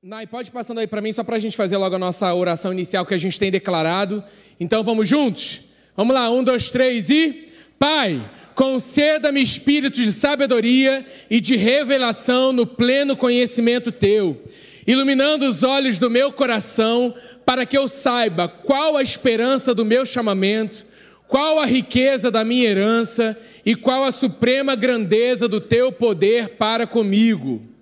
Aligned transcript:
Nai, 0.00 0.28
pode 0.28 0.52
passando 0.52 0.78
aí 0.78 0.86
para 0.86 1.00
mim, 1.00 1.12
só 1.12 1.24
para 1.24 1.34
a 1.34 1.38
gente 1.40 1.56
fazer 1.56 1.76
logo 1.76 1.96
a 1.96 1.98
nossa 1.98 2.32
oração 2.32 2.72
inicial 2.72 3.04
que 3.04 3.14
a 3.14 3.18
gente 3.18 3.36
tem 3.36 3.50
declarado. 3.50 4.22
Então 4.60 4.84
vamos 4.84 5.08
juntos? 5.08 5.62
Vamos 5.96 6.14
lá, 6.14 6.30
um, 6.30 6.44
dois, 6.44 6.70
três 6.70 7.10
e. 7.10 7.48
Pai, 7.80 8.24
conceda-me 8.54 9.42
espírito 9.42 10.00
de 10.00 10.12
sabedoria 10.12 11.04
e 11.28 11.40
de 11.40 11.56
revelação 11.56 12.52
no 12.52 12.64
pleno 12.64 13.16
conhecimento 13.16 13.90
teu, 13.90 14.40
iluminando 14.86 15.44
os 15.44 15.64
olhos 15.64 15.98
do 15.98 16.08
meu 16.08 16.30
coração, 16.32 17.12
para 17.44 17.66
que 17.66 17.76
eu 17.76 17.88
saiba 17.88 18.46
qual 18.46 18.96
a 18.96 19.02
esperança 19.02 19.74
do 19.74 19.84
meu 19.84 20.06
chamamento, 20.06 20.86
qual 21.26 21.58
a 21.58 21.66
riqueza 21.66 22.30
da 22.30 22.44
minha 22.44 22.70
herança 22.70 23.36
e 23.66 23.74
qual 23.74 24.04
a 24.04 24.12
suprema 24.12 24.76
grandeza 24.76 25.48
do 25.48 25.60
teu 25.60 25.90
poder 25.90 26.50
para 26.50 26.86
comigo 26.86 27.77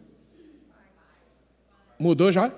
Mudou 1.98 2.30
já? 2.30 2.52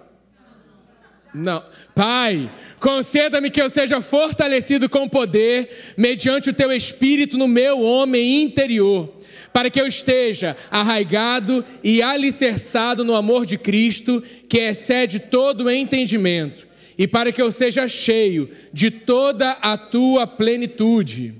Não. 1.32 1.62
Pai, 1.94 2.50
conceda-me 2.80 3.50
que 3.50 3.60
eu 3.60 3.70
seja 3.70 4.00
fortalecido 4.00 4.88
com 4.88 5.08
poder, 5.08 5.94
mediante 5.96 6.50
o 6.50 6.54
teu 6.54 6.72
espírito 6.72 7.36
no 7.36 7.46
meu 7.46 7.80
homem 7.82 8.42
interior, 8.42 9.12
para 9.52 9.70
que 9.70 9.80
eu 9.80 9.86
esteja 9.86 10.56
arraigado 10.70 11.64
e 11.82 12.02
alicerçado 12.02 13.04
no 13.04 13.14
amor 13.14 13.44
de 13.46 13.58
Cristo, 13.58 14.22
que 14.48 14.58
excede 14.58 15.18
todo 15.20 15.64
o 15.64 15.70
entendimento, 15.70 16.66
e 16.96 17.06
para 17.06 17.30
que 17.30 17.40
eu 17.40 17.52
seja 17.52 17.86
cheio 17.86 18.48
de 18.72 18.90
toda 18.90 19.52
a 19.52 19.76
tua 19.76 20.26
plenitude. 20.26 21.34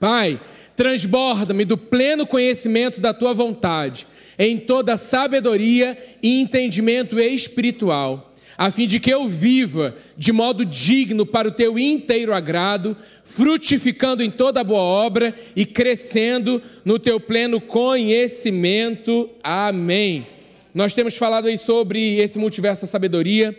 Pai, 0.00 0.40
transborda-me 0.76 1.64
do 1.64 1.76
pleno 1.76 2.26
conhecimento 2.26 3.00
da 3.00 3.12
tua 3.12 3.34
vontade 3.34 4.06
em 4.38 4.58
toda 4.58 4.96
sabedoria 4.96 5.98
e 6.22 6.40
entendimento 6.40 7.18
espiritual, 7.18 8.32
a 8.56 8.70
fim 8.70 8.86
de 8.86 9.00
que 9.00 9.10
eu 9.10 9.28
viva 9.28 9.96
de 10.16 10.32
modo 10.32 10.64
digno 10.64 11.26
para 11.26 11.48
o 11.48 11.52
teu 11.52 11.78
inteiro 11.78 12.32
agrado, 12.32 12.96
frutificando 13.24 14.22
em 14.22 14.30
toda 14.30 14.64
boa 14.64 14.80
obra 14.80 15.34
e 15.54 15.66
crescendo 15.66 16.62
no 16.84 16.98
teu 16.98 17.20
pleno 17.20 17.60
conhecimento. 17.60 19.30
Amém. 19.42 20.26
Nós 20.74 20.94
temos 20.94 21.16
falado 21.16 21.46
aí 21.46 21.58
sobre 21.58 22.16
esse 22.18 22.38
multiverso 22.38 22.82
da 22.82 22.88
sabedoria. 22.88 23.56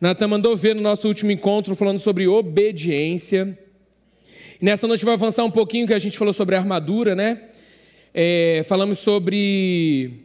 Natan 0.00 0.28
mandou 0.28 0.56
ver 0.56 0.74
no 0.74 0.80
nosso 0.80 1.06
último 1.06 1.30
encontro 1.30 1.76
falando 1.76 1.98
sobre 1.98 2.26
obediência. 2.26 3.58
Nessa 4.60 4.86
noite 4.86 5.04
vai 5.04 5.14
avançar 5.14 5.44
um 5.44 5.50
pouquinho 5.50 5.86
que 5.86 5.94
a 5.94 5.98
gente 5.98 6.18
falou 6.18 6.34
sobre 6.34 6.54
a 6.54 6.58
armadura, 6.58 7.14
né? 7.14 7.40
É, 8.12 8.64
falamos 8.66 8.98
sobre 8.98 10.24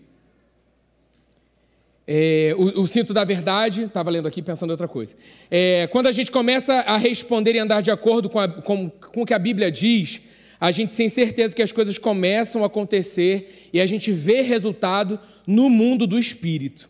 é, 2.08 2.54
o, 2.58 2.82
o, 2.82 2.88
cinto 2.88 3.14
da 3.14 3.24
verdade, 3.24 3.84
estava 3.84 4.10
lendo 4.10 4.28
aqui 4.28 4.42
pensando 4.42 4.70
em 4.70 4.74
outra 4.74 4.88
coisa. 4.88 5.16
É, 5.50 5.88
quando 5.88 6.08
a 6.08 6.12
gente 6.12 6.32
começa 6.32 6.74
a 6.74 6.98
responder 6.98 7.56
e 7.56 7.60
andar 7.60 7.82
de 7.82 7.92
acordo 7.92 8.30
com, 8.30 8.40
a, 8.40 8.48
com, 8.48 8.90
com 8.90 9.22
o 9.22 9.26
que 9.26 9.34
a 9.34 9.40
Bíblia 9.40 9.72
diz, 9.72 10.22
a 10.60 10.72
gente 10.72 10.96
tem 10.96 11.10
certeza 11.10 11.56
que 11.56 11.62
as 11.62 11.72
coisas 11.72 11.98
começam 11.98 12.64
a 12.64 12.68
acontecer 12.68 13.70
e 13.72 13.80
a 13.80 13.86
gente 13.86 14.12
vê 14.12 14.42
resultado 14.42 15.20
no 15.46 15.70
mundo 15.70 16.08
do 16.08 16.18
espírito. 16.18 16.90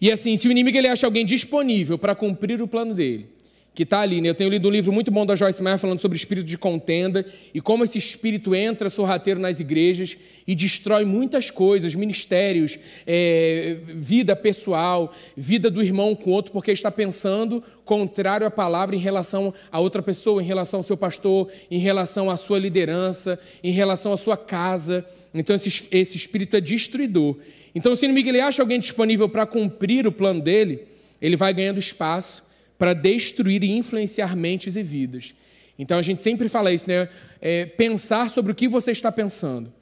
E 0.00 0.10
assim, 0.10 0.36
se 0.36 0.48
o 0.48 0.50
inimigo 0.50 0.76
ele 0.76 0.88
acha 0.88 1.06
alguém 1.06 1.24
disponível 1.24 1.98
para 1.98 2.14
cumprir 2.14 2.60
o 2.60 2.68
plano 2.68 2.94
dele, 2.94 3.28
que 3.76 3.82
está 3.82 4.00
ali. 4.00 4.22
Né? 4.22 4.30
Eu 4.30 4.34
tenho 4.34 4.48
lido 4.48 4.66
um 4.66 4.70
livro 4.70 4.90
muito 4.90 5.10
bom 5.10 5.26
da 5.26 5.36
Joyce 5.36 5.62
Meyer 5.62 5.78
falando 5.78 6.00
sobre 6.00 6.16
o 6.16 6.18
espírito 6.18 6.46
de 6.46 6.56
contenda 6.56 7.26
e 7.52 7.60
como 7.60 7.84
esse 7.84 7.98
espírito 7.98 8.54
entra 8.54 8.88
sorrateiro 8.88 9.38
nas 9.38 9.60
igrejas 9.60 10.16
e 10.46 10.54
destrói 10.54 11.04
muitas 11.04 11.50
coisas, 11.50 11.94
ministérios, 11.94 12.78
é, 13.06 13.76
vida 13.88 14.34
pessoal, 14.34 15.12
vida 15.36 15.70
do 15.70 15.82
irmão 15.82 16.14
com 16.14 16.30
outro, 16.30 16.52
porque 16.52 16.72
está 16.72 16.90
pensando 16.90 17.62
contrário 17.84 18.46
à 18.46 18.50
palavra 18.50 18.96
em 18.96 18.98
relação 18.98 19.52
a 19.70 19.78
outra 19.78 20.02
pessoa, 20.02 20.42
em 20.42 20.46
relação 20.46 20.80
ao 20.80 20.82
seu 20.82 20.96
pastor, 20.96 21.52
em 21.70 21.78
relação 21.78 22.30
à 22.30 22.36
sua 22.38 22.58
liderança, 22.58 23.38
em 23.62 23.72
relação 23.72 24.10
à 24.10 24.16
sua 24.16 24.38
casa. 24.38 25.04
Então 25.34 25.54
esse, 25.54 25.86
esse 25.90 26.16
espírito 26.16 26.56
é 26.56 26.62
destruidor. 26.62 27.36
Então 27.74 27.94
se 27.94 28.04
o 28.04 28.06
inimigo 28.06 28.30
ele 28.30 28.40
acha 28.40 28.62
alguém 28.62 28.80
disponível 28.80 29.28
para 29.28 29.44
cumprir 29.44 30.06
o 30.06 30.12
plano 30.12 30.40
dele, 30.40 30.80
ele 31.20 31.36
vai 31.36 31.52
ganhando 31.52 31.78
espaço 31.78 32.45
para 32.78 32.92
destruir 32.92 33.62
e 33.62 33.70
influenciar 33.70 34.36
mentes 34.36 34.76
e 34.76 34.82
vidas. 34.82 35.34
Então 35.78 35.98
a 35.98 36.02
gente 36.02 36.22
sempre 36.22 36.48
fala 36.48 36.72
isso, 36.72 36.88
né? 36.88 37.08
É, 37.40 37.66
pensar 37.66 38.30
sobre 38.30 38.52
o 38.52 38.54
que 38.54 38.68
você 38.68 38.90
está 38.90 39.12
pensando. 39.12 39.72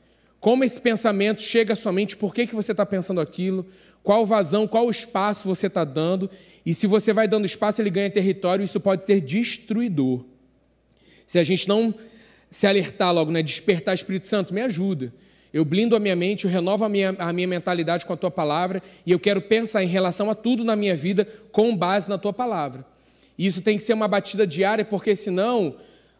Como 0.41 0.65
esse 0.65 0.81
pensamento 0.81 1.41
chega 1.41 1.73
à 1.73 1.77
sua 1.77 1.93
mente, 1.93 2.17
por 2.17 2.35
que, 2.35 2.47
que 2.47 2.55
você 2.55 2.73
está 2.73 2.85
pensando 2.85 3.21
aquilo, 3.21 3.67
qual 4.03 4.27
vazão, 4.27 4.67
qual 4.67 4.91
espaço 4.91 5.49
você 5.49 5.69
está 5.69 5.85
dando, 5.85 6.31
e 6.67 6.75
se 6.75 6.87
você 6.87 7.13
vai 7.13 7.27
dando 7.27 7.47
espaço, 7.47 7.81
ele 7.81 7.91
ganha 7.91 8.11
território, 8.11 8.63
isso 8.63 8.79
pode 8.79 9.07
ser 9.07 9.21
destruidor. 9.21 10.25
Se 11.27 11.39
a 11.39 11.45
gente 11.45 11.67
não 11.67 11.95
se 12.51 12.67
alertar 12.67 13.13
logo, 13.13 13.33
né? 13.33 13.43
despertar 13.43 13.95
Espírito 13.95 14.29
Santo, 14.29 14.53
me 14.53 14.61
ajuda. 14.61 15.13
Eu 15.55 15.65
blindo 15.65 15.95
a 15.95 16.01
minha 16.01 16.17
mente, 16.17 16.47
eu 16.47 16.51
renovo 16.51 16.85
a 16.85 16.89
minha, 16.89 17.15
a 17.17 17.33
minha 17.33 17.47
mentalidade 17.47 18.05
com 18.05 18.13
a 18.13 18.17
tua 18.17 18.31
palavra 18.31 18.83
e 19.07 19.13
eu 19.13 19.21
quero 19.21 19.41
pensar 19.41 19.85
em 19.85 19.87
relação 19.87 20.29
a 20.29 20.35
tudo 20.35 20.65
na 20.65 20.75
minha 20.75 20.97
vida 20.97 21.25
com 21.53 21.77
base 21.77 22.09
na 22.09 22.19
tua 22.19 22.33
palavra. 22.33 22.85
E 23.39 23.47
isso 23.47 23.63
tem 23.63 23.77
que 23.77 23.85
ser 23.85 23.93
uma 23.93 24.09
batida 24.09 24.45
diária, 24.45 24.85
porque 24.85 25.15
senão 25.15 25.77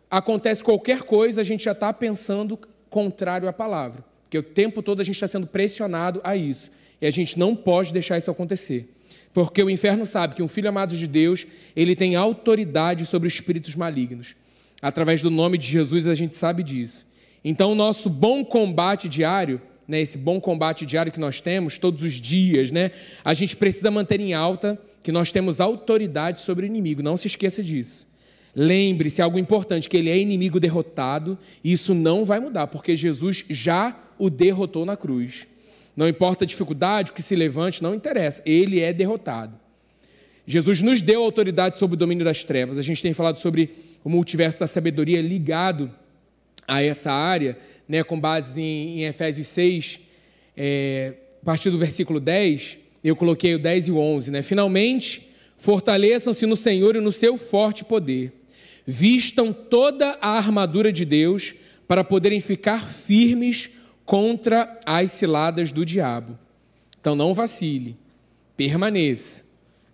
acontece 0.09 0.63
qualquer 0.63 1.03
coisa, 1.03 1.41
a 1.41 1.45
gente 1.45 1.65
já 1.65 1.73
está 1.73 1.93
pensando 1.93 2.57
contrário 2.89 3.49
à 3.49 3.53
palavra. 3.53 4.05
Porque 4.23 4.39
o 4.39 4.43
tempo 4.43 4.81
todo 4.81 5.01
a 5.01 5.05
gente 5.05 5.17
está 5.17 5.27
sendo 5.27 5.49
pressionado 5.49 6.21
a 6.23 6.37
isso. 6.37 6.71
E 7.01 7.07
a 7.07 7.11
gente 7.11 7.37
não 7.37 7.57
pode 7.57 7.93
deixar 7.93 8.17
isso 8.17 8.31
acontecer. 8.31 8.89
Porque 9.33 9.61
o 9.61 9.69
inferno 9.69 10.07
sabe 10.07 10.37
que 10.37 10.45
um 10.45 10.49
filho 10.49 10.69
amado 10.69 10.97
de 10.97 11.09
Deus, 11.09 11.45
ele 11.75 11.97
tem 11.97 12.15
autoridade 12.15 13.05
sobre 13.05 13.27
os 13.27 13.35
espíritos 13.35 13.75
malignos. 13.75 14.37
Através 14.81 15.23
do 15.23 15.31
nome 15.31 15.59
de 15.59 15.67
Jesus 15.67 16.07
a 16.07 16.15
gente 16.15 16.37
sabe 16.37 16.63
disso. 16.63 17.05
Então, 17.45 17.73
o 17.73 17.75
nosso 17.75 18.09
bom 18.09 18.43
combate 18.43 19.09
diário, 19.09 19.61
né, 19.87 20.01
esse 20.01 20.17
bom 20.17 20.41
combate 20.41 20.87
diário 20.87 21.13
que 21.13 21.21
nós 21.21 21.41
temos 21.41 21.79
todos 21.79 22.03
os 22.03 22.15
dias, 22.15 22.71
né, 22.71 22.91
a 23.23 23.35
gente 23.35 23.55
precisa 23.57 23.91
manter 23.91 24.19
em 24.19 24.33
alta 24.33 24.81
que 25.03 25.13
nós 25.13 25.31
temos 25.31 25.61
autoridade 25.61 26.41
sobre 26.41 26.65
o 26.65 26.67
inimigo. 26.67 27.03
Não 27.03 27.19
se 27.19 27.27
esqueça 27.27 27.63
disso. 27.63 28.07
Lembre-se 28.57 29.21
algo 29.21 29.39
importante, 29.39 29.89
que 29.89 29.97
ele 29.97 30.09
é 30.09 30.19
inimigo 30.19 30.59
derrotado, 30.59 31.37
e 31.63 31.73
isso 31.73 31.93
não 31.93 32.25
vai 32.25 32.41
mudar, 32.41 32.69
porque 32.69 32.97
Jesus 32.97 33.45
já 33.51 33.99
o 34.19 34.31
derrotou 34.31 34.87
na 34.87 34.97
cruz. 34.97 35.47
Não 35.95 36.09
importa 36.09 36.45
a 36.45 36.47
dificuldade, 36.47 37.11
o 37.11 37.15
que 37.15 37.21
se 37.21 37.37
levante, 37.37 37.83
não 37.83 37.95
interessa, 37.95 38.43
ele 38.47 38.81
é 38.81 38.93
derrotado. 38.93 39.55
Jesus 40.47 40.81
nos 40.81 41.03
deu 41.03 41.23
autoridade 41.23 41.79
sobre 41.79 41.95
o 41.95 41.99
domínio 41.99 42.25
das 42.25 42.45
trevas. 42.45 42.79
A 42.79 42.83
gente 42.83 43.03
tem 43.03 43.13
falado 43.13 43.39
sobre 43.39 43.71
o 44.03 44.09
multiverso 44.09 44.61
da 44.61 44.67
sabedoria 44.67 45.21
ligado 45.21 45.91
a 46.67 46.83
essa 46.83 47.13
área, 47.13 47.57
né, 47.89 48.03
com 48.03 48.19
base 48.19 48.61
em, 48.61 49.01
em 49.01 49.05
Efésios 49.05 49.49
6, 49.49 50.01
é, 50.57 51.15
a 51.43 51.45
partir 51.45 51.71
do 51.71 51.79
versículo 51.79 52.21
10, 52.21 52.79
eu 53.03 53.15
coloquei 53.15 53.55
o 53.55 53.59
10 53.59 53.89
e 53.89 53.91
o 53.93 53.99
11. 53.99 54.31
Né? 54.31 54.43
Finalmente, 54.43 55.29
fortaleçam-se 55.59 56.47
no 56.47 56.57
Senhor 56.57 56.97
e 56.97 57.01
no 57.01 57.13
seu 57.13 57.37
forte 57.37 57.85
poder. 57.85 58.33
Vistam 58.87 59.53
toda 59.53 60.19
a 60.21 60.31
armadura 60.31 60.93
de 60.93 61.05
Deus 61.05 61.55
para 61.87 62.05
poderem 62.05 62.41
ficar 62.41 62.87
firmes 62.87 63.71
contra 64.05 64.79
as 64.87 65.11
ciladas 65.13 65.73
do 65.73 65.85
diabo. 65.85 66.39
Então 67.01 67.15
não 67.15 67.35
vacile, 67.35 67.97
permaneça. 68.57 69.45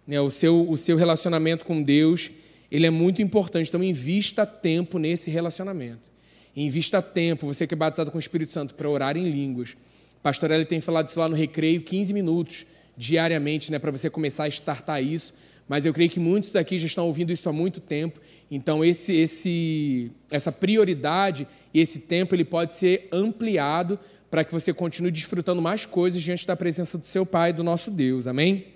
Né? 0.07 0.21
O, 0.21 0.31
seu, 0.31 0.69
o 0.69 0.77
seu 0.77 0.97
relacionamento 0.97 1.65
com 1.65 1.83
Deus 1.83 2.31
ele 2.71 2.87
é 2.87 2.91
muito 2.91 3.21
importante, 3.21 3.69
então 3.69 3.83
invista 3.83 4.47
tempo 4.47 4.99
nesse 4.99 5.31
relacionamento. 5.31 6.10
Invista 6.57 7.01
tempo, 7.01 7.47
você 7.47 7.67
que 7.67 7.75
é 7.75 7.77
batizado 7.77 8.11
com 8.11 8.17
o 8.17 8.21
Espírito 8.21 8.53
Santo, 8.53 8.75
para 8.75 8.89
orar 8.89 9.17
em 9.17 9.31
línguas. 9.31 9.77
Pastor 10.23 10.51
Eli 10.51 10.65
tem 10.65 10.81
falado 10.81 11.09
isso 11.09 11.19
lá 11.19 11.29
no 11.29 11.37
recreio, 11.37 11.81
15 11.81 12.13
minutos 12.13 12.67
diariamente, 12.97 13.71
né, 13.71 13.79
para 13.79 13.91
você 13.91 14.11
começar 14.11 14.45
a 14.45 14.49
startar 14.49 15.03
isso. 15.03 15.33
Mas 15.69 15.87
eu 15.87 15.95
creio 15.95 16.11
que 16.11 16.19
muitos 16.19 16.57
aqui 16.57 16.79
já 16.79 16.87
estão 16.87 17.07
ouvindo 17.07 17.33
isso 17.33 17.49
há 17.49 17.53
muito 17.53 17.81
tempo. 17.81 18.21
Então 18.51 18.85
esse, 18.85 19.13
esse, 19.13 20.11
essa 20.31 20.51
prioridade 20.51 21.47
e 21.73 21.81
esse 21.81 22.01
tempo 22.01 22.35
ele 22.35 22.45
pode 22.45 22.75
ser 22.75 23.09
ampliado 23.13 23.99
para 24.29 24.45
que 24.45 24.53
você 24.53 24.73
continue 24.73 25.13
desfrutando 25.13 25.63
mais 25.63 25.87
coisas 25.87 26.21
diante 26.21 26.47
da 26.47 26.57
presença 26.57 26.99
do 26.99 27.07
seu 27.07 27.25
Pai, 27.25 27.53
do 27.53 27.63
nosso 27.63 27.91
Deus. 27.91 28.27
Amém? 28.27 28.67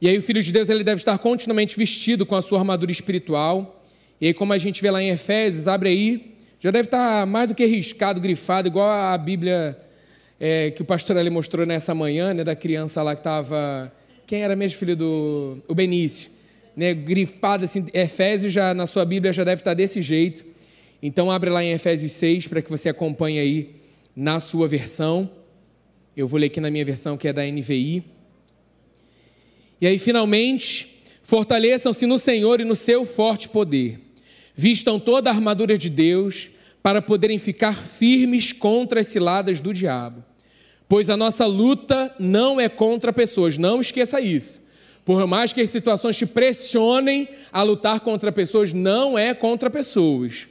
E 0.00 0.08
aí 0.08 0.18
o 0.18 0.22
Filho 0.22 0.42
de 0.42 0.52
Deus 0.52 0.68
ele 0.68 0.84
deve 0.84 1.00
estar 1.00 1.16
continuamente 1.18 1.76
vestido 1.76 2.26
com 2.26 2.34
a 2.34 2.42
sua 2.42 2.58
armadura 2.58 2.90
espiritual 2.90 3.80
e 4.20 4.28
aí, 4.28 4.34
como 4.34 4.52
a 4.52 4.58
gente 4.58 4.80
vê 4.80 4.90
lá 4.90 5.02
em 5.02 5.08
Efésios, 5.08 5.68
abre 5.68 5.88
aí, 5.88 6.34
já 6.60 6.70
deve 6.70 6.86
estar 6.86 7.26
mais 7.26 7.48
do 7.48 7.54
que 7.54 7.66
riscado, 7.66 8.20
grifado, 8.20 8.68
igual 8.68 8.88
a 8.88 9.18
Bíblia 9.18 9.76
é, 10.40 10.70
que 10.70 10.82
o 10.82 10.84
pastor 10.84 11.16
ali 11.16 11.30
mostrou 11.30 11.66
nessa 11.66 11.94
manhã, 11.94 12.32
né, 12.32 12.44
da 12.44 12.56
criança 12.56 13.02
lá 13.02 13.14
que 13.14 13.20
estava. 13.20 13.92
Quem 14.26 14.42
era 14.42 14.56
mesmo 14.56 14.78
filho 14.78 14.96
do. 14.96 15.62
O 15.68 15.74
Benício. 15.74 16.30
Né, 16.76 16.92
grifado 16.92 17.64
assim, 17.64 17.86
Efésios 17.94 18.52
já 18.52 18.74
na 18.74 18.86
sua 18.86 19.04
Bíblia 19.04 19.32
já 19.32 19.44
deve 19.44 19.60
estar 19.60 19.74
desse 19.74 20.02
jeito. 20.02 20.44
Então 21.02 21.30
abre 21.30 21.50
lá 21.50 21.62
em 21.62 21.70
Efésios 21.70 22.12
6 22.12 22.48
para 22.48 22.62
que 22.62 22.70
você 22.70 22.88
acompanhe 22.88 23.38
aí 23.38 23.76
na 24.16 24.40
sua 24.40 24.66
versão. 24.66 25.30
Eu 26.16 26.26
vou 26.26 26.38
ler 26.38 26.46
aqui 26.46 26.60
na 26.60 26.70
minha 26.70 26.84
versão, 26.84 27.16
que 27.16 27.28
é 27.28 27.32
da 27.32 27.42
NVI. 27.44 28.04
E 29.80 29.86
aí, 29.86 29.98
finalmente, 29.98 31.02
fortaleçam-se 31.22 32.06
no 32.06 32.18
Senhor 32.18 32.60
e 32.60 32.64
no 32.64 32.74
seu 32.74 33.04
forte 33.04 33.48
poder. 33.48 34.03
Vistam 34.56 35.00
toda 35.00 35.30
a 35.30 35.32
armadura 35.32 35.76
de 35.76 35.90
Deus 35.90 36.50
para 36.82 37.02
poderem 37.02 37.38
ficar 37.38 37.74
firmes 37.74 38.52
contra 38.52 39.00
as 39.00 39.06
ciladas 39.06 39.60
do 39.60 39.72
diabo. 39.72 40.22
Pois 40.88 41.08
a 41.08 41.16
nossa 41.16 41.46
luta 41.46 42.14
não 42.18 42.60
é 42.60 42.68
contra 42.68 43.12
pessoas, 43.12 43.56
não 43.58 43.80
esqueça 43.80 44.20
isso. 44.20 44.62
Por 45.04 45.26
mais 45.26 45.52
que 45.52 45.60
as 45.60 45.70
situações 45.70 46.16
te 46.16 46.26
pressionem 46.26 47.28
a 47.52 47.62
lutar 47.62 48.00
contra 48.00 48.30
pessoas, 48.30 48.72
não 48.72 49.18
é 49.18 49.34
contra 49.34 49.68
pessoas, 49.68 50.46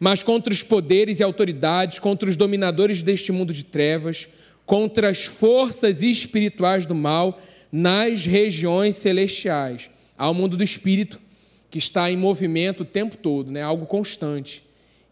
mas 0.00 0.22
contra 0.22 0.52
os 0.52 0.62
poderes 0.62 1.20
e 1.20 1.22
autoridades, 1.22 1.98
contra 1.98 2.28
os 2.28 2.36
dominadores 2.36 3.02
deste 3.02 3.30
mundo 3.30 3.52
de 3.52 3.64
trevas, 3.64 4.28
contra 4.66 5.08
as 5.08 5.24
forças 5.24 6.02
espirituais 6.02 6.84
do 6.86 6.94
mal 6.94 7.40
nas 7.70 8.26
regiões 8.26 8.96
celestiais. 8.96 9.90
Há 10.16 10.28
o 10.28 10.34
mundo 10.34 10.56
do 10.56 10.64
espírito 10.64 11.18
que 11.70 11.78
está 11.78 12.10
em 12.10 12.16
movimento 12.16 12.82
o 12.82 12.86
tempo 12.86 13.16
todo, 13.16 13.50
né? 13.50 13.62
algo 13.62 13.86
constante. 13.86 14.62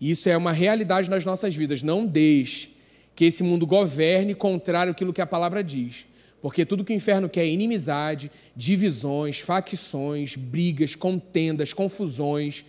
E 0.00 0.11
isso 0.11 0.29
é 0.29 0.37
uma 0.37 0.53
realidade 0.53 1.08
nas 1.11 1.25
nossas 1.25 1.55
vidas. 1.55 1.82
Não 1.82 2.06
deixe 2.06 2.70
que 3.14 3.25
esse 3.25 3.43
mundo 3.43 3.67
governe 3.67 4.35
contrário 4.35 4.93
àquilo 4.93 5.12
que 5.12 5.20
a 5.20 5.26
palavra 5.26 5.64
diz. 5.64 6.06
Porque 6.41 6.64
tudo 6.64 6.85
que 6.85 6.93
o 6.93 6.97
inferno 6.97 7.29
quer 7.29 7.44
é 7.44 7.49
inimizade, 7.49 8.31
divisões, 8.55 9.41
facções, 9.41 10.37
brigas, 10.37 10.94
contendas, 10.94 11.73
confusões. 11.73 12.64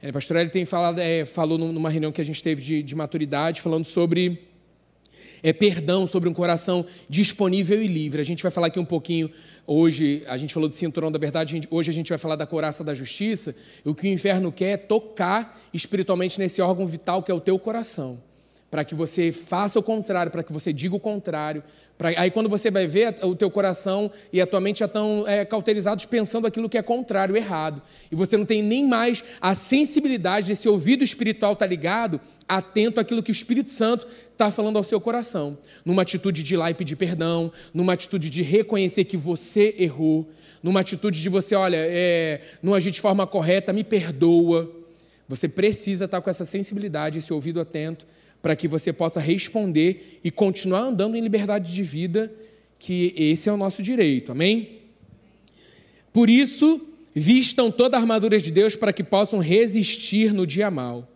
É, 0.00 0.12
pastor 0.12 0.36
ele 0.36 0.50
tem 0.50 0.64
falado, 0.64 1.00
é, 1.00 1.24
falou 1.24 1.58
numa 1.58 1.90
reunião 1.90 2.12
que 2.12 2.20
a 2.20 2.24
gente 2.24 2.42
teve 2.42 2.62
de, 2.62 2.82
de 2.82 2.94
maturidade, 2.94 3.60
falando 3.60 3.86
sobre 3.86 4.46
é, 5.42 5.52
perdão, 5.52 6.06
sobre 6.06 6.28
um 6.28 6.34
coração 6.34 6.84
disponível 7.08 7.82
e 7.82 7.86
livre. 7.86 8.20
A 8.20 8.24
gente 8.24 8.42
vai 8.42 8.52
falar 8.52 8.68
aqui 8.68 8.78
um 8.78 8.84
pouquinho 8.84 9.30
hoje, 9.66 10.22
a 10.26 10.36
gente 10.36 10.54
falou 10.54 10.68
do 10.68 10.74
cinturão 10.74 11.10
da 11.10 11.18
verdade, 11.18 11.60
hoje 11.70 11.90
a 11.90 11.94
gente 11.94 12.08
vai 12.08 12.18
falar 12.18 12.36
da 12.36 12.46
coraça 12.46 12.84
da 12.84 12.94
justiça. 12.94 13.54
O 13.84 13.94
que 13.94 14.08
o 14.08 14.12
inferno 14.12 14.52
quer 14.52 14.70
é 14.70 14.76
tocar 14.76 15.60
espiritualmente 15.72 16.38
nesse 16.38 16.60
órgão 16.62 16.86
vital 16.86 17.22
que 17.22 17.30
é 17.30 17.34
o 17.34 17.40
teu 17.40 17.58
coração 17.58 18.27
para 18.70 18.84
que 18.84 18.94
você 18.94 19.32
faça 19.32 19.78
o 19.78 19.82
contrário, 19.82 20.30
para 20.30 20.42
que 20.42 20.52
você 20.52 20.72
diga 20.72 20.94
o 20.94 21.00
contrário. 21.00 21.62
Pra... 21.96 22.10
Aí 22.10 22.30
quando 22.30 22.48
você 22.48 22.70
vai 22.70 22.86
ver, 22.86 23.16
o 23.22 23.34
teu 23.34 23.50
coração 23.50 24.10
e 24.32 24.40
a 24.40 24.46
tua 24.46 24.60
mente 24.60 24.80
já 24.80 24.86
estão 24.86 25.24
é, 25.26 25.44
cauterizados 25.44 26.04
pensando 26.04 26.46
aquilo 26.46 26.68
que 26.68 26.76
é 26.76 26.82
contrário, 26.82 27.36
errado. 27.36 27.80
E 28.12 28.14
você 28.14 28.36
não 28.36 28.44
tem 28.44 28.62
nem 28.62 28.86
mais 28.86 29.24
a 29.40 29.54
sensibilidade 29.54 30.48
desse 30.48 30.68
ouvido 30.68 31.02
espiritual 31.02 31.56
tá 31.56 31.66
ligado, 31.66 32.20
atento 32.46 33.00
àquilo 33.00 33.22
que 33.22 33.30
o 33.30 33.32
Espírito 33.32 33.70
Santo 33.70 34.06
está 34.32 34.50
falando 34.50 34.76
ao 34.76 34.84
seu 34.84 35.00
coração. 35.00 35.56
Numa 35.84 36.02
atitude 36.02 36.42
de 36.42 36.54
ir 36.54 36.56
lá 36.58 36.70
e 36.70 36.74
pedir 36.74 36.96
perdão, 36.96 37.50
numa 37.72 37.94
atitude 37.94 38.28
de 38.28 38.42
reconhecer 38.42 39.04
que 39.04 39.16
você 39.16 39.74
errou, 39.78 40.28
numa 40.62 40.80
atitude 40.80 41.22
de 41.22 41.28
você, 41.28 41.54
olha, 41.54 41.78
é, 41.78 42.42
não 42.62 42.74
agir 42.74 42.90
de 42.90 43.00
forma 43.00 43.26
correta, 43.26 43.72
me 43.72 43.82
perdoa. 43.82 44.70
Você 45.26 45.48
precisa 45.48 46.04
estar 46.04 46.18
tá 46.18 46.22
com 46.22 46.28
essa 46.28 46.44
sensibilidade, 46.44 47.18
esse 47.18 47.32
ouvido 47.32 47.60
atento 47.60 48.06
para 48.40 48.54
que 48.54 48.68
você 48.68 48.92
possa 48.92 49.20
responder 49.20 50.20
e 50.22 50.30
continuar 50.30 50.80
andando 50.80 51.16
em 51.16 51.20
liberdade 51.20 51.72
de 51.72 51.82
vida, 51.82 52.32
que 52.78 53.12
esse 53.16 53.48
é 53.48 53.52
o 53.52 53.56
nosso 53.56 53.82
direito. 53.82 54.32
Amém? 54.32 54.78
Por 56.12 56.30
isso, 56.30 56.80
vistam 57.14 57.70
toda 57.70 57.96
a 57.96 58.00
armadura 58.00 58.38
de 58.38 58.50
Deus 58.50 58.76
para 58.76 58.92
que 58.92 59.02
possam 59.02 59.40
resistir 59.40 60.32
no 60.32 60.46
dia 60.46 60.70
mal 60.70 61.08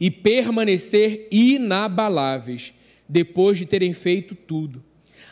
e 0.00 0.10
permanecer 0.10 1.28
inabaláveis 1.30 2.72
depois 3.08 3.58
de 3.58 3.66
terem 3.66 3.92
feito 3.92 4.34
tudo. 4.34 4.82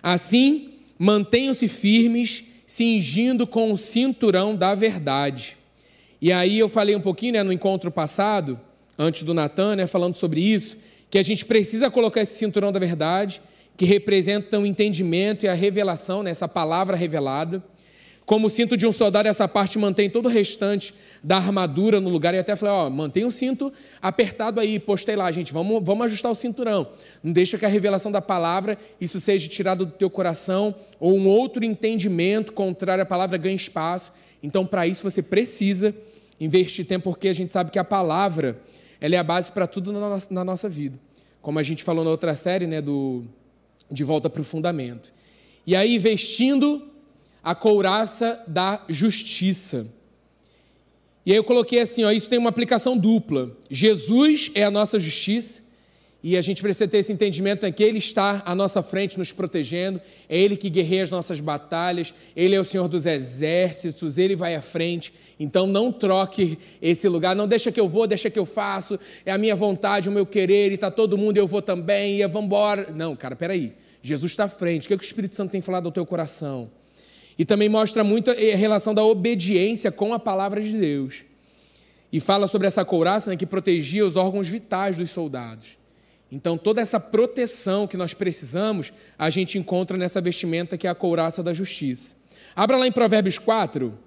Assim, 0.02 0.70
mantenham-se 0.98 1.66
firmes, 1.68 2.44
cingindo 2.66 3.46
com 3.46 3.72
o 3.72 3.78
cinturão 3.78 4.54
da 4.54 4.74
verdade. 4.74 5.56
E 6.20 6.30
aí 6.30 6.58
eu 6.58 6.68
falei 6.68 6.94
um 6.94 7.00
pouquinho 7.00 7.32
né, 7.34 7.42
no 7.42 7.52
encontro 7.52 7.90
passado, 7.90 8.58
antes 8.96 9.22
do 9.22 9.34
Natan, 9.34 9.76
né, 9.76 9.86
falando 9.86 10.16
sobre 10.16 10.40
isso, 10.40 10.76
que 11.12 11.18
a 11.18 11.22
gente 11.22 11.44
precisa 11.44 11.90
colocar 11.90 12.22
esse 12.22 12.38
cinturão 12.38 12.72
da 12.72 12.78
verdade, 12.78 13.42
que 13.76 13.84
representa 13.84 14.58
o 14.58 14.64
entendimento 14.64 15.44
e 15.44 15.48
a 15.48 15.52
revelação, 15.52 16.22
né, 16.22 16.30
essa 16.30 16.48
palavra 16.48 16.96
revelada. 16.96 17.62
Como 18.24 18.46
o 18.46 18.50
cinto 18.50 18.78
de 18.78 18.86
um 18.86 18.92
soldado, 18.92 19.28
essa 19.28 19.46
parte 19.46 19.78
mantém 19.78 20.08
todo 20.08 20.24
o 20.24 20.28
restante 20.30 20.94
da 21.22 21.36
armadura 21.36 22.00
no 22.00 22.08
lugar. 22.08 22.32
E 22.32 22.38
até 22.38 22.56
falei, 22.56 22.74
ó, 22.74 22.88
mantém 22.88 23.26
o 23.26 23.30
cinto 23.30 23.70
apertado 24.00 24.58
aí, 24.58 24.78
postei 24.78 25.14
lá, 25.14 25.30
gente, 25.30 25.52
vamos, 25.52 25.82
vamos 25.84 26.06
ajustar 26.06 26.32
o 26.32 26.34
cinturão. 26.34 26.86
Não 27.22 27.30
deixa 27.30 27.58
que 27.58 27.66
a 27.66 27.68
revelação 27.68 28.10
da 28.10 28.22
palavra, 28.22 28.78
isso 28.98 29.20
seja 29.20 29.46
tirado 29.50 29.84
do 29.84 29.92
teu 29.92 30.08
coração, 30.08 30.74
ou 30.98 31.18
um 31.18 31.26
outro 31.26 31.62
entendimento 31.62 32.54
contrário 32.54 33.02
à 33.02 33.06
palavra 33.06 33.36
ganhe 33.36 33.56
espaço. 33.56 34.14
Então, 34.42 34.64
para 34.64 34.86
isso, 34.86 35.02
você 35.02 35.20
precisa 35.20 35.94
investir 36.40 36.86
tempo, 36.86 37.10
porque 37.10 37.28
a 37.28 37.34
gente 37.34 37.52
sabe 37.52 37.70
que 37.70 37.78
a 37.78 37.84
palavra, 37.84 38.58
ela 39.02 39.16
é 39.16 39.18
a 39.18 39.24
base 39.24 39.50
para 39.50 39.66
tudo 39.66 39.92
na 40.30 40.44
nossa, 40.44 40.68
vida. 40.68 40.96
Como 41.40 41.58
a 41.58 41.62
gente 41.64 41.82
falou 41.82 42.04
na 42.04 42.10
outra 42.10 42.36
série, 42.36 42.68
né, 42.68 42.80
do 42.80 43.24
De 43.90 44.04
Volta 44.04 44.30
para 44.30 44.40
o 44.40 44.44
Fundamento. 44.44 45.12
E 45.66 45.74
aí, 45.74 45.98
vestindo 45.98 46.88
a 47.42 47.52
couraça 47.52 48.40
da 48.46 48.84
justiça. 48.88 49.88
E 51.26 51.32
aí 51.32 51.36
eu 51.36 51.42
coloquei 51.42 51.80
assim, 51.80 52.04
ó, 52.04 52.12
isso 52.12 52.30
tem 52.30 52.38
uma 52.38 52.48
aplicação 52.48 52.96
dupla. 52.96 53.56
Jesus 53.68 54.52
é 54.54 54.62
a 54.62 54.70
nossa 54.70 55.00
justiça 55.00 55.62
e 56.22 56.36
a 56.36 56.40
gente 56.40 56.62
precisa 56.62 56.86
ter 56.86 56.98
esse 56.98 57.12
entendimento 57.12 57.64
né, 57.64 57.72
que 57.72 57.82
Ele 57.82 57.98
está 57.98 58.42
à 58.46 58.54
nossa 58.54 58.80
frente, 58.80 59.18
nos 59.18 59.32
protegendo, 59.32 60.00
é 60.28 60.38
Ele 60.38 60.56
que 60.56 60.70
guerreia 60.70 61.02
as 61.02 61.10
nossas 61.10 61.40
batalhas, 61.40 62.14
Ele 62.36 62.54
é 62.54 62.60
o 62.60 62.64
Senhor 62.64 62.86
dos 62.86 63.06
exércitos, 63.06 64.18
Ele 64.18 64.36
vai 64.36 64.54
à 64.54 64.62
frente. 64.62 65.12
Então 65.38 65.66
não 65.66 65.90
troque 65.90 66.56
esse 66.80 67.08
lugar, 67.08 67.34
não 67.34 67.48
deixa 67.48 67.72
que 67.72 67.80
eu 67.80 67.88
vou, 67.88 68.06
deixa 68.06 68.30
que 68.30 68.38
eu 68.38 68.46
faço, 68.46 69.00
é 69.26 69.32
a 69.32 69.38
minha 69.38 69.56
vontade, 69.56 70.08
o 70.08 70.12
meu 70.12 70.24
querer, 70.24 70.70
e 70.70 70.74
está 70.76 70.92
todo 70.92 71.18
mundo, 71.18 71.38
eu 71.38 71.46
vou 71.46 71.60
também, 71.60 72.20
e 72.20 72.28
vamos 72.28 72.46
embora. 72.46 72.88
Não, 72.94 73.16
cara, 73.16 73.34
peraí. 73.34 73.72
Jesus 74.00 74.32
está 74.32 74.44
à 74.44 74.48
frente, 74.48 74.84
o 74.84 74.88
que, 74.88 74.94
é 74.94 74.96
que 74.96 75.04
o 75.04 75.06
Espírito 75.06 75.34
Santo 75.34 75.50
tem 75.50 75.60
falado 75.60 75.86
ao 75.86 75.92
teu 75.92 76.06
coração? 76.06 76.70
E 77.36 77.44
também 77.44 77.68
mostra 77.68 78.04
muito 78.04 78.30
a 78.30 78.34
relação 78.34 78.94
da 78.94 79.04
obediência 79.04 79.90
com 79.90 80.12
a 80.12 80.18
palavra 80.18 80.60
de 80.60 80.72
Deus. 80.72 81.24
E 82.12 82.20
fala 82.20 82.46
sobre 82.46 82.66
essa 82.66 82.84
couraça 82.84 83.30
né, 83.30 83.36
que 83.36 83.46
protegia 83.46 84.06
os 84.06 84.16
órgãos 84.16 84.48
vitais 84.48 84.96
dos 84.96 85.10
soldados. 85.10 85.81
Então, 86.34 86.56
toda 86.56 86.80
essa 86.80 86.98
proteção 86.98 87.86
que 87.86 87.94
nós 87.94 88.14
precisamos, 88.14 88.90
a 89.18 89.28
gente 89.28 89.58
encontra 89.58 89.98
nessa 89.98 90.18
vestimenta 90.18 90.78
que 90.78 90.86
é 90.86 90.90
a 90.90 90.94
couraça 90.94 91.42
da 91.42 91.52
justiça. 91.52 92.16
Abra 92.56 92.78
lá 92.78 92.86
em 92.86 92.92
Provérbios 92.92 93.38
4, 93.38 93.98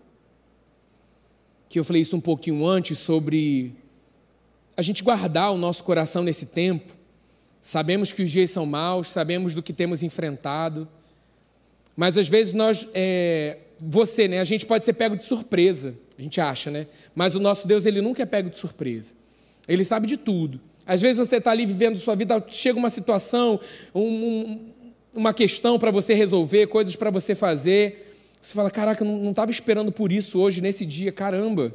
que 1.69 1.77
eu 1.77 1.83
falei 1.83 2.01
isso 2.01 2.17
um 2.17 2.19
pouquinho 2.21 2.65
antes, 2.65 2.97
sobre 2.97 3.75
a 4.75 4.81
gente 4.81 5.03
guardar 5.03 5.51
o 5.51 5.57
nosso 5.57 5.83
coração 5.83 6.23
nesse 6.23 6.47
tempo. 6.47 6.95
Sabemos 7.61 8.11
que 8.11 8.23
os 8.23 8.31
dias 8.31 8.49
são 8.49 8.65
maus, 8.65 9.11
sabemos 9.11 9.53
do 9.53 9.61
que 9.61 9.71
temos 9.71 10.01
enfrentado, 10.01 10.87
mas 11.95 12.17
às 12.17 12.27
vezes 12.27 12.55
nós, 12.55 12.87
é, 12.95 13.59
você, 13.79 14.27
né, 14.27 14.39
a 14.39 14.43
gente 14.43 14.65
pode 14.65 14.83
ser 14.83 14.93
pego 14.93 15.15
de 15.15 15.25
surpresa, 15.25 15.95
a 16.17 16.21
gente 16.23 16.41
acha, 16.41 16.71
né? 16.71 16.87
Mas 17.13 17.35
o 17.35 17.39
nosso 17.39 17.67
Deus, 17.67 17.85
ele 17.85 18.01
nunca 18.01 18.23
é 18.23 18.25
pego 18.25 18.49
de 18.49 18.57
surpresa. 18.57 19.13
Ele 19.67 19.85
sabe 19.85 20.07
de 20.07 20.17
tudo. 20.17 20.59
Às 20.85 21.01
vezes 21.01 21.17
você 21.17 21.37
está 21.37 21.51
ali 21.51 21.65
vivendo 21.65 21.97
sua 21.97 22.15
vida, 22.15 22.43
chega 22.49 22.77
uma 22.77 22.89
situação, 22.89 23.59
um, 23.93 24.59
uma 25.15 25.33
questão 25.33 25.79
para 25.79 25.89
você 25.89 26.13
resolver, 26.13 26.67
coisas 26.67 26.95
para 26.95 27.09
você 27.09 27.33
fazer. 27.33 28.13
Você 28.41 28.53
fala: 28.53 28.69
Caraca, 28.69 29.03
não 29.03 29.31
estava 29.31 29.49
esperando 29.49 29.91
por 29.91 30.11
isso 30.11 30.39
hoje, 30.39 30.61
nesse 30.61 30.85
dia, 30.85 31.11
caramba, 31.11 31.73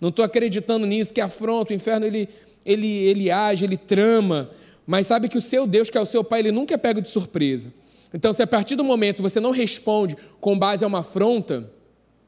não 0.00 0.10
estou 0.10 0.24
acreditando 0.24 0.86
nisso, 0.86 1.12
que 1.12 1.20
afronta, 1.20 1.72
o 1.72 1.76
inferno 1.76 2.06
ele, 2.06 2.28
ele, 2.64 2.88
ele 2.88 3.30
age, 3.30 3.64
ele 3.64 3.76
trama. 3.76 4.50
Mas 4.86 5.06
sabe 5.06 5.28
que 5.28 5.38
o 5.38 5.42
seu 5.42 5.66
Deus, 5.66 5.90
que 5.90 5.98
é 5.98 6.00
o 6.00 6.06
seu 6.06 6.22
Pai, 6.22 6.40
ele 6.40 6.52
nunca 6.52 6.74
é 6.74 6.76
pego 6.76 7.00
de 7.00 7.08
surpresa. 7.08 7.72
Então, 8.14 8.32
se 8.32 8.42
a 8.42 8.46
partir 8.46 8.76
do 8.76 8.84
momento 8.84 9.22
você 9.22 9.40
não 9.40 9.50
responde 9.50 10.16
com 10.40 10.58
base 10.58 10.84
a 10.84 10.86
uma 10.86 10.98
afronta, 11.00 11.70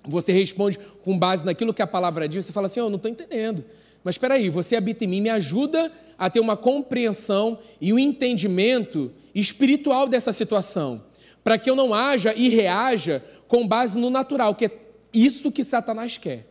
você 0.07 0.33
responde 0.33 0.79
com 1.05 1.19
base 1.19 1.45
naquilo 1.45 1.75
que 1.75 1.83
a 1.83 1.87
palavra 1.87 2.29
diz, 2.29 2.45
você 2.45 2.53
fala 2.53 2.67
assim: 2.67 2.81
Eu 2.81 2.89
não 2.89 2.97
estou 2.97 3.11
entendendo. 3.11 3.65
Mas 4.05 4.17
espera 4.17 4.35
aí, 4.35 4.51
você 4.51 4.77
habita 4.77 5.05
em 5.05 5.09
mim, 5.09 5.23
me 5.23 5.31
ajuda 5.31 5.91
a 6.19 6.29
ter 6.29 6.39
uma 6.39 6.59
compreensão 6.59 7.59
e 7.81 7.91
um 7.93 7.99
entendimento 7.99 9.11
espiritual 9.35 10.07
dessa 10.07 10.31
situação, 10.33 11.03
para 11.43 11.57
que 11.57 11.71
eu 11.71 11.75
não 11.75 11.95
haja 11.95 12.35
e 12.35 12.51
reaja 12.51 13.25
com 13.49 13.67
base 13.67 13.99
no 13.99 14.11
natural, 14.11 14.55
que 14.55 14.67
é 14.67 14.71
isso 15.13 15.51
que 15.51 15.65
Satanás 15.65 16.19
quer. 16.19 16.47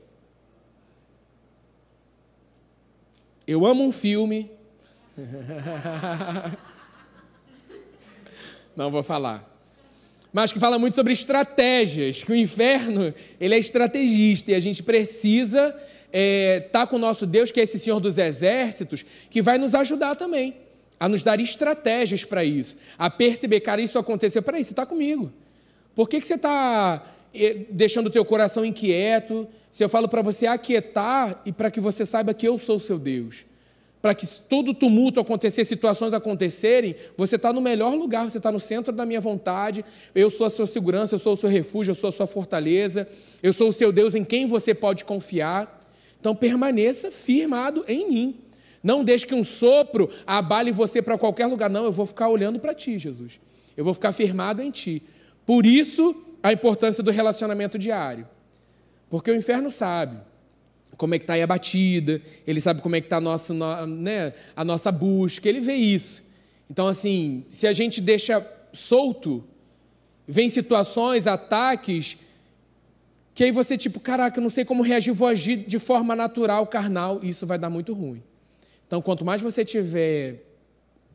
Eu 3.46 3.66
amo 3.66 3.84
um 3.84 3.92
filme. 3.92 4.50
Não 8.76 8.90
vou 8.90 9.04
falar. 9.04 9.54
Mas 10.32 10.52
que 10.52 10.60
fala 10.60 10.80
muito 10.80 10.96
sobre 10.96 11.14
estratégias, 11.14 12.24
que 12.24 12.32
o 12.32 12.36
inferno, 12.36 13.14
ele 13.40 13.54
é 13.54 13.60
estrategista 13.60 14.52
e 14.52 14.56
a 14.56 14.60
gente 14.60 14.82
precisa 14.82 15.76
está 16.14 16.20
é, 16.20 16.60
tá 16.60 16.86
com 16.86 16.98
o 16.98 17.00
nosso 17.00 17.26
Deus, 17.26 17.52
que 17.52 17.60
é 17.60 17.64
esse 17.64 17.80
Senhor 17.80 18.00
dos 18.00 18.18
exércitos, 18.18 19.04
que 19.30 19.42
vai 19.42 19.58
nos 19.58 19.74
ajudar 19.74 20.16
também 20.16 20.56
a 21.00 21.10
nos 21.10 21.24
dar 21.24 21.40
estratégias 21.40 22.24
para 22.24 22.46
isso, 22.46 22.78
a 22.98 23.10
perceber, 23.10 23.60
cara, 23.60 23.82
isso 23.82 24.00
aconteceu, 24.00 24.42
peraí, 24.42 24.64
você 24.64 24.72
está 24.72 24.86
comigo. 24.86 25.34
Por 25.96 26.08
que, 26.08 26.22
que 26.22 26.28
você 26.28 26.36
está 26.36 27.04
eh, 27.34 27.66
deixando 27.70 28.08
o 28.08 28.10
teu 28.10 28.24
coração 28.24 28.64
inquieto? 28.64 29.48
Se 29.70 29.84
eu 29.84 29.90
falo 29.90 30.08
para 30.08 30.22
você 30.22 30.46
aquietar 30.46 31.42
e 31.46 31.52
para 31.52 31.70
que 31.70 31.82
você 31.82 32.06
saiba 32.06 32.34
que 32.34 32.48
eu 32.48 32.58
sou 32.58 32.78
o 32.78 32.80
seu 32.80 32.98
Deus 32.98 33.44
para 34.04 34.14
que 34.14 34.28
todo 34.50 34.74
tumulto 34.74 35.22
acontecer, 35.22 35.64
situações 35.64 36.12
acontecerem, 36.12 36.94
você 37.16 37.38
está 37.38 37.54
no 37.54 37.62
melhor 37.62 37.96
lugar, 37.96 38.30
você 38.30 38.38
está 38.38 38.52
no 38.52 38.60
centro 38.60 38.92
da 38.92 39.06
minha 39.06 39.22
vontade, 39.22 39.86
eu 40.14 40.30
sou 40.30 40.46
a 40.46 40.50
sua 40.50 40.68
segurança, 40.68 41.16
eu 41.16 41.20
sou 41.20 41.36
o 41.36 41.38
seu 41.38 41.50
refúgio, 41.50 41.92
eu 41.92 41.96
sou 41.96 42.10
a 42.10 42.12
sua 42.12 42.28
fortaleza, 42.28 43.08
eu 43.42 43.54
sou 43.54 43.70
o 43.70 43.72
seu 43.72 43.94
Deus 43.94 44.14
em 44.14 44.26
quem 44.26 44.46
você 44.46 44.74
pode 44.76 45.06
confiar. 45.06 45.83
Então 46.24 46.34
permaneça 46.34 47.12
firmado 47.12 47.84
em 47.86 48.10
mim. 48.10 48.36
Não 48.82 49.04
deixe 49.04 49.28
que 49.28 49.36
um 49.36 49.44
sopro 49.44 50.10
abale 50.26 50.72
você 50.72 51.02
para 51.02 51.18
qualquer 51.18 51.48
lugar. 51.48 51.70
Não, 51.70 51.84
eu 51.84 51.92
vou 51.92 52.06
ficar 52.06 52.30
olhando 52.30 52.62
para 52.62 52.74
ti, 52.74 52.98
Jesus. 52.98 53.42
Eu 53.76 53.84
vou 53.84 53.94
ficar 53.94 54.14
firmado 54.14 54.62
em 54.62 54.72
ti. 54.72 55.04
Por 55.46 55.66
isso, 55.66 56.16
a 56.42 56.54
importância 56.54 57.04
do 57.04 57.12
relacionamento 57.12 57.78
diário. 57.78 58.26
Porque 59.10 59.30
o 59.30 59.36
inferno 59.36 59.70
sabe 59.70 60.16
como 60.96 61.14
é 61.14 61.20
que 61.20 61.26
está 61.26 61.34
aí 61.34 61.42
a 61.42 61.48
batida, 61.48 62.22
ele 62.48 62.62
sabe 62.62 62.82
como 62.82 62.96
é 62.96 63.02
que 63.02 63.08
está 63.08 63.18
a 63.18 63.22
nossa, 63.22 63.54
né, 63.86 64.32
a 64.56 64.64
nossa 64.64 64.94
busca, 64.94 65.50
ele 65.50 65.60
vê 65.60 65.74
isso. 65.74 66.24
Então, 66.72 66.88
assim, 66.88 67.44
se 67.50 67.68
a 67.68 67.74
gente 67.74 68.00
deixa 68.00 68.48
solto, 68.72 69.44
vem 70.26 70.50
situações, 70.50 71.28
ataques, 71.28 72.16
que 73.34 73.44
aí 73.44 73.52
você, 73.52 73.78
tipo, 73.78 74.00
caraca, 74.00 74.40
eu 74.40 74.44
não 74.44 74.50
sei 74.50 74.64
como 74.64 74.84
reagir, 74.84 75.14
vou 75.14 75.28
agir 75.28 75.58
de 75.58 75.80
forma 75.80 76.16
natural, 76.16 76.68
carnal, 76.68 77.20
e 77.24 77.30
isso 77.30 77.48
vai 77.48 77.58
dar 77.58 77.70
muito 77.70 77.94
ruim. 77.94 78.22
Então, 78.86 79.02
quanto 79.02 79.26
mais 79.26 79.42
você 79.42 79.66
tiver 79.66 80.44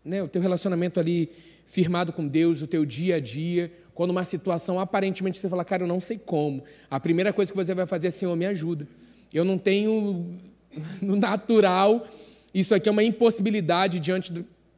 né, 0.05 0.23
o 0.23 0.29
teu 0.29 0.43
relacionamento 0.43 0.99
ali 0.99 1.31
firmado 1.67 2.13
com 2.13 2.27
Deus, 2.27 2.63
o 2.63 2.67
teu 2.67 2.85
dia 2.85 3.17
a 3.17 3.21
dia, 3.21 3.71
quando 3.95 4.11
uma 4.11 4.25
situação 4.25 4.81
aparentemente 4.81 5.39
você 5.39 5.49
fala, 5.49 5.65
cara, 5.65 5.83
eu 5.83 5.87
não 5.87 6.01
sei 6.01 6.19
como, 6.19 6.65
a 6.91 6.99
primeira 6.99 7.33
coisa 7.33 7.53
que 7.53 7.57
você 7.57 7.75
vai 7.75 7.87
fazer 7.87 8.09
é, 8.09 8.11
Senhor, 8.11 8.35
me 8.35 8.47
ajuda. 8.47 8.89
Eu 9.33 9.45
não 9.45 9.59
tenho 9.59 10.35
no 11.03 11.15
natural, 11.15 12.09
isso 12.55 12.75
aqui 12.75 12.89
é 12.89 12.93
uma 12.93 13.05
impossibilidade 13.05 14.01
diante 14.01 14.33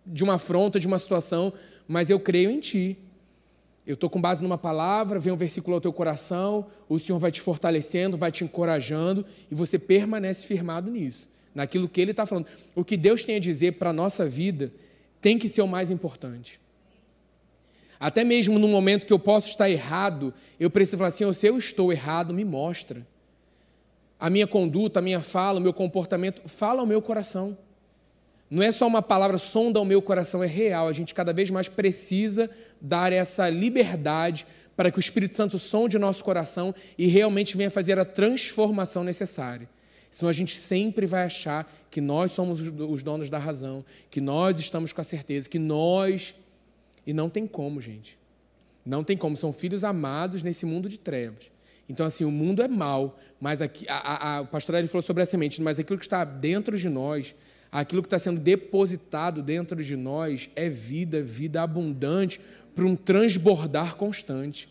de 0.05 0.25
uma 0.25 0.35
afronta, 0.35 0.81
de 0.81 0.87
uma 0.87 0.99
situação, 0.99 1.53
mas 1.87 2.11
eu 2.11 2.19
creio 2.19 2.51
em 2.51 2.61
Ti. 2.61 2.99
Eu 3.91 3.95
estou 3.95 4.09
com 4.09 4.21
base 4.21 4.41
numa 4.41 4.57
palavra, 4.57 5.19
vem 5.19 5.33
um 5.33 5.37
versículo 5.37 5.75
ao 5.75 5.81
teu 5.81 5.93
coração, 5.93 6.67
o 6.89 6.97
Senhor 6.97 7.19
vai 7.19 7.33
te 7.33 7.41
fortalecendo, 7.41 8.17
vai 8.17 8.31
te 8.31 8.45
encorajando 8.45 9.27
e 9.51 9.55
você 9.55 9.81
permanece 9.81 10.47
firmado 10.47 10.89
nisso, 10.89 11.29
naquilo 11.53 11.89
que 11.89 12.01
Ele 12.01 12.13
está 12.13 12.25
falando. 12.25 12.47
O 12.77 12.85
que 12.85 12.97
Deus 12.97 13.25
tem 13.25 13.35
a 13.35 13.41
dizer 13.41 13.73
para 13.81 13.91
a 13.91 13.93
nossa 13.93 14.29
vida 14.29 14.73
tem 15.21 15.37
que 15.37 15.49
ser 15.49 15.63
o 15.63 15.67
mais 15.67 15.91
importante. 15.91 16.61
Até 17.99 18.23
mesmo 18.23 18.61
no 18.61 18.69
momento 18.69 19.05
que 19.09 19.13
eu 19.13 19.19
posso 19.19 19.49
estar 19.49 19.69
errado, 19.69 20.33
eu 20.61 20.71
preciso 20.71 20.99
falar 20.99 21.09
assim: 21.09 21.33
se 21.33 21.49
eu 21.49 21.59
estou 21.59 21.93
errado, 21.93 22.33
me 22.33 22.45
mostra 22.45 23.05
a 24.21 24.31
minha 24.31 24.47
conduta, 24.47 25.01
a 25.01 25.03
minha 25.03 25.21
fala, 25.21 25.59
o 25.59 25.63
meu 25.63 25.73
comportamento, 25.73 26.49
fala 26.49 26.81
ao 26.81 26.87
meu 26.87 27.03
coração. 27.03 27.59
Não 28.51 28.63
é 28.63 28.73
só 28.73 28.87
uma 28.87 29.01
palavra, 29.01 29.39
sonda 29.39 29.79
ao 29.79 29.85
meu 29.85 30.03
coração, 30.03 30.43
é 30.43 30.47
real. 30.47 30.89
A 30.89 30.93
gente 30.93 31.15
cada 31.15 31.33
vez 31.33 31.51
mais 31.51 31.69
precisa 31.69 32.51
dar 32.81 33.13
essa 33.13 33.49
liberdade 33.49 34.45
para 34.77 34.91
que 34.91 34.99
o 34.99 35.01
Espírito 35.01 35.37
Santo 35.37 35.59
sonde 35.59 35.97
o 35.97 36.01
nosso 36.01 36.25
coração 36.25 36.75
e 36.99 37.07
realmente 37.07 37.57
venha 37.57 37.71
fazer 37.71 37.99
a 37.99 38.05
transformação 38.05 39.05
necessária. 39.05 39.69
Senão 40.11 40.29
a 40.29 40.33
gente 40.33 40.57
sempre 40.57 41.07
vai 41.07 41.23
achar 41.23 41.71
que 41.89 42.01
nós 42.01 42.33
somos 42.33 42.61
os 42.61 43.03
donos 43.03 43.31
da 43.31 43.39
razão, 43.39 43.85
que 44.11 44.21
nós 44.21 44.59
estamos 44.59 44.93
com 44.93 45.01
a 45.01 45.05
certeza, 45.05 45.49
que 45.49 45.59
nós. 45.59 46.35
E 47.07 47.13
não 47.13 47.31
tem 47.31 47.47
como, 47.47 47.81
gente. 47.81 48.19
Não 48.85 49.05
tem 49.05 49.17
como. 49.17 49.37
São 49.37 49.53
filhos 49.53 49.85
amados 49.85 50.43
nesse 50.43 50.67
mundo 50.67 50.89
de 50.89 50.99
trevas. 50.99 51.51
Então, 51.89 52.07
assim, 52.07 52.25
o 52.25 52.31
mundo 52.31 52.63
é 52.63 52.69
mal, 52.69 53.19
mas 53.41 53.61
aqui, 53.61 53.85
a, 53.89 53.97
a, 53.97 54.37
a, 54.37 54.41
o 54.43 54.47
pastor 54.47 54.77
ele 54.77 54.87
falou 54.87 55.03
sobre 55.03 55.23
a 55.23 55.27
semente, 55.27 55.61
mas 55.61 55.79
aquilo 55.79 55.99
que 55.99 56.05
está 56.05 56.25
dentro 56.25 56.79
de 56.79 56.89
nós, 56.89 57.35
aquilo 57.71 58.03
que 58.03 58.07
está 58.07 58.19
sendo 58.19 58.41
depositado 58.41 59.43
dentro 59.43 59.83
de 59.83 59.97
nós 59.97 60.51
é 60.57 60.69
vida, 60.69 61.23
vida 61.23 61.63
abundante, 61.63 62.41
para 62.75 62.85
um 62.85 62.97
transbordar 62.97 63.97
constante. 63.97 64.69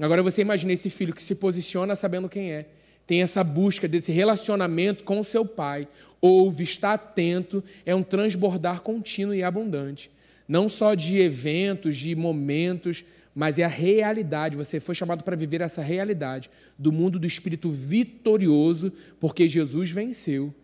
Agora 0.00 0.22
você 0.22 0.42
imagina 0.42 0.72
esse 0.72 0.90
filho 0.90 1.14
que 1.14 1.22
se 1.22 1.34
posiciona 1.34 1.96
sabendo 1.96 2.28
quem 2.28 2.52
é, 2.52 2.66
tem 3.06 3.22
essa 3.22 3.42
busca 3.42 3.88
desse 3.88 4.12
relacionamento 4.12 5.04
com 5.04 5.20
o 5.20 5.24
seu 5.24 5.44
pai, 5.44 5.88
ouve, 6.20 6.64
está 6.64 6.94
atento, 6.94 7.62
é 7.84 7.94
um 7.94 8.02
transbordar 8.02 8.82
contínuo 8.82 9.34
e 9.34 9.42
abundante. 9.42 10.10
Não 10.48 10.68
só 10.68 10.94
de 10.94 11.18
eventos, 11.18 11.96
de 11.96 12.14
momentos, 12.14 13.04
mas 13.34 13.58
é 13.58 13.64
a 13.64 13.68
realidade. 13.68 14.56
Você 14.56 14.80
foi 14.80 14.94
chamado 14.94 15.22
para 15.22 15.36
viver 15.36 15.60
essa 15.60 15.82
realidade 15.82 16.50
do 16.78 16.92
mundo 16.92 17.18
do 17.18 17.26
espírito 17.26 17.68
vitorioso, 17.68 18.92
porque 19.20 19.48
Jesus 19.48 19.90
venceu. 19.90 20.54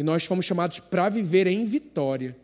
E 0.00 0.02
nós 0.02 0.24
fomos 0.24 0.46
chamados 0.46 0.80
para 0.80 1.10
viver 1.10 1.46
em 1.46 1.62
vitória. 1.66 2.34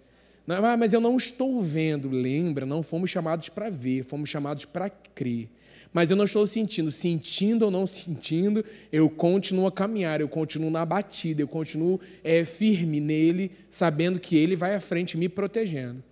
Não, 0.46 0.62
ah, 0.62 0.76
mas 0.76 0.92
eu 0.92 1.00
não 1.00 1.16
estou 1.16 1.62
vendo. 1.62 2.10
Lembra, 2.10 2.66
não 2.66 2.82
fomos 2.82 3.08
chamados 3.08 3.48
para 3.48 3.70
ver, 3.70 4.04
fomos 4.04 4.28
chamados 4.28 4.66
para 4.66 4.90
crer. 4.90 5.48
Mas 5.90 6.10
eu 6.10 6.18
não 6.18 6.26
estou 6.26 6.46
sentindo. 6.46 6.90
Sentindo 6.90 7.64
ou 7.64 7.70
não 7.70 7.86
sentindo, 7.86 8.62
eu 8.92 9.08
continuo 9.08 9.66
a 9.66 9.72
caminhar, 9.72 10.20
eu 10.20 10.28
continuo 10.28 10.70
na 10.70 10.84
batida, 10.84 11.40
eu 11.40 11.48
continuo 11.48 11.98
é, 12.22 12.44
firme 12.44 13.00
nele, 13.00 13.50
sabendo 13.70 14.20
que 14.20 14.36
ele 14.36 14.54
vai 14.54 14.74
à 14.74 14.80
frente 14.80 15.16
me 15.16 15.26
protegendo. 15.26 16.04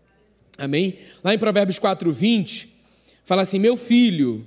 Amém? 0.57 0.95
Lá 1.23 1.35
em 1.35 1.39
Provérbios 1.39 1.79
4, 1.79 2.11
20, 2.11 2.75
Fala 3.23 3.43
assim: 3.43 3.59
meu 3.59 3.77
filho, 3.77 4.47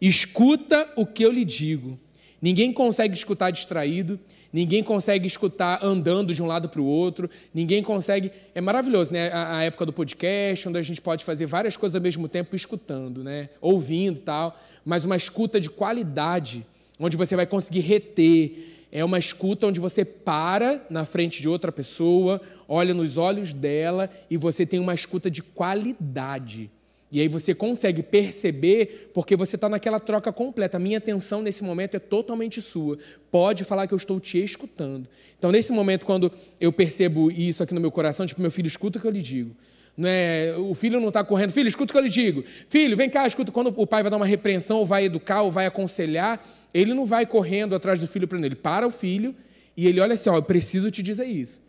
escuta 0.00 0.88
o 0.96 1.04
que 1.04 1.24
eu 1.24 1.32
lhe 1.32 1.44
digo. 1.44 1.98
Ninguém 2.40 2.72
consegue 2.72 3.14
escutar 3.14 3.50
distraído, 3.50 4.18
ninguém 4.52 4.82
consegue 4.82 5.26
escutar 5.26 5.80
andando 5.82 6.34
de 6.34 6.42
um 6.42 6.46
lado 6.46 6.68
para 6.68 6.80
o 6.80 6.84
outro, 6.84 7.28
ninguém 7.52 7.82
consegue. 7.82 8.30
É 8.54 8.60
maravilhoso, 8.60 9.12
né? 9.12 9.30
A, 9.30 9.58
a, 9.58 9.62
época 9.64 9.86
do 9.86 9.92
podcast, 9.92 10.68
onde 10.68 10.78
a 10.78 10.82
gente 10.82 11.00
pode 11.00 11.24
fazer 11.24 11.46
várias 11.46 11.76
coisas 11.76 11.94
ao 11.94 12.02
mesmo 12.02 12.28
tempo 12.28 12.56
escutando, 12.56 13.22
né? 13.22 13.50
Ouvindo 13.60 14.20
tal, 14.20 14.58
mas 14.84 15.04
uma 15.04 15.16
escuta 15.16 15.60
de 15.60 15.70
qualidade, 15.70 16.66
onde 16.98 17.16
você 17.16 17.36
vai 17.36 17.46
conseguir 17.46 17.80
reter. 17.80 18.76
É 18.90 19.04
uma 19.04 19.18
escuta 19.18 19.66
onde 19.66 19.78
você 19.78 20.02
para 20.02 20.82
na 20.88 21.04
frente 21.04 21.42
de 21.42 21.48
outra 21.48 21.70
pessoa, 21.70 22.40
olha 22.66 22.94
nos 22.94 23.18
olhos 23.18 23.52
dela 23.52 24.08
e 24.30 24.36
você 24.38 24.64
tem 24.64 24.80
uma 24.80 24.94
escuta 24.94 25.30
de 25.30 25.42
qualidade. 25.42 26.70
E 27.10 27.20
aí 27.20 27.28
você 27.28 27.54
consegue 27.54 28.02
perceber, 28.02 29.10
porque 29.14 29.34
você 29.34 29.56
está 29.56 29.68
naquela 29.68 29.98
troca 29.98 30.30
completa. 30.30 30.76
A 30.76 30.80
minha 30.80 30.98
atenção 30.98 31.40
nesse 31.40 31.64
momento 31.64 31.96
é 31.96 31.98
totalmente 31.98 32.60
sua. 32.60 32.98
Pode 33.30 33.64
falar 33.64 33.86
que 33.86 33.94
eu 33.94 33.96
estou 33.96 34.20
te 34.20 34.42
escutando. 34.42 35.08
Então, 35.38 35.50
nesse 35.50 35.72
momento, 35.72 36.04
quando 36.04 36.30
eu 36.60 36.70
percebo 36.70 37.30
isso 37.30 37.62
aqui 37.62 37.72
no 37.72 37.80
meu 37.80 37.90
coração, 37.90 38.26
tipo, 38.26 38.42
meu 38.42 38.50
filho, 38.50 38.66
escuta 38.66 38.98
o 38.98 39.00
que 39.00 39.06
eu 39.06 39.10
lhe 39.10 39.22
digo. 39.22 39.56
Não 39.96 40.08
é, 40.08 40.54
o 40.58 40.74
filho 40.74 41.00
não 41.00 41.08
está 41.08 41.24
correndo, 41.24 41.50
filho, 41.50 41.66
escuta 41.66 41.90
o 41.90 41.94
que 41.94 41.98
eu 41.98 42.04
lhe 42.04 42.10
digo. 42.10 42.44
Filho, 42.68 42.96
vem 42.96 43.08
cá, 43.08 43.26
escuta. 43.26 43.50
Quando 43.50 43.72
o 43.74 43.86
pai 43.86 44.02
vai 44.02 44.10
dar 44.10 44.16
uma 44.18 44.26
repreensão, 44.26 44.76
ou 44.78 44.86
vai 44.86 45.06
educar, 45.06 45.42
ou 45.42 45.50
vai 45.50 45.66
aconselhar, 45.66 46.44
ele 46.74 46.92
não 46.92 47.06
vai 47.06 47.24
correndo 47.24 47.74
atrás 47.74 47.98
do 47.98 48.06
filho 48.06 48.28
para 48.28 48.38
ele. 48.38 48.54
Para 48.54 48.86
o 48.86 48.90
filho 48.90 49.34
e 49.76 49.86
ele 49.86 50.00
olha 50.00 50.14
assim: 50.14 50.28
ó, 50.28 50.36
eu 50.36 50.42
preciso 50.42 50.90
te 50.90 51.02
dizer 51.02 51.26
isso. 51.26 51.60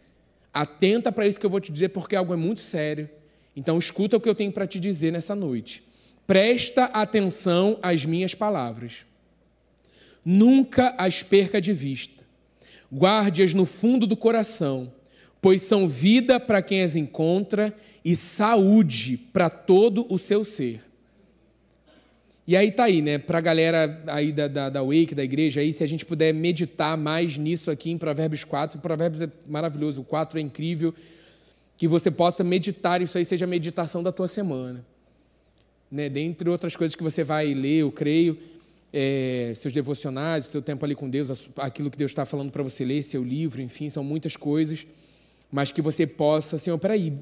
Atenta 0.53 1.11
para 1.11 1.25
isso 1.27 1.39
que 1.39 1.45
eu 1.45 1.49
vou 1.49 1.59
te 1.59 1.71
dizer, 1.71 1.89
porque 1.89 2.15
algo 2.15 2.33
é 2.33 2.35
muito 2.35 2.59
sério 2.59 3.09
então, 3.55 3.77
escuta 3.77 4.17
o 4.17 4.21
que 4.21 4.29
eu 4.29 4.35
tenho 4.35 4.51
para 4.51 4.67
te 4.67 4.79
dizer 4.79 5.11
nessa 5.11 5.35
noite. 5.35 5.83
Presta 6.25 6.85
atenção 6.85 7.79
às 7.81 8.05
minhas 8.05 8.35
palavras. 8.35 9.05
Nunca 10.23 10.93
as 10.97 11.23
perca 11.23 11.59
de 11.59 11.73
vista. 11.73 12.23
Guarde-as 12.91 13.53
no 13.53 13.65
fundo 13.65 14.07
do 14.07 14.15
coração, 14.15 14.93
pois 15.41 15.61
são 15.61 15.87
vida 15.87 16.39
para 16.39 16.61
quem 16.61 16.81
as 16.83 16.95
encontra 16.95 17.75
e 18.03 18.15
saúde 18.15 19.17
para 19.17 19.49
todo 19.49 20.05
o 20.09 20.17
seu 20.17 20.43
ser. 20.43 20.83
E 22.47 22.55
aí 22.55 22.71
tá 22.71 22.85
aí, 22.85 23.01
né? 23.01 23.19
Para 23.19 23.37
a 23.37 23.41
galera 23.41 24.03
aí 24.07 24.31
da, 24.31 24.47
da, 24.47 24.69
da 24.69 24.81
Wake, 24.81 25.13
da 25.13 25.23
igreja, 25.23 25.61
aí, 25.61 25.71
se 25.71 25.83
a 25.83 25.87
gente 25.87 26.03
puder 26.03 26.33
meditar 26.33 26.97
mais 26.97 27.37
nisso 27.37 27.69
aqui 27.69 27.91
em 27.91 27.97
Provérbios 27.97 28.43
4, 28.43 28.79
Provérbios 28.79 29.21
é 29.21 29.29
maravilhoso, 29.47 30.01
o 30.01 30.03
4 30.03 30.39
é 30.39 30.41
incrível 30.41 30.93
que 31.79 31.87
você 31.87 32.11
possa 32.11 32.43
meditar, 32.43 33.01
isso 33.01 33.17
aí 33.17 33.23
seja 33.23 33.45
a 33.45 33.47
meditação 33.47 34.03
da 34.03 34.11
tua 34.11 34.27
semana. 34.27 34.85
Né? 35.89 36.09
Dentre 36.09 36.49
outras 36.49 36.75
coisas 36.75 36.93
que 36.93 37.01
você 37.01 37.23
vai 37.23 37.53
ler, 37.53 37.77
eu 37.77 37.91
creio, 37.91 38.37
é, 38.91 39.53
seus 39.55 39.73
devocionais, 39.73 40.43
seu 40.43 40.61
tempo 40.61 40.83
ali 40.83 40.93
com 40.93 41.09
Deus, 41.09 41.49
aquilo 41.55 41.89
que 41.89 41.97
Deus 41.97 42.11
está 42.11 42.25
falando 42.25 42.51
para 42.51 42.61
você 42.61 42.83
ler, 42.83 43.01
seu 43.01 43.23
livro, 43.23 43.61
enfim, 43.61 43.89
são 43.89 44.03
muitas 44.03 44.35
coisas, 44.35 44.85
mas 45.49 45.71
que 45.71 45.81
você 45.81 46.05
possa, 46.05 46.57
Senhor, 46.57 46.77
peraí, 46.77 47.13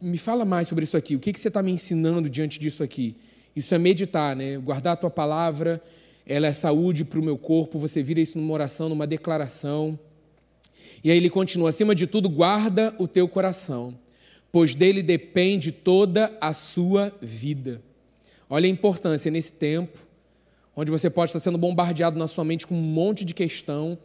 me 0.00 0.16
fala 0.16 0.44
mais 0.44 0.68
sobre 0.68 0.84
isso 0.84 0.96
aqui, 0.96 1.16
o 1.16 1.18
que, 1.18 1.32
que 1.32 1.40
você 1.40 1.48
está 1.48 1.60
me 1.60 1.72
ensinando 1.72 2.30
diante 2.30 2.60
disso 2.60 2.84
aqui? 2.84 3.16
Isso 3.56 3.74
é 3.74 3.78
meditar, 3.78 4.36
né? 4.36 4.58
guardar 4.58 4.92
a 4.92 4.96
tua 4.96 5.10
palavra, 5.10 5.82
ela 6.24 6.46
é 6.46 6.52
saúde 6.52 7.04
para 7.04 7.18
o 7.18 7.22
meu 7.22 7.36
corpo, 7.36 7.80
você 7.80 8.00
vira 8.00 8.20
isso 8.20 8.38
numa 8.38 8.54
oração, 8.54 8.88
numa 8.88 9.08
declaração, 9.08 9.98
e 11.02 11.10
aí 11.10 11.16
ele 11.16 11.30
continua: 11.30 11.70
acima 11.70 11.94
de 11.94 12.06
tudo, 12.06 12.28
guarda 12.28 12.94
o 12.98 13.06
teu 13.06 13.28
coração, 13.28 13.96
pois 14.50 14.74
dele 14.74 15.02
depende 15.02 15.72
toda 15.72 16.36
a 16.40 16.52
sua 16.52 17.12
vida. 17.20 17.80
Olha 18.50 18.66
a 18.66 18.70
importância 18.70 19.30
nesse 19.30 19.52
tempo, 19.52 19.98
onde 20.74 20.90
você 20.90 21.10
pode 21.10 21.30
estar 21.30 21.40
sendo 21.40 21.58
bombardeado 21.58 22.18
na 22.18 22.26
sua 22.26 22.44
mente 22.44 22.66
com 22.66 22.74
um 22.74 22.80
monte 22.82 23.24
de 23.24 23.34
questão, 23.34 23.98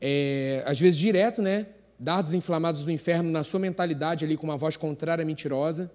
é, 0.00 0.62
às 0.66 0.78
vezes 0.78 0.98
direto, 0.98 1.40
né? 1.40 1.66
Dardos 1.98 2.34
inflamados 2.34 2.84
do 2.84 2.90
inferno 2.90 3.30
na 3.30 3.44
sua 3.44 3.60
mentalidade 3.60 4.24
ali 4.24 4.36
com 4.36 4.44
uma 4.44 4.56
voz 4.56 4.76
contrária, 4.76 5.24
mentirosa, 5.24 5.90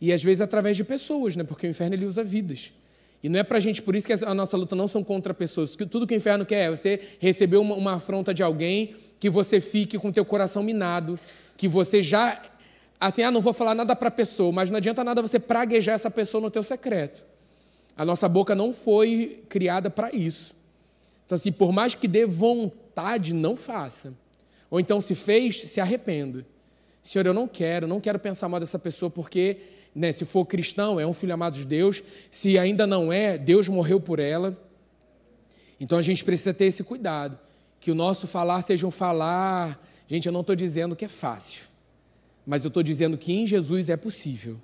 e 0.00 0.12
às 0.12 0.22
vezes 0.22 0.40
através 0.40 0.76
de 0.76 0.84
pessoas, 0.84 1.34
né? 1.34 1.42
Porque 1.42 1.66
o 1.66 1.70
inferno 1.70 1.94
ele 1.94 2.04
usa 2.04 2.22
vidas. 2.22 2.72
E 3.22 3.28
não 3.28 3.40
é 3.40 3.42
pra 3.42 3.58
gente, 3.58 3.82
por 3.82 3.96
isso 3.96 4.06
que 4.06 4.12
a 4.12 4.34
nossa 4.34 4.56
luta 4.56 4.76
não 4.76 4.86
são 4.86 5.02
contra 5.02 5.34
pessoas. 5.34 5.74
Tudo 5.74 6.06
que 6.06 6.14
o 6.14 6.16
inferno 6.16 6.46
quer 6.46 6.66
é 6.66 6.70
você 6.70 7.00
receber 7.18 7.56
uma, 7.56 7.74
uma 7.74 7.94
afronta 7.94 8.32
de 8.32 8.44
alguém, 8.44 8.94
que 9.18 9.28
você 9.28 9.60
fique 9.60 9.98
com 9.98 10.12
teu 10.12 10.24
coração 10.24 10.62
minado, 10.62 11.18
que 11.56 11.66
você 11.68 12.02
já 12.02 12.42
assim, 13.00 13.22
ah, 13.22 13.30
não 13.30 13.40
vou 13.40 13.52
falar 13.52 13.74
nada 13.74 13.94
para 13.94 14.08
a 14.08 14.10
pessoa, 14.10 14.50
mas 14.52 14.70
não 14.70 14.76
adianta 14.76 15.04
nada 15.04 15.22
você 15.22 15.38
praguejar 15.38 15.94
essa 15.94 16.10
pessoa 16.10 16.40
no 16.40 16.50
teu 16.50 16.62
secreto. 16.62 17.24
A 17.96 18.04
nossa 18.04 18.28
boca 18.28 18.54
não 18.54 18.72
foi 18.72 19.42
criada 19.48 19.90
para 19.90 20.14
isso. 20.14 20.54
Então, 21.24 21.36
assim, 21.36 21.52
por 21.52 21.72
mais 21.72 21.94
que 21.94 22.08
dê 22.08 22.24
vontade, 22.24 23.34
não 23.34 23.56
faça. 23.56 24.14
Ou 24.70 24.80
então, 24.80 25.00
se 25.00 25.14
fez, 25.14 25.62
se 25.62 25.80
arrependa. 25.80 26.44
Senhor, 27.02 27.26
eu 27.26 27.34
não 27.34 27.46
quero, 27.46 27.86
não 27.86 28.00
quero 28.00 28.18
pensar 28.18 28.48
mal 28.48 28.60
dessa 28.60 28.78
pessoa, 28.78 29.10
porque, 29.10 29.58
né, 29.94 30.12
se 30.12 30.24
for 30.24 30.44
cristão, 30.44 30.98
é 30.98 31.06
um 31.06 31.12
filho 31.12 31.34
amado 31.34 31.54
de 31.54 31.64
Deus. 31.64 32.02
Se 32.30 32.58
ainda 32.58 32.86
não 32.86 33.12
é, 33.12 33.36
Deus 33.36 33.68
morreu 33.68 34.00
por 34.00 34.18
ela. 34.18 34.56
Então, 35.80 35.98
a 35.98 36.02
gente 36.02 36.24
precisa 36.24 36.54
ter 36.54 36.66
esse 36.66 36.82
cuidado. 36.82 37.38
Que 37.80 37.90
o 37.90 37.94
nosso 37.94 38.26
falar 38.26 38.62
seja 38.62 38.86
um 38.86 38.90
falar. 38.90 39.80
Gente, 40.06 40.26
eu 40.26 40.32
não 40.32 40.40
estou 40.40 40.56
dizendo 40.56 40.96
que 40.96 41.04
é 41.04 41.08
fácil 41.08 41.68
mas 42.48 42.64
eu 42.64 42.68
estou 42.68 42.82
dizendo 42.82 43.18
que 43.18 43.30
em 43.30 43.46
Jesus 43.46 43.90
é 43.90 43.96
possível. 43.96 44.56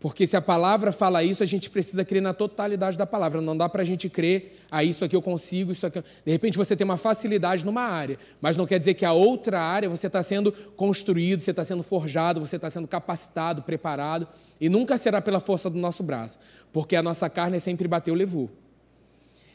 Porque 0.00 0.26
se 0.26 0.34
a 0.34 0.40
palavra 0.40 0.90
fala 0.90 1.22
isso, 1.22 1.42
a 1.42 1.46
gente 1.46 1.68
precisa 1.68 2.02
crer 2.02 2.22
na 2.22 2.32
totalidade 2.32 2.96
da 2.96 3.04
palavra. 3.04 3.42
Não 3.42 3.54
dá 3.54 3.68
para 3.68 3.82
a 3.82 3.84
gente 3.84 4.08
crer, 4.08 4.58
ah, 4.70 4.82
isso 4.82 5.04
aqui 5.04 5.14
eu 5.14 5.20
consigo, 5.20 5.70
isso 5.70 5.86
aqui. 5.86 6.02
De 6.24 6.32
repente 6.32 6.56
você 6.56 6.74
tem 6.74 6.86
uma 6.86 6.96
facilidade 6.96 7.62
numa 7.62 7.82
área, 7.82 8.18
mas 8.40 8.56
não 8.56 8.66
quer 8.66 8.78
dizer 8.78 8.94
que 8.94 9.04
a 9.04 9.12
outra 9.12 9.60
área 9.60 9.90
você 9.90 10.06
está 10.06 10.22
sendo 10.22 10.50
construído, 10.50 11.42
você 11.42 11.50
está 11.50 11.62
sendo 11.62 11.82
forjado, 11.82 12.40
você 12.40 12.56
está 12.56 12.70
sendo 12.70 12.88
capacitado, 12.88 13.62
preparado, 13.62 14.26
e 14.58 14.70
nunca 14.70 14.96
será 14.96 15.20
pela 15.20 15.40
força 15.40 15.68
do 15.68 15.78
nosso 15.78 16.02
braço, 16.02 16.38
porque 16.72 16.96
a 16.96 17.02
nossa 17.02 17.28
carne 17.28 17.60
sempre 17.60 17.86
bateu, 17.86 18.14
levou. 18.14 18.48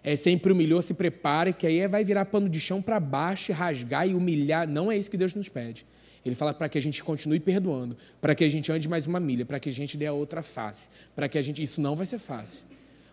É 0.07 0.15
sempre 0.15 0.51
humilhou, 0.53 0.83
se 0.83 0.93
prepare, 0.93 1.51
que 1.51 1.65
aí 1.65 1.87
vai 1.87 2.05
virar 2.05 2.25
pano 2.25 2.47
de 2.47 2.59
chão 2.59 2.79
para 2.79 2.99
baixo, 2.99 3.51
rasgar 3.51 4.07
e 4.07 4.13
humilhar. 4.13 4.67
Não 4.67 4.91
é 4.91 4.95
isso 4.95 5.09
que 5.09 5.17
Deus 5.17 5.33
nos 5.33 5.49
pede. 5.49 5.83
Ele 6.23 6.35
fala 6.35 6.53
para 6.53 6.69
que 6.69 6.77
a 6.77 6.81
gente 6.81 7.03
continue 7.03 7.39
perdoando, 7.39 7.97
para 8.21 8.35
que 8.35 8.43
a 8.43 8.49
gente 8.49 8.71
ande 8.71 8.87
mais 8.87 9.07
uma 9.07 9.19
milha, 9.19 9.47
para 9.47 9.59
que 9.59 9.67
a 9.67 9.71
gente 9.71 9.97
dê 9.97 10.05
a 10.05 10.13
outra 10.13 10.43
face, 10.43 10.89
para 11.15 11.27
que 11.27 11.39
a 11.39 11.41
gente. 11.41 11.63
Isso 11.63 11.81
não 11.81 11.95
vai 11.95 12.05
ser 12.05 12.19
fácil. 12.19 12.65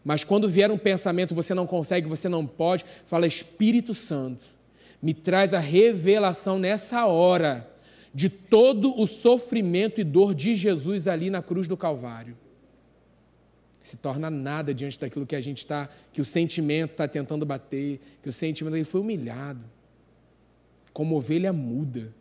Mas 0.05 0.23
quando 0.23 0.51
vier 0.51 0.71
um 0.71 0.77
pensamento, 0.77 1.35
você 1.35 1.55
não 1.55 1.67
consegue, 1.67 2.07
você 2.07 2.29
não 2.29 2.47
pode, 2.47 2.85
fala 3.07 3.27
Espírito 3.27 3.95
Santo, 3.95 4.45
me 5.01 5.15
traz 5.15 5.55
a 5.55 5.59
revelação 5.59 6.59
nessa 6.59 7.07
hora 7.07 7.71
de 8.15 8.29
todo 8.29 9.01
o 9.01 9.07
sofrimento 9.07 9.99
e 9.99 10.05
dor 10.05 10.35
de 10.35 10.55
Jesus 10.55 11.09
ali 11.09 11.31
na 11.31 11.41
cruz 11.43 11.67
do 11.67 11.77
Calvário. 11.77 12.37
Se 13.83 13.97
torna 13.97 14.31
nada 14.31 14.73
diante 14.73 14.99
daquilo 14.99 15.27
que 15.27 15.37
a 15.37 15.41
gente 15.41 15.59
está, 15.59 15.89
que 16.13 16.21
o 16.21 16.25
sentimento 16.25 16.93
está 16.93 17.09
tentando 17.09 17.45
bater, 17.45 18.01
que 18.23 18.29
o 18.29 18.33
sentimento 18.33 18.77
ele 18.77 18.85
foi 18.85 19.01
humilhado, 19.01 19.65
como 20.93 21.17
ovelha 21.17 21.53
muda 21.53 22.13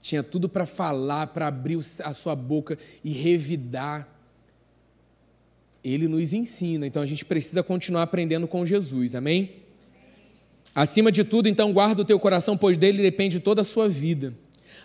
tinha 0.00 0.22
tudo 0.22 0.48
para 0.48 0.64
falar, 0.64 1.28
para 1.28 1.46
abrir 1.46 1.78
a 2.02 2.14
sua 2.14 2.34
boca 2.34 2.78
e 3.04 3.10
revidar. 3.10 4.08
Ele 5.84 6.08
nos 6.08 6.32
ensina, 6.32 6.86
então 6.86 7.02
a 7.02 7.06
gente 7.06 7.24
precisa 7.24 7.62
continuar 7.62 8.02
aprendendo 8.02 8.48
com 8.48 8.64
Jesus, 8.64 9.14
amém? 9.14 9.56
Acima 10.74 11.10
de 11.10 11.24
tudo, 11.24 11.48
então, 11.48 11.72
guarda 11.72 12.02
o 12.02 12.04
teu 12.04 12.18
coração, 12.18 12.56
pois 12.56 12.76
dele 12.76 13.02
depende 13.02 13.40
toda 13.40 13.62
a 13.62 13.64
sua 13.64 13.88
vida. 13.88 14.34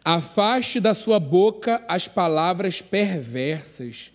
Afaste 0.04 0.80
da 0.80 0.94
sua 0.94 1.20
boca 1.20 1.84
as 1.88 2.08
palavras 2.08 2.82
perversas. 2.82 4.12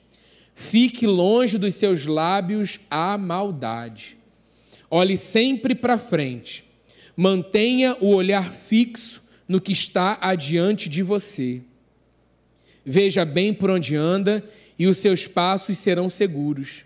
Fique 0.61 1.07
longe 1.07 1.57
dos 1.57 1.75
seus 1.75 2.05
lábios 2.05 2.79
a 2.90 3.16
maldade. 3.16 4.18
Olhe 4.90 5.16
sempre 5.16 5.75
para 5.75 5.96
frente. 5.96 6.64
Mantenha 7.16 7.96
o 7.99 8.14
olhar 8.14 8.53
fixo 8.53 9.23
no 9.49 9.59
que 9.59 9.73
está 9.73 10.18
adiante 10.20 10.90
de 10.90 11.03
você. 11.03 11.62
Veja 12.85 13.25
bem 13.25 13.55
por 13.55 13.70
onde 13.70 13.96
anda 13.96 14.44
e 14.79 14.87
os 14.87 14.99
seus 14.99 15.27
passos 15.27 15.79
serão 15.79 16.11
seguros. 16.11 16.85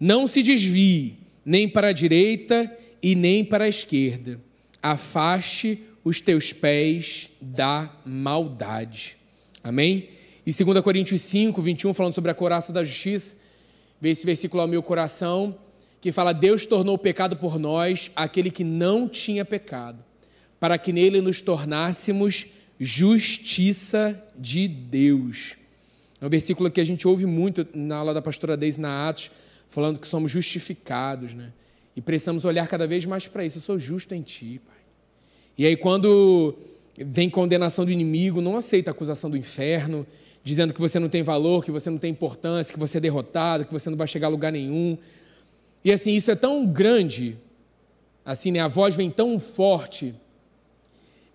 Não 0.00 0.26
se 0.26 0.42
desvie 0.42 1.18
nem 1.44 1.68
para 1.68 1.88
a 1.88 1.92
direita 1.92 2.74
e 3.02 3.14
nem 3.14 3.44
para 3.44 3.64
a 3.64 3.68
esquerda. 3.68 4.40
Afaste 4.82 5.78
os 6.02 6.22
teus 6.22 6.54
pés 6.54 7.28
da 7.38 7.94
maldade. 8.02 9.18
Amém? 9.62 10.08
E 10.46 10.52
2 10.52 10.80
Coríntios 10.80 11.20
5, 11.22 11.60
21, 11.60 11.94
falando 11.94 12.14
sobre 12.14 12.30
a 12.30 12.34
coraça 12.34 12.72
da 12.72 12.82
justiça, 12.82 13.36
vê 14.00 14.10
esse 14.10 14.24
versículo 14.24 14.62
ao 14.62 14.68
meu 14.68 14.82
coração, 14.82 15.56
que 16.00 16.12
fala: 16.12 16.32
Deus 16.32 16.66
tornou 16.66 16.96
pecado 16.96 17.36
por 17.36 17.58
nós 17.58 18.10
aquele 18.16 18.50
que 18.50 18.64
não 18.64 19.08
tinha 19.08 19.44
pecado 19.44 20.04
para 20.60 20.76
que 20.76 20.92
nele 20.92 21.22
nos 21.22 21.40
tornássemos 21.40 22.48
justiça 22.78 24.22
de 24.38 24.68
Deus. 24.68 25.56
É 26.20 26.26
um 26.26 26.28
versículo 26.28 26.70
que 26.70 26.82
a 26.82 26.84
gente 26.84 27.08
ouve 27.08 27.24
muito 27.24 27.66
na 27.74 27.96
aula 27.96 28.12
da 28.12 28.20
pastora 28.20 28.58
Deise 28.58 28.78
na 28.78 29.08
Atos, 29.08 29.30
falando 29.70 29.98
que 29.98 30.06
somos 30.06 30.30
justificados, 30.30 31.32
né? 31.32 31.50
E 31.96 32.02
precisamos 32.02 32.44
olhar 32.44 32.68
cada 32.68 32.86
vez 32.86 33.06
mais 33.06 33.26
para 33.26 33.44
isso. 33.44 33.56
Eu 33.56 33.62
sou 33.62 33.78
justo 33.78 34.14
em 34.14 34.20
ti, 34.20 34.60
Pai. 34.64 34.76
E 35.56 35.66
aí, 35.66 35.76
quando 35.76 36.54
vem 36.98 37.30
condenação 37.30 37.84
do 37.84 37.90
inimigo, 37.90 38.42
não 38.42 38.56
aceita 38.56 38.90
a 38.90 38.92
acusação 38.92 39.30
do 39.30 39.36
inferno, 39.36 40.06
dizendo 40.42 40.72
que 40.72 40.80
você 40.80 40.98
não 40.98 41.08
tem 41.08 41.22
valor, 41.22 41.64
que 41.64 41.70
você 41.70 41.90
não 41.90 41.98
tem 41.98 42.10
importância, 42.10 42.72
que 42.72 42.80
você 42.80 42.98
é 42.98 43.00
derrotado, 43.00 43.64
que 43.64 43.72
você 43.72 43.90
não 43.90 43.96
vai 43.96 44.06
chegar 44.06 44.28
a 44.28 44.30
lugar 44.30 44.52
nenhum. 44.52 44.96
E 45.84 45.92
assim, 45.92 46.12
isso 46.12 46.30
é 46.30 46.34
tão 46.34 46.66
grande, 46.66 47.36
assim, 48.24 48.50
né? 48.50 48.60
A 48.60 48.68
voz 48.68 48.94
vem 48.94 49.10
tão 49.10 49.38
forte 49.38 50.14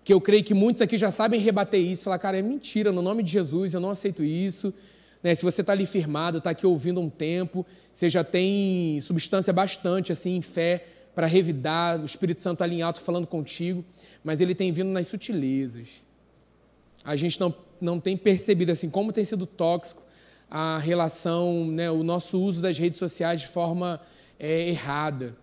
que 0.04 0.12
eu 0.12 0.20
creio 0.20 0.44
que 0.44 0.54
muitos 0.54 0.80
aqui 0.82 0.96
já 0.96 1.10
sabem 1.10 1.40
rebater 1.40 1.80
isso, 1.80 2.04
falar, 2.04 2.18
cara, 2.18 2.38
é 2.38 2.42
mentira, 2.42 2.92
no 2.92 3.02
nome 3.02 3.24
de 3.24 3.32
Jesus, 3.32 3.74
eu 3.74 3.80
não 3.80 3.90
aceito 3.90 4.22
isso. 4.22 4.72
Né? 5.20 5.34
Se 5.34 5.42
você 5.42 5.62
está 5.62 5.72
ali 5.72 5.84
firmado, 5.84 6.38
está 6.38 6.50
aqui 6.50 6.64
ouvindo 6.64 7.00
um 7.00 7.10
tempo, 7.10 7.66
você 7.92 8.08
já 8.08 8.22
tem 8.22 9.00
substância 9.00 9.52
bastante 9.52 10.12
assim 10.12 10.36
em 10.36 10.42
fé 10.42 10.86
para 11.12 11.26
revidar, 11.26 12.00
o 12.00 12.04
Espírito 12.04 12.40
Santo 12.40 12.62
ali 12.62 12.76
em 12.76 12.82
alto 12.82 13.00
falando 13.00 13.26
contigo, 13.26 13.84
mas 14.22 14.40
ele 14.40 14.54
tem 14.54 14.70
vindo 14.70 14.90
nas 14.90 15.08
sutilezas. 15.08 15.88
A 17.02 17.16
gente 17.16 17.40
não, 17.40 17.52
não 17.80 18.00
tem 18.00 18.16
percebido 18.16 18.72
assim 18.72 18.90
como 18.90 19.12
tem 19.12 19.24
sido 19.24 19.46
tóxico 19.46 20.02
a 20.50 20.78
relação, 20.78 21.66
né, 21.66 21.90
o 21.90 22.02
nosso 22.02 22.40
uso 22.40 22.62
das 22.62 22.78
redes 22.78 22.98
sociais 22.98 23.40
de 23.40 23.48
forma 23.48 24.00
é, 24.38 24.68
errada 24.68 25.34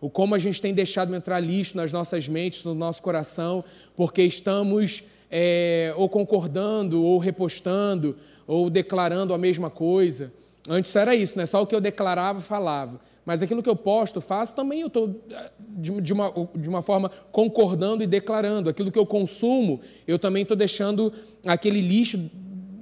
o 0.00 0.10
como 0.10 0.34
a 0.34 0.38
gente 0.38 0.60
tem 0.60 0.74
deixado 0.74 1.14
entrar 1.14 1.40
lixo 1.40 1.76
nas 1.76 1.92
nossas 1.92 2.28
mentes, 2.28 2.64
no 2.64 2.74
nosso 2.74 3.02
coração, 3.02 3.64
porque 3.96 4.22
estamos 4.22 5.02
é, 5.30 5.92
ou 5.96 6.08
concordando, 6.08 7.02
ou 7.02 7.18
repostando, 7.18 8.16
ou 8.46 8.68
declarando 8.68 9.32
a 9.32 9.38
mesma 9.38 9.70
coisa. 9.70 10.32
Antes 10.68 10.94
era 10.94 11.14
isso, 11.14 11.38
né? 11.38 11.46
só 11.46 11.62
o 11.62 11.66
que 11.66 11.74
eu 11.74 11.80
declarava, 11.80 12.40
falava. 12.40 13.00
Mas 13.26 13.42
aquilo 13.42 13.60
que 13.60 13.68
eu 13.68 13.74
posto, 13.74 14.20
faço, 14.20 14.54
também 14.54 14.82
eu 14.82 14.86
estou 14.86 15.20
de, 15.58 16.00
de, 16.00 16.12
uma, 16.12 16.32
de 16.54 16.68
uma 16.68 16.80
forma 16.80 17.10
concordando 17.32 18.04
e 18.04 18.06
declarando. 18.06 18.70
Aquilo 18.70 18.92
que 18.92 18.98
eu 18.98 19.04
consumo, 19.04 19.80
eu 20.06 20.16
também 20.16 20.42
estou 20.42 20.56
deixando 20.56 21.12
aquele 21.44 21.80
lixo 21.80 22.30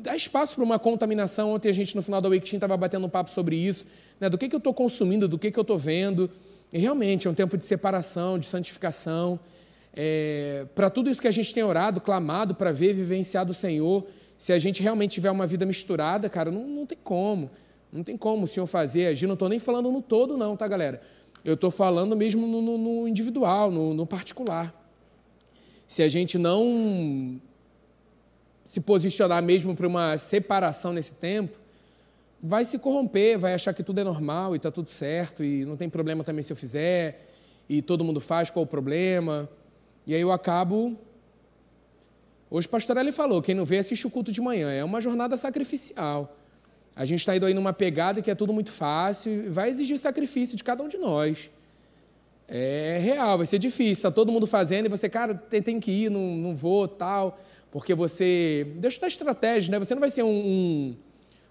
dar 0.02 0.14
espaço 0.14 0.54
para 0.56 0.62
uma 0.62 0.78
contaminação. 0.78 1.54
Ontem 1.54 1.70
a 1.70 1.72
gente, 1.72 1.96
no 1.96 2.02
final 2.02 2.20
da 2.20 2.28
Wake 2.28 2.54
estava 2.54 2.76
batendo 2.76 3.06
um 3.06 3.08
papo 3.08 3.30
sobre 3.30 3.56
isso. 3.56 3.86
Né? 4.20 4.28
Do 4.28 4.36
que, 4.36 4.46
que 4.46 4.54
eu 4.54 4.58
estou 4.58 4.74
consumindo, 4.74 5.26
do 5.26 5.38
que, 5.38 5.50
que 5.50 5.58
eu 5.58 5.62
estou 5.62 5.78
vendo. 5.78 6.30
E 6.70 6.78
realmente 6.78 7.26
é 7.26 7.30
um 7.30 7.34
tempo 7.34 7.56
de 7.56 7.64
separação, 7.64 8.38
de 8.38 8.44
santificação. 8.44 9.40
É, 9.94 10.66
para 10.74 10.90
tudo 10.90 11.08
isso 11.08 11.22
que 11.22 11.28
a 11.28 11.32
gente 11.32 11.54
tem 11.54 11.62
orado, 11.62 12.02
clamado 12.02 12.54
para 12.54 12.70
ver, 12.70 12.92
vivenciado 12.92 13.52
o 13.52 13.54
Senhor, 13.54 14.04
se 14.36 14.52
a 14.52 14.58
gente 14.58 14.82
realmente 14.82 15.12
tiver 15.12 15.30
uma 15.30 15.46
vida 15.46 15.64
misturada, 15.64 16.28
cara, 16.28 16.50
não, 16.50 16.66
não 16.66 16.84
tem 16.84 16.98
como. 17.02 17.50
Não 17.94 18.02
tem 18.02 18.16
como 18.16 18.42
o 18.44 18.48
Senhor 18.48 18.66
fazer, 18.66 19.06
agir. 19.06 19.28
Não 19.28 19.34
estou 19.34 19.48
nem 19.48 19.60
falando 19.60 19.90
no 19.92 20.02
todo, 20.02 20.36
não, 20.36 20.56
tá, 20.56 20.66
galera? 20.66 21.00
Eu 21.44 21.54
estou 21.54 21.70
falando 21.70 22.16
mesmo 22.16 22.44
no, 22.44 22.60
no, 22.60 22.76
no 22.76 23.08
individual, 23.08 23.70
no, 23.70 23.94
no 23.94 24.04
particular. 24.04 24.74
Se 25.86 26.02
a 26.02 26.08
gente 26.08 26.36
não 26.36 27.40
se 28.64 28.80
posicionar 28.80 29.40
mesmo 29.42 29.76
para 29.76 29.86
uma 29.86 30.18
separação 30.18 30.92
nesse 30.92 31.14
tempo, 31.14 31.56
vai 32.42 32.64
se 32.64 32.80
corromper, 32.80 33.38
vai 33.38 33.54
achar 33.54 33.72
que 33.72 33.84
tudo 33.84 34.00
é 34.00 34.04
normal 34.04 34.54
e 34.54 34.56
está 34.56 34.72
tudo 34.72 34.88
certo 34.88 35.44
e 35.44 35.64
não 35.64 35.76
tem 35.76 35.88
problema 35.88 36.24
também 36.24 36.42
se 36.42 36.52
eu 36.52 36.56
fizer 36.56 37.28
e 37.68 37.80
todo 37.80 38.02
mundo 38.02 38.20
faz, 38.20 38.50
qual 38.50 38.64
o 38.64 38.66
problema? 38.66 39.48
E 40.04 40.14
aí 40.14 40.20
eu 40.20 40.32
acabo 40.32 40.98
Hoje 42.50 42.66
o 42.68 42.70
pastor 42.70 42.96
Eli 42.98 43.10
falou, 43.10 43.42
quem 43.42 43.54
não 43.54 43.64
vê 43.64 43.78
assiste 43.78 44.06
o 44.06 44.10
culto 44.10 44.30
de 44.30 44.40
manhã. 44.40 44.70
É 44.70 44.84
uma 44.84 45.00
jornada 45.00 45.36
sacrificial. 45.36 46.36
A 46.96 47.04
gente 47.04 47.20
está 47.20 47.36
indo 47.36 47.46
aí 47.46 47.54
numa 47.54 47.72
pegada 47.72 48.22
que 48.22 48.30
é 48.30 48.34
tudo 48.34 48.52
muito 48.52 48.70
fácil 48.70 49.52
vai 49.52 49.68
exigir 49.68 49.98
sacrifício 49.98 50.56
de 50.56 50.62
cada 50.62 50.82
um 50.82 50.88
de 50.88 50.96
nós. 50.96 51.50
É 52.46 52.98
real, 53.02 53.38
vai 53.38 53.46
ser 53.46 53.58
difícil. 53.58 53.94
Está 53.94 54.10
todo 54.10 54.30
mundo 54.30 54.46
fazendo 54.46 54.86
e 54.86 54.88
você, 54.88 55.08
cara, 55.08 55.34
tem, 55.34 55.62
tem 55.62 55.80
que 55.80 55.90
ir, 55.90 56.10
não, 56.10 56.36
não 56.36 56.54
vou, 56.54 56.86
tal. 56.86 57.38
Porque 57.70 57.94
você. 57.94 58.74
Deixa 58.76 58.98
eu 58.98 59.00
dar 59.00 59.08
estratégia, 59.08 59.72
né? 59.72 59.78
Você 59.78 59.94
não 59.94 60.00
vai 60.00 60.10
ser 60.10 60.22
um, 60.22 60.28
um, 60.28 60.96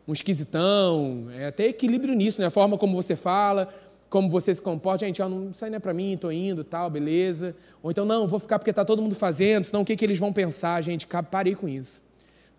um 0.07 0.13
esquisitão. 0.13 1.27
É 1.31 1.47
até 1.47 1.67
equilíbrio 1.67 2.13
nisso, 2.13 2.39
né? 2.39 2.47
A 2.47 2.51
forma 2.51 2.77
como 2.77 2.95
você 2.95 3.15
fala, 3.15 3.73
como 4.09 4.29
você 4.29 4.53
se 4.53 4.61
comporta. 4.61 5.05
Gente, 5.05 5.21
ó, 5.21 5.27
não, 5.27 5.49
isso 5.49 5.65
aí 5.65 5.71
não 5.71 5.77
é 5.77 5.79
para 5.79 5.93
mim, 5.93 6.13
estou 6.13 6.31
indo, 6.31 6.63
tal, 6.63 6.89
beleza. 6.89 7.55
Ou 7.81 7.89
então, 7.89 8.05
não, 8.05 8.27
vou 8.27 8.39
ficar 8.39 8.59
porque 8.59 8.69
está 8.69 8.85
todo 8.85 9.01
mundo 9.01 9.15
fazendo, 9.15 9.63
senão 9.63 9.81
o 9.81 9.85
que, 9.85 9.95
que 9.95 10.05
eles 10.05 10.19
vão 10.19 10.31
pensar? 10.31 10.81
Gente, 10.83 11.07
parei 11.07 11.55
com 11.55 11.67
isso. 11.67 12.02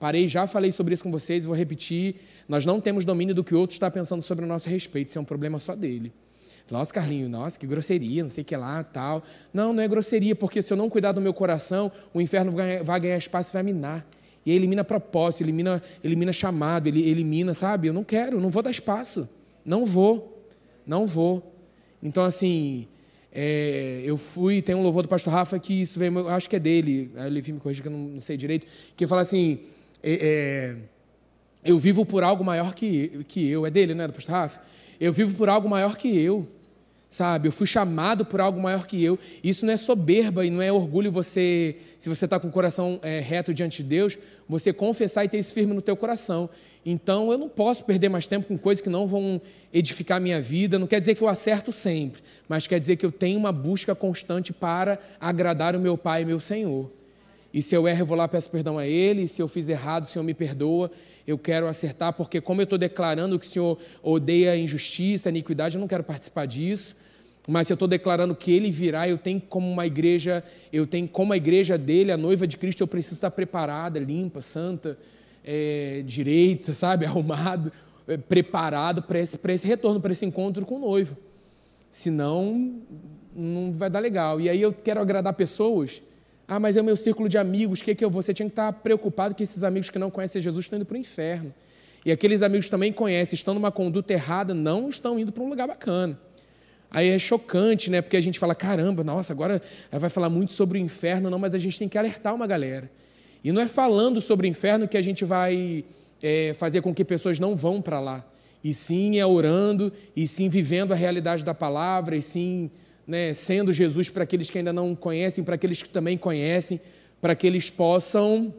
Parei, 0.04 0.28
já 0.28 0.46
falei 0.46 0.70
sobre 0.70 0.92
isso 0.92 1.02
com 1.02 1.10
vocês, 1.10 1.46
vou 1.46 1.56
repetir. 1.56 2.16
Nós 2.46 2.66
não 2.66 2.78
temos 2.78 3.06
domínio 3.06 3.34
do 3.34 3.42
que 3.42 3.54
o 3.54 3.58
outro 3.58 3.72
está 3.72 3.90
pensando 3.90 4.20
sobre 4.20 4.44
o 4.44 4.46
nosso 4.46 4.68
respeito, 4.68 5.08
isso 5.08 5.16
é 5.16 5.20
um 5.22 5.24
problema 5.24 5.58
só 5.58 5.74
dele. 5.74 6.12
Nossa, 6.70 6.92
Carlinho, 6.92 7.26
nossa, 7.26 7.58
que 7.58 7.66
grosseria, 7.66 8.22
não 8.22 8.28
sei 8.28 8.42
o 8.42 8.44
que 8.44 8.54
lá, 8.54 8.84
tal. 8.84 9.22
Não, 9.50 9.72
não 9.72 9.82
é 9.82 9.88
grosseria, 9.88 10.36
porque 10.36 10.60
se 10.60 10.70
eu 10.70 10.76
não 10.76 10.90
cuidar 10.90 11.12
do 11.12 11.22
meu 11.22 11.32
coração, 11.32 11.90
o 12.12 12.20
inferno 12.20 12.52
vai 12.84 13.00
ganhar 13.00 13.16
espaço 13.16 13.50
e 13.50 13.54
vai 13.54 13.62
minar. 13.62 14.06
E 14.44 14.52
elimina 14.52 14.84
propósito, 14.84 15.42
elimina, 15.42 15.82
elimina 16.04 16.34
chamado, 16.34 16.86
ele 16.86 17.08
elimina, 17.08 17.54
sabe? 17.54 17.88
Eu 17.88 17.94
não 17.94 18.04
quero, 18.04 18.38
não 18.42 18.50
vou 18.50 18.62
dar 18.62 18.70
espaço. 18.70 19.26
Não 19.64 19.86
vou, 19.86 20.46
não 20.86 21.06
vou. 21.06 21.50
Então, 22.02 22.24
assim, 22.24 22.86
é, 23.32 24.02
eu 24.04 24.18
fui, 24.18 24.60
tem 24.60 24.74
um 24.74 24.82
louvor 24.82 25.02
do 25.02 25.08
pastor 25.08 25.32
Rafa 25.32 25.58
que 25.58 25.80
isso 25.80 25.98
veio, 25.98 26.28
acho 26.28 26.46
que 26.50 26.56
é 26.56 26.58
dele, 26.58 27.10
ele 27.16 27.52
me 27.54 27.58
corrigir 27.58 27.82
que 27.82 27.88
eu 27.88 27.92
não, 27.92 28.00
não 28.00 28.20
sei 28.20 28.36
direito, 28.36 28.66
que 28.94 29.06
fala 29.06 29.22
assim, 29.22 29.60
é, 30.04 30.18
é, 30.20 30.76
eu 31.64 31.78
vivo 31.78 32.04
por 32.04 32.22
algo 32.22 32.44
maior 32.44 32.74
que, 32.74 33.24
que 33.26 33.48
eu. 33.48 33.64
É 33.64 33.70
dele, 33.70 33.94
né, 33.94 34.06
do 34.06 34.12
pastor 34.12 34.34
Rafa? 34.34 34.60
Eu 35.00 35.12
vivo 35.12 35.34
por 35.34 35.48
algo 35.48 35.68
maior 35.68 35.96
que 35.96 36.08
eu. 36.16 36.46
Sabe, 37.08 37.46
eu 37.46 37.52
fui 37.52 37.66
chamado 37.66 38.26
por 38.26 38.40
algo 38.40 38.60
maior 38.60 38.88
que 38.88 39.02
eu. 39.02 39.16
Isso 39.42 39.64
não 39.64 39.72
é 39.72 39.76
soberba 39.76 40.44
e 40.44 40.50
não 40.50 40.60
é 40.60 40.72
orgulho 40.72 41.12
você, 41.12 41.76
se 42.00 42.08
você 42.08 42.24
está 42.24 42.40
com 42.40 42.48
o 42.48 42.50
coração 42.50 42.98
é, 43.04 43.20
reto 43.20 43.54
diante 43.54 43.84
de 43.84 43.88
Deus, 43.88 44.18
você 44.48 44.72
confessar 44.72 45.24
e 45.24 45.28
ter 45.28 45.38
isso 45.38 45.54
firme 45.54 45.72
no 45.72 45.80
teu 45.80 45.96
coração. 45.96 46.50
Então, 46.84 47.30
eu 47.30 47.38
não 47.38 47.48
posso 47.48 47.84
perder 47.84 48.08
mais 48.08 48.26
tempo 48.26 48.48
com 48.48 48.58
coisas 48.58 48.82
que 48.82 48.90
não 48.90 49.06
vão 49.06 49.40
edificar 49.72 50.16
a 50.16 50.20
minha 50.20 50.42
vida. 50.42 50.76
Não 50.76 50.88
quer 50.88 50.98
dizer 50.98 51.14
que 51.14 51.22
eu 51.22 51.28
acerto 51.28 51.70
sempre, 51.70 52.20
mas 52.48 52.66
quer 52.66 52.80
dizer 52.80 52.96
que 52.96 53.06
eu 53.06 53.12
tenho 53.12 53.38
uma 53.38 53.52
busca 53.52 53.94
constante 53.94 54.52
para 54.52 54.98
agradar 55.20 55.76
o 55.76 55.80
meu 55.80 55.96
Pai 55.96 56.22
e 56.22 56.24
meu 56.24 56.40
Senhor. 56.40 56.90
E 57.54 57.62
se 57.62 57.72
eu 57.72 57.86
erro, 57.86 58.00
eu 58.00 58.06
vou 58.06 58.16
lá 58.16 58.26
peço 58.26 58.50
perdão 58.50 58.76
a 58.76 58.84
Ele. 58.84 59.28
Se 59.28 59.40
eu 59.40 59.46
fiz 59.46 59.68
errado, 59.68 60.02
o 60.02 60.06
Senhor 60.08 60.24
me 60.24 60.34
perdoa. 60.34 60.90
Eu 61.24 61.38
quero 61.38 61.68
acertar, 61.68 62.12
porque 62.12 62.40
como 62.40 62.60
eu 62.60 62.64
estou 62.64 62.76
declarando 62.76 63.38
que 63.38 63.46
o 63.46 63.48
Senhor 63.48 63.78
odeia 64.02 64.50
a 64.50 64.56
injustiça, 64.56 65.28
a 65.28 65.30
iniquidade, 65.30 65.76
eu 65.76 65.80
não 65.80 65.86
quero 65.86 66.02
participar 66.02 66.46
disso. 66.46 66.96
Mas 67.46 67.68
se 67.68 67.72
eu 67.72 67.76
estou 67.76 67.86
declarando 67.86 68.34
que 68.34 68.50
Ele 68.50 68.72
virá, 68.72 69.08
eu 69.08 69.16
tenho 69.16 69.40
como 69.40 69.70
uma 69.70 69.86
igreja, 69.86 70.42
eu 70.72 70.84
tenho 70.84 71.06
como 71.06 71.32
a 71.32 71.36
igreja 71.36 71.78
dele, 71.78 72.10
a 72.10 72.16
noiva 72.16 72.44
de 72.44 72.56
Cristo, 72.56 72.80
eu 72.80 72.88
preciso 72.88 73.14
estar 73.14 73.30
preparada, 73.30 74.00
limpa, 74.00 74.42
santa, 74.42 74.98
é, 75.44 76.02
direita, 76.04 76.74
sabe, 76.74 77.06
arrumado, 77.06 77.70
é, 78.08 78.16
preparado 78.16 79.00
para 79.00 79.20
esse, 79.20 79.38
esse 79.40 79.66
retorno, 79.66 80.00
para 80.00 80.10
esse 80.10 80.26
encontro 80.26 80.66
com 80.66 80.74
o 80.74 80.80
noivo. 80.80 81.16
Senão, 81.92 82.80
não 83.32 83.72
vai 83.72 83.88
dar 83.88 84.00
legal. 84.00 84.40
E 84.40 84.48
aí 84.48 84.60
eu 84.60 84.72
quero 84.72 85.00
agradar 85.00 85.32
pessoas 85.34 86.02
ah, 86.46 86.60
mas 86.60 86.76
é 86.76 86.80
o 86.80 86.84
meu 86.84 86.96
círculo 86.96 87.28
de 87.28 87.38
amigos, 87.38 87.80
o 87.80 87.84
que, 87.84 87.92
é 87.92 87.94
que 87.94 88.04
eu 88.04 88.10
vou? 88.10 88.22
Você 88.22 88.34
tinha 88.34 88.46
que 88.46 88.52
estar 88.52 88.72
preocupado 88.72 89.34
que 89.34 89.42
esses 89.42 89.62
amigos 89.64 89.88
que 89.88 89.98
não 89.98 90.10
conhecem 90.10 90.42
Jesus 90.42 90.66
estão 90.66 90.78
indo 90.78 90.84
para 90.84 90.94
o 90.94 90.98
inferno. 90.98 91.54
E 92.04 92.12
aqueles 92.12 92.42
amigos 92.42 92.66
que 92.66 92.70
também 92.70 92.92
conhecem, 92.92 93.34
estão 93.34 93.54
numa 93.54 93.72
conduta 93.72 94.12
errada, 94.12 94.52
não 94.52 94.90
estão 94.90 95.18
indo 95.18 95.32
para 95.32 95.42
um 95.42 95.48
lugar 95.48 95.66
bacana. 95.66 96.18
Aí 96.90 97.08
é 97.08 97.18
chocante, 97.18 97.90
né? 97.90 98.02
Porque 98.02 98.16
a 98.16 98.20
gente 98.20 98.38
fala, 98.38 98.54
caramba, 98.54 99.02
nossa, 99.02 99.32
agora 99.32 99.60
vai 99.90 100.10
falar 100.10 100.28
muito 100.28 100.52
sobre 100.52 100.78
o 100.78 100.80
inferno, 100.80 101.30
não, 101.30 101.38
mas 101.38 101.54
a 101.54 101.58
gente 101.58 101.78
tem 101.78 101.88
que 101.88 101.96
alertar 101.96 102.34
uma 102.34 102.46
galera. 102.46 102.90
E 103.42 103.50
não 103.50 103.62
é 103.62 103.66
falando 103.66 104.20
sobre 104.20 104.46
o 104.46 104.48
inferno 104.48 104.86
que 104.86 104.96
a 104.96 105.02
gente 105.02 105.24
vai 105.24 105.84
é, 106.22 106.54
fazer 106.54 106.82
com 106.82 106.94
que 106.94 107.04
pessoas 107.04 107.40
não 107.40 107.56
vão 107.56 107.80
para 107.80 107.98
lá. 108.00 108.24
E 108.62 108.72
sim 108.72 109.18
é 109.18 109.26
orando, 109.26 109.92
e 110.14 110.26
sim 110.26 110.48
vivendo 110.48 110.92
a 110.92 110.94
realidade 110.94 111.42
da 111.42 111.52
palavra, 111.52 112.16
e 112.16 112.22
sim 112.22 112.70
né, 113.06 113.34
sendo 113.34 113.72
Jesus 113.72 114.08
para 114.08 114.24
aqueles 114.24 114.50
que 114.50 114.58
ainda 114.58 114.72
não 114.72 114.94
conhecem, 114.94 115.44
para 115.44 115.54
aqueles 115.54 115.82
que 115.82 115.88
também 115.88 116.16
conhecem, 116.16 116.80
para 117.20 117.34
que 117.34 117.46
eles 117.46 117.70
possam 117.70 118.54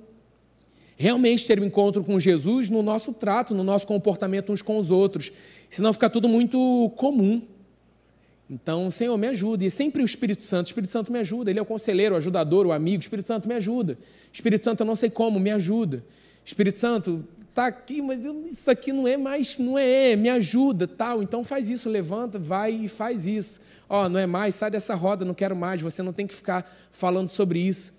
realmente 0.97 1.45
ter 1.45 1.59
um 1.59 1.65
encontro 1.65 2.03
com 2.03 2.19
Jesus 2.19 2.69
no 2.69 2.81
nosso 2.81 3.11
trato, 3.11 3.53
no 3.53 3.63
nosso 3.63 3.85
comportamento 3.85 4.51
uns 4.51 4.61
com 4.61 4.77
os 4.77 4.91
outros. 4.91 5.31
Senão 5.69 5.91
fica 5.93 6.09
tudo 6.09 6.29
muito 6.29 6.91
comum. 6.95 7.41
Então, 8.49 8.91
Senhor, 8.91 9.17
me 9.17 9.27
ajuda. 9.27 9.65
E 9.65 9.71
sempre 9.71 10.01
o 10.01 10.05
Espírito 10.05 10.43
Santo. 10.43 10.67
O 10.67 10.69
Espírito 10.69 10.91
Santo 10.91 11.11
me 11.11 11.19
ajuda. 11.19 11.49
Ele 11.49 11.59
é 11.59 11.61
o 11.61 11.65
conselheiro, 11.65 12.13
o 12.13 12.17
ajudador, 12.17 12.65
o 12.65 12.71
amigo. 12.71 12.97
O 12.97 13.01
Espírito 13.01 13.27
Santo 13.27 13.47
me 13.47 13.55
ajuda. 13.55 13.97
Espírito 14.31 14.63
Santo, 14.63 14.81
eu 14.81 14.85
não 14.85 14.95
sei 14.95 15.09
como, 15.09 15.39
me 15.39 15.51
ajuda. 15.51 16.03
Espírito 16.45 16.79
Santo, 16.79 17.25
está 17.55 17.67
aqui, 17.67 18.01
mas 18.01 18.25
eu, 18.25 18.49
isso 18.51 18.69
aqui 18.69 18.91
não 18.91 19.07
é 19.07 19.15
mais, 19.15 19.57
não 19.57 19.79
é, 19.79 20.13
me 20.17 20.27
ajuda, 20.27 20.85
tal. 20.85 21.23
Então 21.23 21.41
faz 21.41 21.69
isso, 21.69 21.87
levanta, 21.87 22.37
vai 22.37 22.73
e 22.73 22.89
faz 22.89 23.25
isso. 23.25 23.61
Ó, 23.87 24.09
não 24.09 24.19
é 24.19 24.25
mais, 24.25 24.55
sai 24.55 24.69
dessa 24.69 24.93
roda, 24.93 25.23
não 25.23 25.33
quero 25.33 25.55
mais. 25.55 25.81
Você 25.81 26.03
não 26.03 26.11
tem 26.11 26.27
que 26.27 26.35
ficar 26.35 26.69
falando 26.91 27.29
sobre 27.29 27.59
isso. 27.59 27.93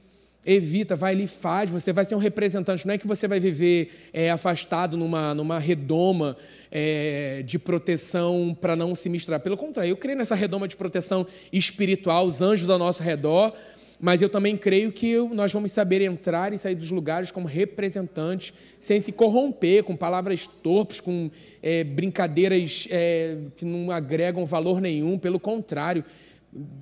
Evita, 0.44 0.94
vai 0.94 1.14
ali, 1.14 1.26
faz. 1.26 1.70
Você 1.70 1.90
vai 1.90 2.04
ser 2.04 2.14
um 2.14 2.18
representante. 2.18 2.86
Não 2.86 2.92
é 2.92 2.98
que 2.98 3.06
você 3.06 3.26
vai 3.26 3.40
viver 3.40 4.10
é, 4.12 4.30
afastado 4.30 4.94
numa, 4.94 5.34
numa 5.34 5.58
redoma 5.58 6.36
é, 6.70 7.42
de 7.42 7.58
proteção 7.58 8.56
para 8.60 8.76
não 8.76 8.94
se 8.94 9.08
misturar. 9.08 9.40
Pelo 9.40 9.56
contrário, 9.56 9.90
eu 9.90 9.96
creio 9.96 10.18
nessa 10.18 10.34
redoma 10.34 10.68
de 10.68 10.76
proteção 10.76 11.26
espiritual, 11.50 12.26
os 12.26 12.42
anjos 12.42 12.68
ao 12.68 12.78
nosso 12.78 13.02
redor 13.02 13.54
mas 14.00 14.20
eu 14.20 14.28
também 14.28 14.56
creio 14.56 14.92
que 14.92 15.16
nós 15.28 15.52
vamos 15.52 15.72
saber 15.72 16.02
entrar 16.02 16.52
e 16.52 16.58
sair 16.58 16.74
dos 16.74 16.90
lugares 16.90 17.30
como 17.30 17.46
representantes, 17.46 18.52
sem 18.78 19.00
se 19.00 19.10
corromper 19.10 19.84
com 19.84 19.96
palavras 19.96 20.46
torpes, 20.46 21.00
com 21.00 21.30
é, 21.62 21.82
brincadeiras 21.82 22.86
é, 22.90 23.38
que 23.56 23.64
não 23.64 23.90
agregam 23.90 24.44
valor 24.44 24.80
nenhum, 24.80 25.18
pelo 25.18 25.40
contrário, 25.40 26.04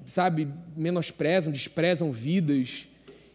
sabe, 0.06 0.48
menosprezam, 0.76 1.52
desprezam 1.52 2.10
vidas. 2.10 2.88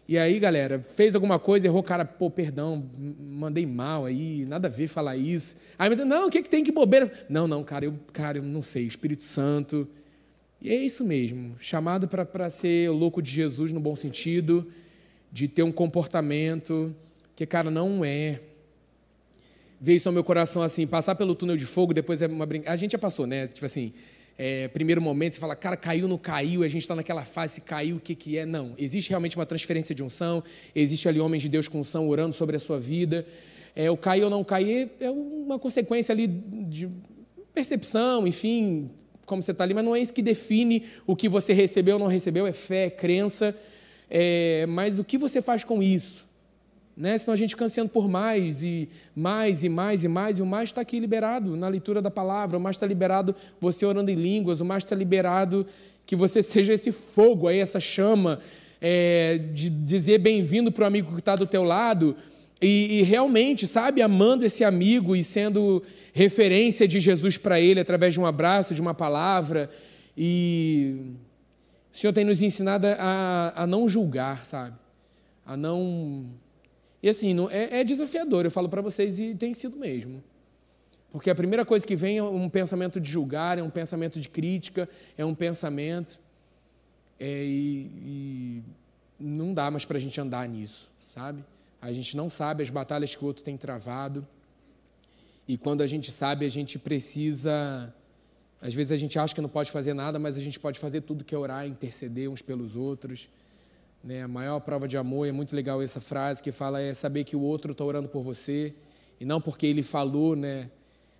E 0.06 0.18
aí, 0.18 0.38
galera, 0.38 0.80
fez 0.80 1.14
alguma 1.14 1.38
coisa, 1.38 1.66
errou, 1.66 1.82
cara, 1.82 2.04
pô, 2.04 2.28
perdão, 2.28 2.84
mandei 3.18 3.64
mal 3.64 4.04
aí, 4.04 4.44
nada 4.44 4.66
a 4.66 4.70
ver 4.70 4.88
falar 4.88 5.16
isso. 5.16 5.56
Aí, 5.78 5.94
não, 5.94 6.26
o 6.26 6.30
que, 6.30 6.42
que 6.42 6.50
tem 6.50 6.64
que 6.64 6.72
bobeira? 6.72 7.10
Não, 7.28 7.46
não, 7.46 7.62
cara, 7.62 7.84
eu, 7.84 7.94
cara, 8.12 8.38
eu 8.38 8.42
não 8.42 8.60
sei, 8.60 8.86
Espírito 8.86 9.22
Santo 9.24 9.88
e 10.62 10.68
é 10.68 10.76
isso 10.76 11.04
mesmo, 11.04 11.56
chamado 11.58 12.06
para 12.06 12.50
ser 12.50 12.90
louco 12.90 13.22
de 13.22 13.30
Jesus 13.30 13.72
no 13.72 13.80
bom 13.80 13.96
sentido, 13.96 14.66
de 15.32 15.48
ter 15.48 15.62
um 15.62 15.72
comportamento 15.72 16.94
que, 17.34 17.46
cara, 17.46 17.70
não 17.70 18.04
é. 18.04 18.40
Veio 19.80 19.96
isso 19.96 20.08
ao 20.08 20.12
meu 20.12 20.22
coração 20.22 20.62
assim, 20.62 20.86
passar 20.86 21.14
pelo 21.14 21.34
túnel 21.34 21.56
de 21.56 21.64
fogo, 21.64 21.94
depois 21.94 22.20
é 22.20 22.26
uma 22.26 22.44
brincadeira. 22.44 22.74
A 22.74 22.76
gente 22.76 22.92
já 22.92 22.98
passou, 22.98 23.26
né? 23.26 23.46
Tipo 23.46 23.64
assim, 23.64 23.94
é, 24.36 24.68
primeiro 24.68 25.00
momento, 25.00 25.34
você 25.34 25.40
fala, 25.40 25.56
cara, 25.56 25.76
caiu, 25.76 26.06
não 26.06 26.18
caiu, 26.18 26.62
a 26.62 26.68
gente 26.68 26.82
está 26.82 26.94
naquela 26.94 27.22
fase, 27.22 27.54
se 27.54 27.60
caiu, 27.62 27.96
o 27.96 28.00
que, 28.00 28.14
que 28.14 28.36
é? 28.36 28.44
Não, 28.44 28.74
existe 28.76 29.08
realmente 29.08 29.36
uma 29.36 29.46
transferência 29.46 29.94
de 29.94 30.02
unção, 30.02 30.42
existe 30.74 31.08
ali 31.08 31.20
homens 31.20 31.42
de 31.42 31.48
Deus 31.48 31.68
com 31.68 31.80
unção 31.80 32.08
orando 32.08 32.34
sobre 32.34 32.56
a 32.56 32.58
sua 32.58 32.78
vida. 32.78 33.26
É, 33.74 33.90
o 33.90 33.96
cair 33.96 34.24
ou 34.24 34.30
não 34.30 34.44
cair 34.44 34.90
é 35.00 35.10
uma 35.10 35.58
consequência 35.58 36.12
ali 36.12 36.26
de 36.26 36.88
percepção, 37.54 38.26
enfim, 38.26 38.90
como 39.30 39.44
você 39.44 39.52
está 39.52 39.62
ali, 39.62 39.72
mas 39.72 39.84
não 39.84 39.94
é 39.94 40.00
isso 40.00 40.12
que 40.12 40.22
define 40.22 40.86
o 41.06 41.14
que 41.14 41.28
você 41.28 41.52
recebeu 41.52 41.94
ou 41.94 42.00
não 42.00 42.08
recebeu, 42.08 42.48
é 42.48 42.52
fé, 42.52 42.86
é 42.86 42.90
crença. 42.90 43.54
É, 44.10 44.66
mas 44.68 44.98
o 44.98 45.04
que 45.04 45.16
você 45.16 45.40
faz 45.40 45.62
com 45.62 45.80
isso? 45.80 46.28
Né? 46.96 47.16
Senão 47.16 47.32
a 47.32 47.36
gente 47.36 47.50
fica 47.50 47.64
ansiando 47.64 47.90
por 47.90 48.08
mais 48.08 48.64
e 48.64 48.88
mais 49.14 49.62
e 49.62 49.68
mais 49.68 50.02
e 50.02 50.08
mais, 50.08 50.38
e 50.40 50.42
o 50.42 50.46
mais 50.46 50.70
está 50.70 50.80
aqui 50.80 50.98
liberado 50.98 51.56
na 51.56 51.68
leitura 51.68 52.02
da 52.02 52.10
palavra, 52.10 52.58
o 52.58 52.60
mais 52.60 52.74
está 52.74 52.86
liberado 52.86 53.36
você 53.60 53.86
orando 53.86 54.10
em 54.10 54.16
línguas, 54.16 54.60
o 54.60 54.64
mais 54.64 54.82
está 54.82 54.96
liberado 54.96 55.64
que 56.04 56.16
você 56.16 56.42
seja 56.42 56.72
esse 56.72 56.90
fogo 56.90 57.46
aí, 57.46 57.60
essa 57.60 57.78
chama, 57.78 58.40
é, 58.80 59.38
de 59.38 59.70
dizer 59.70 60.18
bem-vindo 60.18 60.72
para 60.72 60.82
o 60.82 60.86
amigo 60.88 61.12
que 61.12 61.20
está 61.20 61.36
do 61.36 61.46
teu 61.46 61.62
lado, 61.62 62.16
e, 62.60 62.98
e, 62.98 63.02
realmente, 63.02 63.66
sabe, 63.66 64.02
amando 64.02 64.44
esse 64.44 64.62
amigo 64.62 65.16
e 65.16 65.24
sendo 65.24 65.82
referência 66.12 66.86
de 66.86 67.00
Jesus 67.00 67.38
para 67.38 67.60
ele 67.60 67.80
através 67.80 68.14
de 68.14 68.20
um 68.20 68.26
abraço, 68.26 68.74
de 68.74 68.80
uma 68.80 68.94
palavra. 68.94 69.70
E 70.16 71.14
o 71.92 71.96
Senhor 71.96 72.12
tem 72.12 72.24
nos 72.24 72.42
ensinado 72.42 72.86
a, 72.86 73.52
a 73.62 73.66
não 73.66 73.88
julgar, 73.88 74.44
sabe? 74.44 74.76
A 75.44 75.56
não. 75.56 76.34
E 77.02 77.08
assim, 77.08 77.32
não, 77.32 77.50
é, 77.50 77.80
é 77.80 77.84
desafiador, 77.84 78.44
eu 78.44 78.50
falo 78.50 78.68
para 78.68 78.82
vocês, 78.82 79.18
e 79.18 79.34
tem 79.34 79.54
sido 79.54 79.76
mesmo. 79.78 80.22
Porque 81.10 81.30
a 81.30 81.34
primeira 81.34 81.64
coisa 81.64 81.86
que 81.86 81.96
vem 81.96 82.18
é 82.18 82.22
um 82.22 82.48
pensamento 82.48 83.00
de 83.00 83.10
julgar, 83.10 83.58
é 83.58 83.62
um 83.62 83.70
pensamento 83.70 84.20
de 84.20 84.28
crítica, 84.28 84.88
é 85.16 85.24
um 85.24 85.34
pensamento. 85.34 86.20
É, 87.18 87.44
e, 87.44 87.90
e 88.04 88.62
não 89.18 89.52
dá 89.52 89.70
mais 89.70 89.84
para 89.84 89.96
a 89.96 90.00
gente 90.00 90.20
andar 90.20 90.48
nisso 90.48 90.90
sabe? 91.10 91.44
A 91.80 91.92
gente 91.92 92.16
não 92.16 92.28
sabe 92.28 92.62
as 92.62 92.70
batalhas 92.70 93.14
que 93.14 93.24
o 93.24 93.26
outro 93.26 93.42
tem 93.42 93.56
travado. 93.56 94.26
E 95.48 95.56
quando 95.56 95.82
a 95.82 95.86
gente 95.86 96.12
sabe, 96.12 96.44
a 96.44 96.48
gente 96.48 96.78
precisa. 96.78 97.92
Às 98.60 98.74
vezes 98.74 98.92
a 98.92 98.96
gente 98.96 99.18
acha 99.18 99.34
que 99.34 99.40
não 99.40 99.48
pode 99.48 99.70
fazer 99.70 99.94
nada, 99.94 100.18
mas 100.18 100.36
a 100.36 100.40
gente 100.40 100.60
pode 100.60 100.78
fazer 100.78 101.00
tudo 101.00 101.24
que 101.24 101.34
é 101.34 101.38
orar, 101.38 101.66
interceder 101.66 102.28
uns 102.30 102.42
pelos 102.42 102.76
outros. 102.76 103.28
Né? 104.04 104.22
A 104.22 104.28
maior 104.28 104.60
prova 104.60 104.86
de 104.86 104.96
amor, 104.96 105.26
é 105.26 105.32
muito 105.32 105.56
legal 105.56 105.82
essa 105.82 106.00
frase 106.00 106.42
que 106.42 106.52
fala, 106.52 106.80
é 106.80 106.92
saber 106.92 107.24
que 107.24 107.34
o 107.34 107.40
outro 107.40 107.72
está 107.72 107.84
orando 107.84 108.08
por 108.08 108.22
você, 108.22 108.74
e 109.18 109.24
não 109.24 109.40
porque 109.40 109.66
ele 109.66 109.82
falou, 109.82 110.36
né? 110.36 110.70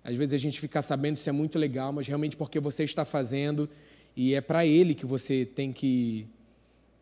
Às 0.03 0.15
vezes 0.15 0.33
a 0.33 0.37
gente 0.37 0.59
fica 0.59 0.81
sabendo 0.81 1.17
isso 1.17 1.29
é 1.29 1.31
muito 1.31 1.59
legal, 1.59 1.91
mas 1.93 2.07
realmente 2.07 2.35
porque 2.35 2.59
você 2.59 2.83
está 2.83 3.05
fazendo, 3.05 3.69
e 4.15 4.33
é 4.33 4.41
para 4.41 4.65
ele 4.65 4.95
que 4.95 5.05
você 5.05 5.45
tem 5.45 5.71
que 5.71 6.27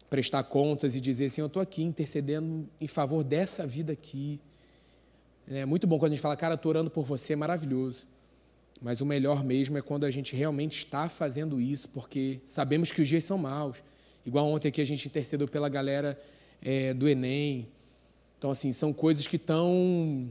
prestar 0.10 0.44
contas 0.44 0.96
e 0.96 1.02
dizer 1.02 1.26
assim: 1.26 1.42
Eu 1.42 1.48
estou 1.48 1.62
aqui 1.62 1.84
intercedendo 1.84 2.68
em 2.80 2.88
favor 2.88 3.24
dessa 3.24 3.66
vida 3.68 3.94
aqui. 3.94 4.40
É 5.48 5.66
muito 5.66 5.88
bom 5.88 5.98
quando 5.98 6.12
a 6.12 6.16
gente 6.16 6.22
fala, 6.22 6.38
cara, 6.38 6.56
estou 6.56 6.70
orando 6.70 6.90
por 6.90 7.04
você, 7.04 7.34
é 7.34 7.36
maravilhoso. 7.36 8.08
Mas 8.82 9.02
o 9.02 9.06
melhor 9.06 9.44
mesmo 9.44 9.78
é 9.78 9.82
quando 9.82 10.06
a 10.06 10.12
gente 10.12 10.36
realmente 10.36 10.78
está 10.78 11.10
fazendo 11.10 11.60
isso, 11.60 11.90
porque 11.90 12.40
sabemos 12.46 12.92
que 12.92 13.02
os 13.02 13.08
dias 13.08 13.24
são 13.24 13.38
maus. 13.38 13.78
Igual 14.26 14.48
ontem 14.48 14.70
aqui 14.70 14.80
a 14.80 14.86
gente 14.86 15.08
intercedeu 15.08 15.48
pela 15.48 15.68
galera 15.68 16.20
é, 16.62 16.94
do 16.94 17.08
Enem. 17.08 17.68
Então, 18.38 18.52
assim, 18.52 18.72
são 18.72 18.94
coisas 18.94 19.28
que 19.28 19.36
estão. 19.36 20.30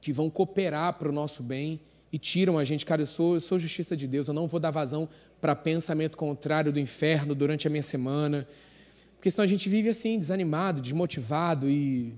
que 0.00 0.12
vão 0.12 0.30
cooperar 0.30 0.98
para 0.98 1.08
o 1.08 1.12
nosso 1.12 1.42
bem 1.42 1.80
e 2.14 2.18
tiram 2.18 2.56
a 2.58 2.62
gente. 2.62 2.86
Cara, 2.86 3.02
eu 3.02 3.06
sou, 3.08 3.34
eu 3.34 3.40
sou 3.40 3.58
justiça 3.58 3.96
de 3.96 4.06
Deus, 4.06 4.28
eu 4.28 4.34
não 4.34 4.46
vou 4.46 4.60
dar 4.60 4.70
vazão 4.70 5.08
para 5.40 5.56
pensamento 5.56 6.16
contrário 6.16 6.72
do 6.72 6.78
inferno 6.78 7.34
durante 7.34 7.66
a 7.66 7.70
minha 7.70 7.82
semana. 7.82 8.46
Porque 9.16 9.32
senão 9.32 9.42
a 9.42 9.48
gente 9.48 9.68
vive 9.68 9.88
assim, 9.88 10.16
desanimado, 10.16 10.80
desmotivado 10.80 11.68
e. 11.68 12.14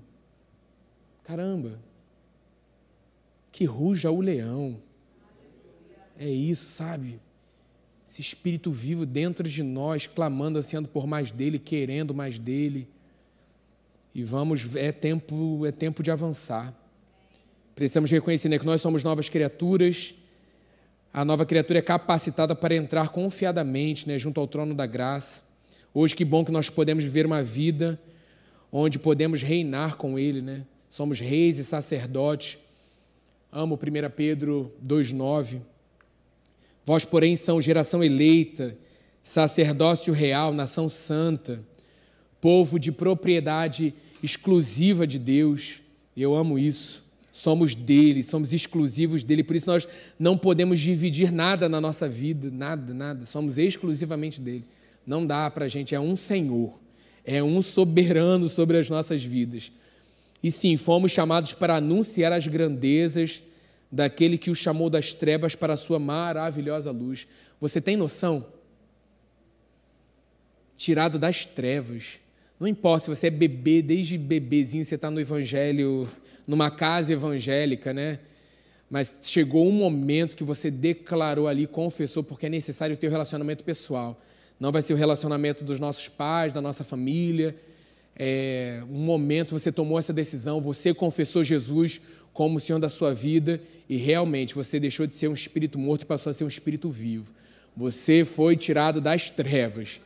Caramba! 1.24 1.80
Que 3.50 3.64
ruja 3.64 4.10
o 4.10 4.20
leão. 4.20 4.76
É 6.18 6.28
isso, 6.28 6.66
sabe? 6.66 7.18
Esse 8.06 8.20
espírito 8.20 8.70
vivo 8.70 9.06
dentro 9.06 9.48
de 9.48 9.62
nós, 9.62 10.06
clamando, 10.06 10.58
ansiando 10.58 10.88
por 10.88 11.06
mais 11.06 11.32
dele, 11.32 11.58
querendo 11.58 12.14
mais 12.14 12.38
dele. 12.38 12.86
E 14.14 14.22
vamos, 14.22 14.76
é 14.76 14.92
tempo, 14.92 15.64
é 15.64 15.72
tempo 15.72 16.02
de 16.02 16.10
avançar. 16.10 16.74
Precisamos 17.76 18.10
reconhecer 18.10 18.48
né, 18.48 18.58
que 18.58 18.64
nós 18.64 18.80
somos 18.80 19.04
novas 19.04 19.28
criaturas. 19.28 20.14
A 21.12 21.26
nova 21.26 21.44
criatura 21.44 21.78
é 21.78 21.82
capacitada 21.82 22.54
para 22.54 22.74
entrar 22.74 23.10
confiadamente 23.10 24.08
né, 24.08 24.18
junto 24.18 24.40
ao 24.40 24.48
trono 24.48 24.74
da 24.74 24.86
graça. 24.86 25.42
Hoje, 25.92 26.16
que 26.16 26.24
bom 26.24 26.42
que 26.42 26.50
nós 26.50 26.70
podemos 26.70 27.04
viver 27.04 27.26
uma 27.26 27.42
vida 27.42 28.00
onde 28.72 28.98
podemos 28.98 29.42
reinar 29.42 29.96
com 29.96 30.18
Ele, 30.18 30.40
né? 30.40 30.64
Somos 30.88 31.20
reis 31.20 31.58
e 31.58 31.64
sacerdotes. 31.64 32.56
Amo 33.52 33.74
1 33.74 34.10
Pedro 34.10 34.72
2,9. 34.82 35.60
Vós, 36.86 37.04
porém, 37.04 37.36
são 37.36 37.60
geração 37.60 38.02
eleita, 38.02 38.74
sacerdócio 39.22 40.14
real, 40.14 40.50
nação 40.50 40.88
santa, 40.88 41.62
povo 42.40 42.78
de 42.78 42.90
propriedade 42.90 43.92
exclusiva 44.22 45.06
de 45.06 45.18
Deus. 45.18 45.82
Eu 46.16 46.34
amo 46.34 46.58
isso. 46.58 47.05
Somos 47.36 47.74
dele, 47.74 48.22
somos 48.22 48.54
exclusivos 48.54 49.22
dele, 49.22 49.44
por 49.44 49.54
isso 49.54 49.66
nós 49.66 49.86
não 50.18 50.38
podemos 50.38 50.80
dividir 50.80 51.30
nada 51.30 51.68
na 51.68 51.78
nossa 51.82 52.08
vida, 52.08 52.50
nada, 52.50 52.94
nada. 52.94 53.26
Somos 53.26 53.58
exclusivamente 53.58 54.40
dele. 54.40 54.64
Não 55.06 55.26
dá 55.26 55.50
para 55.50 55.66
a 55.66 55.68
gente, 55.68 55.94
é 55.94 56.00
um 56.00 56.16
Senhor, 56.16 56.80
é 57.26 57.42
um 57.42 57.60
soberano 57.60 58.48
sobre 58.48 58.78
as 58.78 58.88
nossas 58.88 59.22
vidas. 59.22 59.70
E 60.42 60.50
sim, 60.50 60.78
fomos 60.78 61.12
chamados 61.12 61.52
para 61.52 61.76
anunciar 61.76 62.32
as 62.32 62.46
grandezas 62.46 63.42
daquele 63.92 64.38
que 64.38 64.50
o 64.50 64.54
chamou 64.54 64.88
das 64.88 65.12
trevas 65.12 65.54
para 65.54 65.74
a 65.74 65.76
sua 65.76 65.98
maravilhosa 65.98 66.90
luz. 66.90 67.28
Você 67.60 67.82
tem 67.82 67.98
noção? 67.98 68.46
Tirado 70.74 71.18
das 71.18 71.44
trevas. 71.44 72.18
Não 72.58 72.66
importa 72.66 73.04
se 73.04 73.10
você 73.10 73.26
é 73.26 73.30
bebê, 73.30 73.82
desde 73.82 74.16
bebezinho 74.16 74.84
você 74.84 74.94
está 74.94 75.10
no 75.10 75.20
evangelho, 75.20 76.08
numa 76.46 76.70
casa 76.70 77.12
evangélica, 77.12 77.92
né? 77.92 78.18
Mas 78.88 79.12
chegou 79.22 79.68
um 79.68 79.72
momento 79.72 80.36
que 80.36 80.44
você 80.44 80.70
declarou 80.70 81.48
ali, 81.48 81.66
confessou, 81.66 82.22
porque 82.22 82.46
é 82.46 82.48
necessário 82.48 82.96
ter 82.96 83.06
o 83.06 83.10
um 83.10 83.12
relacionamento 83.12 83.64
pessoal. 83.64 84.20
Não 84.58 84.72
vai 84.72 84.80
ser 84.80 84.94
o 84.94 84.96
relacionamento 84.96 85.64
dos 85.64 85.78
nossos 85.78 86.08
pais, 86.08 86.52
da 86.52 86.62
nossa 86.62 86.82
família. 86.82 87.54
É, 88.18 88.82
um 88.90 89.00
momento 89.00 89.58
você 89.58 89.70
tomou 89.70 89.98
essa 89.98 90.12
decisão, 90.12 90.60
você 90.60 90.94
confessou 90.94 91.44
Jesus 91.44 92.00
como 92.32 92.56
o 92.56 92.60
Senhor 92.60 92.78
da 92.78 92.88
sua 92.88 93.12
vida 93.12 93.60
e 93.88 93.96
realmente 93.96 94.54
você 94.54 94.80
deixou 94.80 95.06
de 95.06 95.14
ser 95.14 95.28
um 95.28 95.34
espírito 95.34 95.78
morto 95.78 96.02
e 96.02 96.06
passou 96.06 96.30
a 96.30 96.34
ser 96.34 96.44
um 96.44 96.48
espírito 96.48 96.90
vivo. 96.90 97.32
Você 97.76 98.24
foi 98.24 98.56
tirado 98.56 99.00
das 99.00 99.28
trevas. 99.28 100.00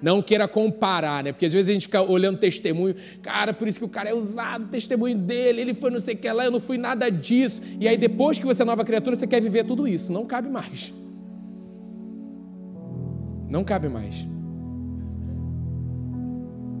Não 0.00 0.20
queira 0.20 0.46
comparar, 0.46 1.24
né? 1.24 1.32
Porque 1.32 1.46
às 1.46 1.52
vezes 1.52 1.70
a 1.70 1.72
gente 1.72 1.86
fica 1.86 2.02
olhando 2.02 2.38
testemunho, 2.38 2.94
cara, 3.22 3.54
por 3.54 3.66
isso 3.66 3.78
que 3.78 3.84
o 3.84 3.88
cara 3.88 4.10
é 4.10 4.14
usado, 4.14 4.68
testemunho 4.68 5.16
dele, 5.16 5.62
ele 5.62 5.74
foi 5.74 5.90
não 5.90 6.00
sei 6.00 6.14
o 6.14 6.18
que 6.18 6.30
lá, 6.30 6.44
eu 6.44 6.50
não 6.50 6.60
fui 6.60 6.76
nada 6.76 7.10
disso. 7.10 7.62
E 7.80 7.88
aí 7.88 7.96
depois 7.96 8.38
que 8.38 8.44
você 8.44 8.62
é 8.62 8.64
nova 8.64 8.84
criatura, 8.84 9.16
você 9.16 9.26
quer 9.26 9.40
viver 9.40 9.64
tudo 9.64 9.88
isso. 9.88 10.12
Não 10.12 10.26
cabe 10.26 10.50
mais. 10.50 10.92
Não 13.48 13.64
cabe 13.64 13.88
mais. 13.88 14.26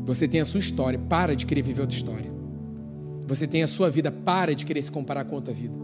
Você 0.04 0.28
tem 0.28 0.40
a 0.40 0.44
sua 0.44 0.60
história, 0.60 0.98
para 0.98 1.34
de 1.34 1.46
querer 1.46 1.62
viver 1.62 1.80
outra 1.80 1.96
história. 1.96 2.30
Você 3.26 3.46
tem 3.46 3.62
a 3.62 3.66
sua 3.66 3.90
vida, 3.90 4.12
para 4.12 4.54
de 4.54 4.64
querer 4.64 4.82
se 4.82 4.92
comparar 4.92 5.24
com 5.24 5.34
outra 5.34 5.52
vida. 5.52 5.74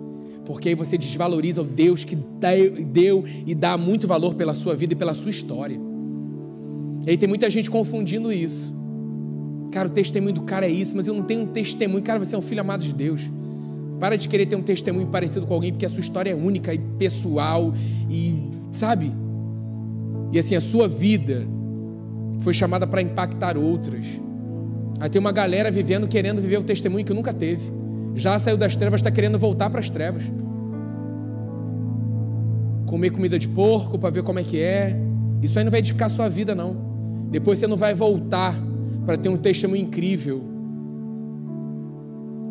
Porque 0.44 0.68
aí 0.68 0.74
você 0.74 0.98
desvaloriza 0.98 1.62
o 1.62 1.64
Deus 1.64 2.04
que 2.04 2.14
deu 2.14 3.24
e 3.46 3.54
dá 3.54 3.76
muito 3.78 4.06
valor 4.06 4.34
pela 4.34 4.54
sua 4.54 4.76
vida 4.76 4.92
e 4.92 4.96
pela 4.96 5.14
sua 5.14 5.30
história. 5.30 5.91
E 7.06 7.10
aí 7.10 7.16
tem 7.16 7.28
muita 7.28 7.50
gente 7.50 7.70
confundindo 7.70 8.32
isso. 8.32 8.74
Cara, 9.72 9.88
o 9.88 9.90
testemunho 9.90 10.34
do 10.34 10.42
cara 10.42 10.66
é 10.66 10.70
isso, 10.70 10.94
mas 10.94 11.08
eu 11.08 11.14
não 11.14 11.22
tenho 11.22 11.42
um 11.42 11.46
testemunho. 11.46 12.02
Cara, 12.02 12.18
você 12.18 12.34
é 12.34 12.38
um 12.38 12.42
filho 12.42 12.60
amado 12.60 12.84
de 12.84 12.92
Deus. 12.92 13.22
Para 13.98 14.16
de 14.16 14.28
querer 14.28 14.46
ter 14.46 14.54
um 14.54 14.62
testemunho 14.62 15.06
parecido 15.06 15.46
com 15.46 15.54
alguém, 15.54 15.72
porque 15.72 15.86
a 15.86 15.88
sua 15.88 16.00
história 16.00 16.30
é 16.30 16.34
única 16.34 16.74
e 16.74 16.78
pessoal 16.78 17.72
e, 18.10 18.34
sabe? 18.72 19.12
E 20.30 20.38
assim, 20.38 20.54
a 20.54 20.60
sua 20.60 20.86
vida 20.86 21.46
foi 22.40 22.52
chamada 22.52 22.86
para 22.86 23.00
impactar 23.00 23.56
outras. 23.56 24.04
Aí 25.00 25.08
tem 25.08 25.20
uma 25.20 25.32
galera 25.32 25.70
vivendo, 25.70 26.06
querendo 26.06 26.42
viver 26.42 26.58
o 26.58 26.62
testemunho 26.62 27.04
que 27.04 27.14
nunca 27.14 27.32
teve. 27.32 27.72
Já 28.14 28.38
saiu 28.38 28.56
das 28.56 28.76
trevas, 28.76 29.00
está 29.00 29.10
querendo 29.10 29.38
voltar 29.38 29.70
para 29.70 29.80
as 29.80 29.88
trevas. 29.88 30.24
Comer 32.86 33.10
comida 33.10 33.38
de 33.38 33.48
porco 33.48 33.98
para 33.98 34.10
ver 34.10 34.22
como 34.22 34.38
é 34.38 34.42
que 34.42 34.60
é. 34.60 34.98
Isso 35.40 35.58
aí 35.58 35.64
não 35.64 35.70
vai 35.70 35.80
edificar 35.80 36.06
a 36.06 36.10
sua 36.10 36.28
vida, 36.28 36.54
não. 36.54 36.91
Depois 37.32 37.58
você 37.58 37.66
não 37.66 37.78
vai 37.78 37.94
voltar 37.94 38.54
para 39.06 39.16
ter 39.16 39.30
um 39.30 39.36
testemunho 39.38 39.82
incrível. 39.82 40.44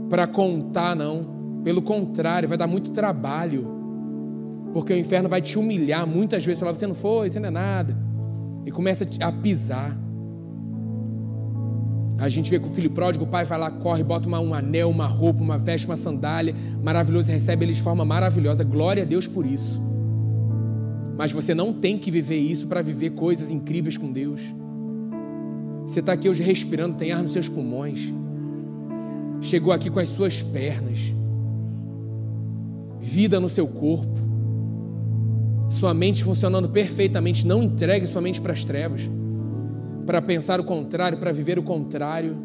Para 0.09 0.25
contar, 0.25 0.95
não. 0.95 1.61
Pelo 1.63 1.83
contrário, 1.83 2.49
vai 2.49 2.57
dar 2.57 2.65
muito 2.65 2.89
trabalho. 2.89 3.67
Porque 4.73 4.91
o 4.91 4.97
inferno 4.97 5.29
vai 5.29 5.39
te 5.39 5.57
humilhar. 5.59 6.05
Muitas 6.07 6.43
vezes 6.43 6.59
você 6.59 6.65
fala, 6.65 6.75
você 6.75 6.87
não 6.87 6.95
foi, 6.95 7.29
você 7.29 7.39
não 7.39 7.47
é 7.47 7.51
nada. 7.51 7.95
E 8.65 8.71
começa 8.71 9.07
a 9.21 9.31
pisar. 9.31 9.95
A 12.17 12.27
gente 12.27 12.49
vê 12.49 12.59
que 12.59 12.67
o 12.67 12.71
filho 12.71 12.89
pródigo, 12.89 13.25
o 13.25 13.27
pai 13.27 13.45
vai 13.45 13.59
lá, 13.59 13.69
corre, 13.69 14.03
bota 14.03 14.27
uma, 14.27 14.39
um 14.39 14.53
anel, 14.53 14.89
uma 14.89 15.07
roupa, 15.07 15.41
uma 15.41 15.57
veste, 15.57 15.87
uma 15.87 15.97
sandália, 15.97 16.55
maravilhoso, 16.83 17.31
recebe 17.31 17.65
eles 17.65 17.77
de 17.77 17.83
forma 17.83 18.03
maravilhosa. 18.03 18.63
Glória 18.63 19.03
a 19.03 19.05
Deus 19.05 19.27
por 19.27 19.45
isso. 19.45 19.81
Mas 21.17 21.31
você 21.31 21.53
não 21.53 21.71
tem 21.71 21.97
que 21.97 22.09
viver 22.09 22.39
isso 22.39 22.67
para 22.67 22.81
viver 22.81 23.11
coisas 23.11 23.51
incríveis 23.51 23.97
com 23.97 24.11
Deus. 24.11 24.41
Você 25.91 25.99
está 25.99 26.13
aqui 26.13 26.29
hoje 26.29 26.41
respirando, 26.41 26.95
tem 26.95 27.11
ar 27.11 27.21
nos 27.21 27.33
seus 27.33 27.49
pulmões. 27.49 28.13
Chegou 29.41 29.73
aqui 29.73 29.89
com 29.89 29.99
as 29.99 30.07
suas 30.07 30.41
pernas. 30.41 30.99
Vida 33.01 33.41
no 33.41 33.49
seu 33.49 33.67
corpo. 33.67 34.17
Sua 35.69 35.93
mente 35.93 36.23
funcionando 36.23 36.69
perfeitamente. 36.69 37.45
Não 37.45 37.61
entregue 37.61 38.07
sua 38.07 38.21
mente 38.21 38.39
para 38.39 38.53
as 38.53 38.63
trevas 38.63 39.01
para 40.05 40.21
pensar 40.21 40.61
o 40.61 40.63
contrário, 40.63 41.17
para 41.17 41.33
viver 41.33 41.59
o 41.59 41.63
contrário. 41.63 42.37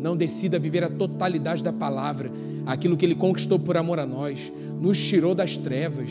Não 0.00 0.16
decida 0.16 0.58
viver 0.58 0.82
a 0.82 0.88
totalidade 0.88 1.62
da 1.62 1.74
palavra, 1.74 2.30
aquilo 2.64 2.96
que 2.96 3.04
ele 3.04 3.14
conquistou 3.14 3.58
por 3.58 3.76
amor 3.76 3.98
a 3.98 4.06
nós, 4.06 4.50
nos 4.80 4.98
tirou 4.98 5.34
das 5.34 5.58
trevas. 5.58 6.10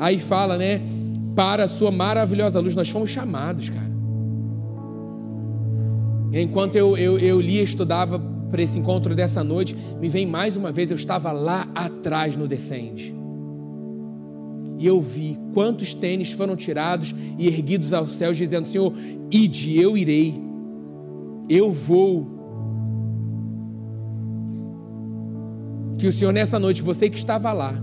Aí 0.00 0.18
fala, 0.18 0.56
né? 0.56 0.80
Para 1.36 1.64
a 1.64 1.68
sua 1.68 1.90
maravilhosa 1.90 2.60
luz, 2.60 2.74
nós 2.74 2.88
fomos 2.88 3.10
chamados, 3.10 3.68
cara. 3.68 3.87
Enquanto 6.32 6.76
eu, 6.76 6.96
eu, 6.96 7.18
eu 7.18 7.40
lia 7.40 7.60
e 7.60 7.64
estudava 7.64 8.18
para 8.50 8.62
esse 8.62 8.78
encontro 8.78 9.14
dessa 9.14 9.42
noite, 9.44 9.76
me 10.00 10.08
vem 10.08 10.26
mais 10.26 10.56
uma 10.56 10.72
vez, 10.72 10.90
eu 10.90 10.96
estava 10.96 11.32
lá 11.32 11.68
atrás 11.74 12.36
no 12.36 12.48
descende 12.48 13.18
e 14.78 14.86
eu 14.86 15.00
vi 15.00 15.36
quantos 15.52 15.92
tênis 15.92 16.30
foram 16.30 16.54
tirados 16.54 17.12
e 17.36 17.48
erguidos 17.48 17.92
aos 17.92 18.12
céus, 18.12 18.36
dizendo: 18.36 18.66
Senhor, 18.66 18.94
ide, 19.28 19.76
eu 19.76 19.98
irei, 19.98 20.40
eu 21.48 21.72
vou. 21.72 22.38
Que 25.98 26.06
o 26.06 26.12
Senhor, 26.12 26.32
nessa 26.32 26.60
noite, 26.60 26.80
você 26.80 27.10
que 27.10 27.18
estava 27.18 27.52
lá, 27.52 27.74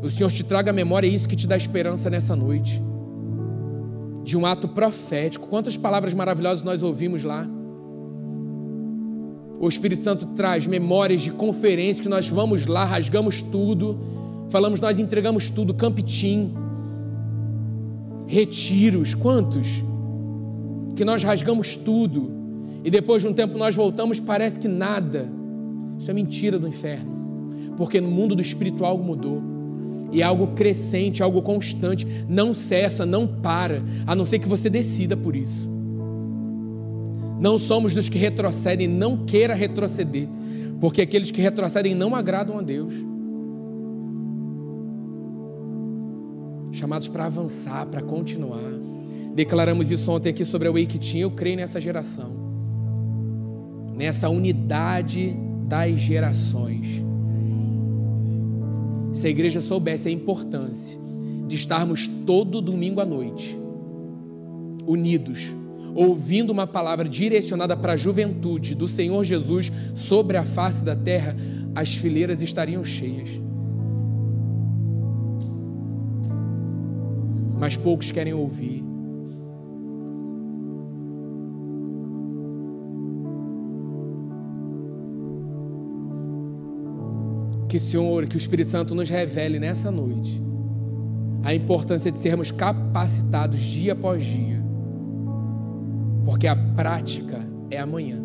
o 0.00 0.08
Senhor 0.08 0.30
te 0.30 0.44
traga 0.44 0.70
a 0.70 0.72
memória, 0.72 1.08
é 1.08 1.10
isso 1.10 1.28
que 1.28 1.34
te 1.34 1.48
dá 1.48 1.56
esperança 1.56 2.08
nessa 2.08 2.36
noite. 2.36 2.80
De 4.22 4.36
um 4.36 4.46
ato 4.46 4.68
profético. 4.68 5.48
Quantas 5.48 5.76
palavras 5.76 6.14
maravilhosas 6.14 6.62
nós 6.62 6.80
ouvimos 6.84 7.24
lá. 7.24 7.48
O 9.60 9.68
Espírito 9.68 10.02
Santo 10.02 10.24
traz 10.28 10.66
memórias 10.66 11.20
de 11.20 11.30
conferência 11.30 12.02
que 12.02 12.08
nós 12.08 12.26
vamos 12.26 12.64
lá, 12.64 12.82
rasgamos 12.82 13.42
tudo, 13.42 13.98
falamos, 14.48 14.80
nós 14.80 14.98
entregamos 14.98 15.50
tudo, 15.50 15.74
campitim, 15.74 16.54
retiros, 18.26 19.14
quantos? 19.14 19.68
Que 20.96 21.04
nós 21.04 21.22
rasgamos 21.22 21.76
tudo 21.76 22.40
e 22.82 22.90
depois 22.90 23.22
de 23.22 23.28
um 23.28 23.34
tempo 23.34 23.58
nós 23.58 23.76
voltamos, 23.76 24.18
parece 24.18 24.58
que 24.58 24.66
nada. 24.66 25.28
Isso 25.98 26.10
é 26.10 26.14
mentira 26.14 26.58
do 26.58 26.66
inferno. 26.66 27.74
Porque 27.76 28.00
no 28.00 28.10
mundo 28.10 28.34
do 28.34 28.40
espiritual 28.40 28.92
algo 28.92 29.04
mudou. 29.04 29.42
E 30.10 30.22
é 30.22 30.24
algo 30.24 30.48
crescente, 30.48 31.22
algo 31.22 31.42
constante. 31.42 32.06
Não 32.26 32.54
cessa, 32.54 33.04
não 33.04 33.26
para, 33.26 33.82
a 34.06 34.14
não 34.14 34.24
ser 34.24 34.38
que 34.38 34.48
você 34.48 34.70
decida 34.70 35.16
por 35.16 35.36
isso. 35.36 35.68
Não 37.40 37.58
somos 37.58 37.94
dos 37.94 38.08
que 38.08 38.18
retrocedem, 38.18 38.86
não 38.86 39.24
queira 39.24 39.54
retroceder. 39.54 40.28
Porque 40.80 41.00
aqueles 41.00 41.30
que 41.30 41.40
retrocedem 41.40 41.94
não 41.94 42.14
agradam 42.14 42.58
a 42.58 42.62
Deus. 42.62 42.92
Chamados 46.72 47.08
para 47.08 47.26
avançar, 47.26 47.86
para 47.86 48.02
continuar. 48.02 48.70
Declaramos 49.34 49.90
isso 49.90 50.10
ontem 50.12 50.28
aqui 50.28 50.44
sobre 50.44 50.68
a 50.68 50.70
Wake 50.70 50.98
Team. 50.98 51.22
Eu 51.22 51.30
creio 51.30 51.56
nessa 51.56 51.80
geração 51.80 52.50
nessa 54.00 54.30
unidade 54.30 55.36
das 55.68 56.00
gerações. 56.00 57.02
Se 59.12 59.26
a 59.26 59.30
igreja 59.30 59.60
soubesse 59.60 60.08
a 60.08 60.10
importância 60.10 60.98
de 61.46 61.54
estarmos 61.54 62.08
todo 62.24 62.62
domingo 62.62 63.02
à 63.02 63.04
noite, 63.04 63.58
unidos, 64.86 65.54
ouvindo 65.94 66.50
uma 66.50 66.66
palavra 66.66 67.08
direcionada 67.08 67.76
para 67.76 67.92
a 67.92 67.96
juventude 67.96 68.74
do 68.74 68.88
Senhor 68.88 69.24
Jesus 69.24 69.70
sobre 69.94 70.36
a 70.36 70.44
face 70.44 70.84
da 70.84 70.94
terra, 70.96 71.36
as 71.74 71.94
fileiras 71.94 72.42
estariam 72.42 72.84
cheias. 72.84 73.28
Mas 77.58 77.76
poucos 77.76 78.10
querem 78.10 78.32
ouvir. 78.32 78.84
Que 87.68 87.76
o 87.76 87.80
Senhor, 87.80 88.26
que 88.26 88.36
o 88.36 88.38
Espírito 88.38 88.70
Santo 88.70 88.94
nos 88.94 89.08
revele 89.08 89.60
nessa 89.60 89.90
noite 89.90 90.42
a 91.42 91.54
importância 91.54 92.10
de 92.10 92.18
sermos 92.20 92.50
capacitados 92.50 93.60
dia 93.60 93.92
após 93.92 94.22
dia, 94.22 94.62
porque 96.30 96.46
a 96.46 96.54
prática 96.54 97.44
é 97.72 97.78
amanhã. 97.78 98.22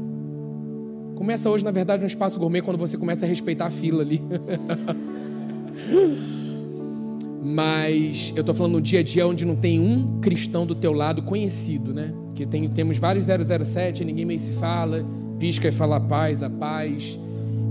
Começa 1.16 1.50
hoje, 1.50 1.66
na 1.66 1.72
verdade, 1.72 2.02
no 2.02 2.08
espaço 2.08 2.40
gourmet, 2.40 2.62
quando 2.62 2.78
você 2.78 2.96
começa 3.00 3.26
a 3.26 3.28
respeitar 3.28 3.66
a 3.66 3.72
fila 3.72 4.04
ali. 4.04 4.22
Mas 7.42 8.32
eu 8.36 8.42
estou 8.42 8.54
falando 8.54 8.74
no 8.74 8.82
dia 8.82 9.00
a 9.00 9.04
dia 9.04 9.26
onde 9.26 9.44
não 9.44 9.56
tem 9.56 9.80
um 9.80 10.20
cristão 10.20 10.68
do 10.68 10.76
teu 10.76 10.94
lado 10.94 11.24
conhecido, 11.24 11.96
né? 11.96 12.14
Que 12.36 12.46
tem, 12.46 12.70
temos 12.70 13.00
vários 13.00 13.26
007, 13.26 14.06
ninguém 14.06 14.24
mais 14.24 14.42
se 14.42 14.52
fala, 14.52 15.04
pisca 15.40 15.68
e 15.68 15.72
fala 15.72 15.96
a 15.96 16.00
paz, 16.00 16.44
a 16.44 16.50
paz. 16.50 17.18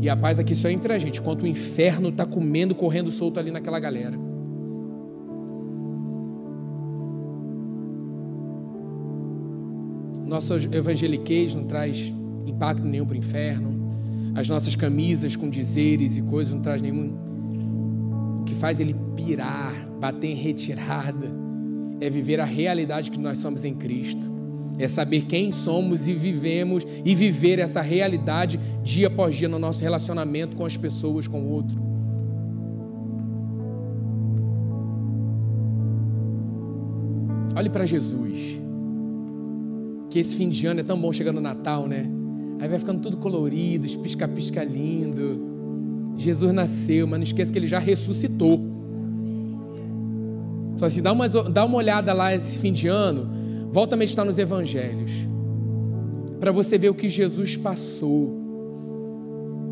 E 0.00 0.08
a 0.08 0.16
paz 0.16 0.40
aqui 0.40 0.56
só 0.56 0.68
entre 0.68 0.92
a 0.92 0.98
gente, 0.98 1.20
enquanto 1.20 1.42
o 1.42 1.46
inferno 1.46 2.08
está 2.08 2.26
comendo, 2.26 2.74
correndo 2.74 3.12
solto 3.12 3.38
ali 3.38 3.52
naquela 3.52 3.78
galera. 3.78 4.18
Nosso 10.46 10.68
evangeliquez 10.70 11.54
não 11.54 11.64
traz 11.64 12.12
impacto 12.44 12.84
nenhum 12.86 13.06
para 13.06 13.14
o 13.14 13.16
inferno. 13.16 13.88
As 14.34 14.46
nossas 14.46 14.76
camisas 14.76 15.36
com 15.36 15.48
dizeres 15.48 16.18
e 16.18 16.22
coisas 16.22 16.52
não 16.52 16.60
traz 16.60 16.82
nenhum. 16.82 17.14
O 18.42 18.44
que 18.44 18.54
faz 18.54 18.78
ele 18.78 18.94
pirar, 19.16 19.88
bater 19.98 20.26
em 20.26 20.34
retirada, 20.34 21.32
é 21.98 22.10
viver 22.10 22.40
a 22.40 22.44
realidade 22.44 23.10
que 23.10 23.18
nós 23.18 23.38
somos 23.38 23.64
em 23.64 23.74
Cristo 23.74 24.34
é 24.76 24.88
saber 24.88 25.26
quem 25.26 25.52
somos 25.52 26.08
e 26.08 26.14
vivemos 26.14 26.84
e 27.04 27.14
viver 27.14 27.60
essa 27.60 27.80
realidade 27.80 28.58
dia 28.82 29.06
após 29.06 29.36
dia 29.36 29.48
no 29.48 29.56
nosso 29.56 29.80
relacionamento 29.80 30.56
com 30.56 30.66
as 30.66 30.76
pessoas, 30.76 31.28
com 31.28 31.42
o 31.42 31.48
outro. 31.48 31.80
Olhe 37.56 37.70
para 37.70 37.86
Jesus. 37.86 38.63
Que 40.14 40.20
esse 40.20 40.36
fim 40.36 40.48
de 40.48 40.64
ano 40.64 40.78
é 40.78 40.84
tão 40.84 40.96
bom 40.96 41.12
chegando 41.12 41.34
no 41.34 41.40
Natal, 41.40 41.88
né? 41.88 42.08
Aí 42.60 42.68
vai 42.68 42.78
ficando 42.78 43.00
tudo 43.00 43.16
colorido, 43.16 43.84
pisca-pisca 43.98 44.62
lindo. 44.62 46.14
Jesus 46.16 46.52
nasceu, 46.52 47.04
mas 47.04 47.18
não 47.18 47.24
esqueça 47.24 47.50
que 47.50 47.58
ele 47.58 47.66
já 47.66 47.80
ressuscitou. 47.80 48.60
Só 50.76 50.88
se 50.88 51.02
dá 51.02 51.10
uma, 51.10 51.28
dá 51.28 51.64
uma 51.64 51.76
olhada 51.76 52.12
lá 52.12 52.32
esse 52.32 52.58
fim 52.60 52.72
de 52.72 52.86
ano, 52.86 53.28
Volta 53.72 53.96
a 53.96 53.98
meditar 53.98 54.24
nos 54.24 54.38
evangelhos. 54.38 55.10
Para 56.38 56.52
você 56.52 56.78
ver 56.78 56.90
o 56.90 56.94
que 56.94 57.10
Jesus 57.10 57.56
passou. 57.56 58.38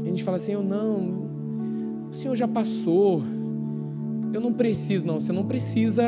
a 0.00 0.07
gente 0.07 0.24
fala 0.24 0.38
assim: 0.38 0.55
eu 0.55 0.62
não, 0.64 2.09
o 2.11 2.14
Senhor 2.14 2.35
já 2.35 2.48
passou. 2.48 3.22
Eu 4.35 4.40
não 4.40 4.52
preciso, 4.52 5.07
não. 5.07 5.20
Você 5.20 5.31
não 5.31 5.46
precisa 5.46 6.02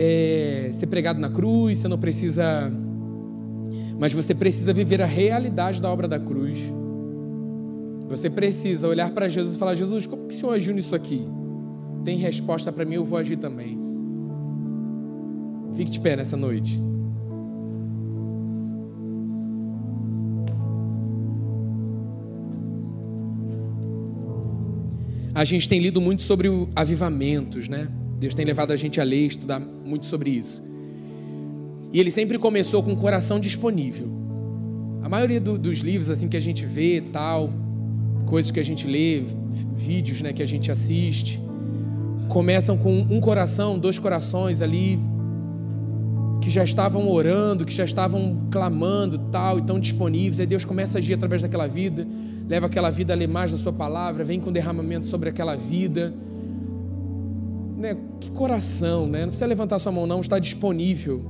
é, 0.00 0.70
ser 0.72 0.86
pregado 0.86 1.18
na 1.18 1.28
cruz, 1.28 1.78
você 1.78 1.88
não 1.88 1.98
precisa. 1.98 2.70
Mas 3.98 4.12
você 4.12 4.32
precisa 4.32 4.72
viver 4.72 5.02
a 5.02 5.06
realidade 5.06 5.82
da 5.82 5.90
obra 5.90 6.06
da 6.06 6.20
cruz. 6.20 6.56
Você 8.08 8.30
precisa 8.30 8.86
olhar 8.86 9.10
para 9.10 9.28
Jesus 9.28 9.56
e 9.56 9.58
falar: 9.58 9.74
Jesus, 9.74 10.06
como 10.06 10.28
que 10.28 10.34
o 10.34 10.38
Senhor 10.38 10.52
agiu 10.52 10.72
nisso 10.72 10.94
aqui? 10.94 11.20
Tem 12.04 12.16
resposta 12.16 12.70
para 12.70 12.84
mim, 12.84 12.94
eu 12.94 13.04
vou 13.04 13.18
agir 13.18 13.38
também. 13.38 13.76
Fique 15.74 15.90
de 15.90 15.98
pé 15.98 16.14
nessa 16.14 16.36
noite. 16.36 16.80
A 25.34 25.44
gente 25.44 25.68
tem 25.68 25.80
lido 25.80 26.00
muito 26.00 26.22
sobre 26.22 26.48
avivamentos, 26.74 27.68
né? 27.68 27.88
Deus 28.18 28.34
tem 28.34 28.44
levado 28.44 28.72
a 28.72 28.76
gente 28.76 29.00
a 29.00 29.04
ler, 29.04 29.26
estudar 29.26 29.60
muito 29.60 30.06
sobre 30.06 30.30
isso. 30.30 30.62
E 31.92 32.00
ele 32.00 32.10
sempre 32.10 32.38
começou 32.38 32.82
com 32.82 32.92
o 32.92 32.96
coração 32.96 33.38
disponível. 33.38 34.08
A 35.02 35.08
maioria 35.08 35.40
do, 35.40 35.56
dos 35.56 35.78
livros 35.78 36.10
assim 36.10 36.28
que 36.28 36.36
a 36.36 36.40
gente 36.40 36.66
vê, 36.66 37.02
tal, 37.12 37.50
coisas 38.26 38.50
que 38.50 38.60
a 38.60 38.64
gente 38.64 38.86
lê, 38.86 39.22
vídeos, 39.74 40.20
né, 40.20 40.32
que 40.32 40.42
a 40.42 40.46
gente 40.46 40.70
assiste, 40.70 41.40
começam 42.28 42.76
com 42.76 42.92
um 42.92 43.20
coração, 43.20 43.78
dois 43.78 43.98
corações 43.98 44.60
ali 44.60 44.98
que 46.42 46.50
já 46.50 46.62
estavam 46.62 47.08
orando, 47.10 47.64
que 47.64 47.74
já 47.74 47.84
estavam 47.84 48.48
clamando, 48.50 49.18
tal, 49.30 49.58
e 49.58 49.62
tão 49.62 49.80
disponíveis. 49.80 50.40
Aí 50.40 50.46
Deus 50.46 50.64
começa 50.64 50.96
a 50.96 50.98
agir 50.98 51.14
através 51.14 51.42
daquela 51.42 51.66
vida, 51.66 52.06
leva 52.48 52.66
aquela 52.66 52.90
vida 52.90 53.12
a 53.12 53.16
ler 53.16 53.28
mais 53.28 53.50
da 53.50 53.56
sua 53.56 53.72
palavra, 53.72 54.24
vem 54.24 54.40
com 54.40 54.52
derramamento 54.52 55.06
sobre 55.06 55.28
aquela 55.28 55.56
vida. 55.56 56.12
Né? 57.78 57.96
Que 58.20 58.30
coração, 58.32 59.06
né? 59.06 59.20
Não 59.20 59.28
precisa 59.28 59.46
levantar 59.46 59.78
sua 59.78 59.92
mão, 59.92 60.06
não, 60.06 60.20
está 60.20 60.38
disponível 60.38 61.24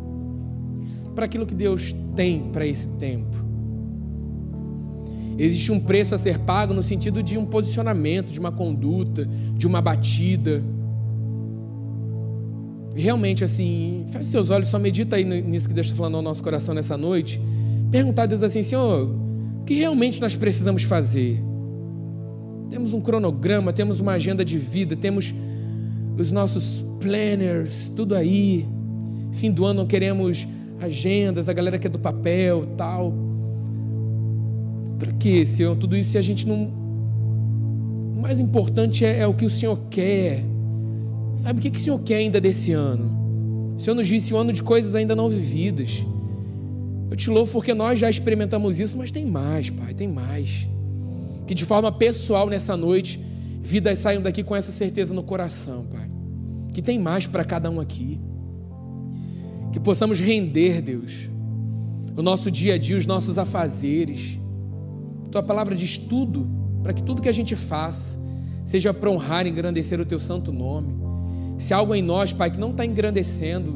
para 1.15 1.27
aquilo 1.27 1.45
que 1.47 1.55
Deus 1.55 1.95
tem 2.17 2.49
para 2.51 2.67
esse 2.67 2.89
tempo. 2.91 3.37
Existe 5.37 5.71
um 5.71 5.79
preço 5.79 6.15
a 6.15 6.19
ser 6.19 6.39
pago 6.41 6.73
no 6.73 6.83
sentido 6.83 7.23
de 7.23 7.37
um 7.39 7.45
posicionamento, 7.45 8.33
de 8.33 8.41
uma 8.41 8.51
conduta, 8.51 9.25
de 9.57 9.67
uma 9.67 9.81
batida 9.81 10.63
realmente 12.99 13.45
assim, 13.45 14.07
feche 14.11 14.25
seus 14.25 14.51
olhos, 14.51 14.69
só 14.69 14.79
medita 14.79 15.17
aí 15.17 15.25
nisso 15.25 15.69
que 15.69 15.75
Deus 15.75 15.87
está 15.87 15.97
falando 15.97 16.17
ao 16.17 16.23
nosso 16.23 16.43
coração 16.43 16.75
nessa 16.75 16.97
noite. 16.97 17.41
Perguntar 17.91 18.25
a 18.25 18.27
Deus 18.27 18.43
assim, 18.43 18.63
Senhor, 18.63 19.09
o 19.61 19.65
que 19.65 19.75
realmente 19.75 20.21
nós 20.21 20.35
precisamos 20.35 20.83
fazer? 20.83 21.41
Temos 22.69 22.93
um 22.93 23.01
cronograma, 23.01 23.73
temos 23.73 24.01
uma 24.01 24.13
agenda 24.13 24.45
de 24.45 24.59
vida, 24.59 24.97
temos 24.97 25.33
os 26.23 26.31
nossos 26.31 26.85
planners, 27.01 27.91
tudo 27.91 28.15
aí. 28.15 28.67
Fim 29.33 29.51
do 29.51 29.65
ano 29.65 29.87
queremos 29.87 30.47
agendas, 30.81 31.49
a 31.49 31.53
galera 31.53 31.79
quer 31.79 31.89
do 31.89 31.99
papel, 31.99 32.67
tal. 32.77 33.13
Para 34.99 35.13
que, 35.13 35.47
Senhor? 35.47 35.77
Tudo 35.77 35.97
isso 35.97 36.11
se 36.11 36.19
a 36.19 36.23
gente 36.23 36.47
não. 36.47 36.65
O 38.17 38.21
mais 38.21 38.41
importante 38.41 39.05
é, 39.05 39.21
é 39.21 39.27
o 39.27 39.35
que 39.35 39.45
o 39.45 39.51
Senhor 39.51 39.79
quer. 39.91 40.45
Sabe 41.35 41.61
o 41.61 41.63
que, 41.63 41.71
que 41.71 41.79
o 41.79 41.81
Senhor 41.81 42.01
quer 42.01 42.17
ainda 42.17 42.41
desse 42.41 42.73
ano? 42.73 43.77
O 43.77 43.81
Senhor 43.81 43.95
nos 43.95 44.09
disse 44.09 44.35
um 44.35 44.39
ano 44.39 44.53
de 44.53 44.63
coisas 44.63 44.97
ainda 44.97 45.15
não 45.15 45.29
vividas. 45.29 46.05
Eu 47.09 47.17
te 47.17 47.31
louvo 47.31 47.53
porque 47.53 47.73
nós 47.73 47.99
já 47.99 48.11
experimentamos 48.11 48.81
isso, 48.81 48.99
mas 48.99 49.13
tem 49.13 49.25
mais, 49.25 49.71
Pai, 49.71 49.95
tem 49.95 50.09
mais. 50.09 50.67
Que 51.47 51.55
de 51.55 51.65
forma 51.65 51.93
pessoal 51.93 52.49
nessa 52.49 52.77
noite, 52.77 53.21
vidas 53.63 53.99
saiam 53.99 54.23
daqui 54.23 54.43
com 54.43 54.55
essa 54.55 54.73
certeza 54.73 55.15
no 55.15 55.23
coração, 55.23 55.85
Pai. 55.87 56.11
Que 56.73 56.83
tem 56.83 56.99
mais 56.99 57.27
para 57.27 57.45
cada 57.45 57.71
um 57.71 57.81
aqui. 57.81 58.21
Que 59.73 59.81
possamos 59.81 60.21
render, 60.21 60.81
Deus, 60.81 61.29
o 62.17 62.23
nosso 62.23 62.51
dia 62.51 62.75
a 62.75 62.79
dia, 62.79 62.97
os 62.97 63.07
nossos 63.07 63.39
afazeres. 63.39 64.39
Tua 65.31 65.43
palavra 65.43 65.75
diz 65.75 65.99
tudo, 65.99 66.49
para 66.83 66.93
que 66.93 67.03
tudo 67.03 67.21
que 67.21 67.29
a 67.29 67.33
gente 67.33 67.55
faça 67.55 68.19
seja 68.65 68.93
para 68.93 69.11
honrar 69.11 69.47
e 69.47 69.51
engrandecer 69.51 70.01
o 70.01 70.05
teu 70.05 70.19
santo 70.19 70.53
nome. 70.53 70.95
Se 71.59 71.75
algo 71.75 71.95
em 71.95 72.03
nós, 72.03 72.33
Pai, 72.33 72.51
que 72.51 72.61
não 72.61 72.71
está 72.71 72.85
engrandecendo, 72.85 73.73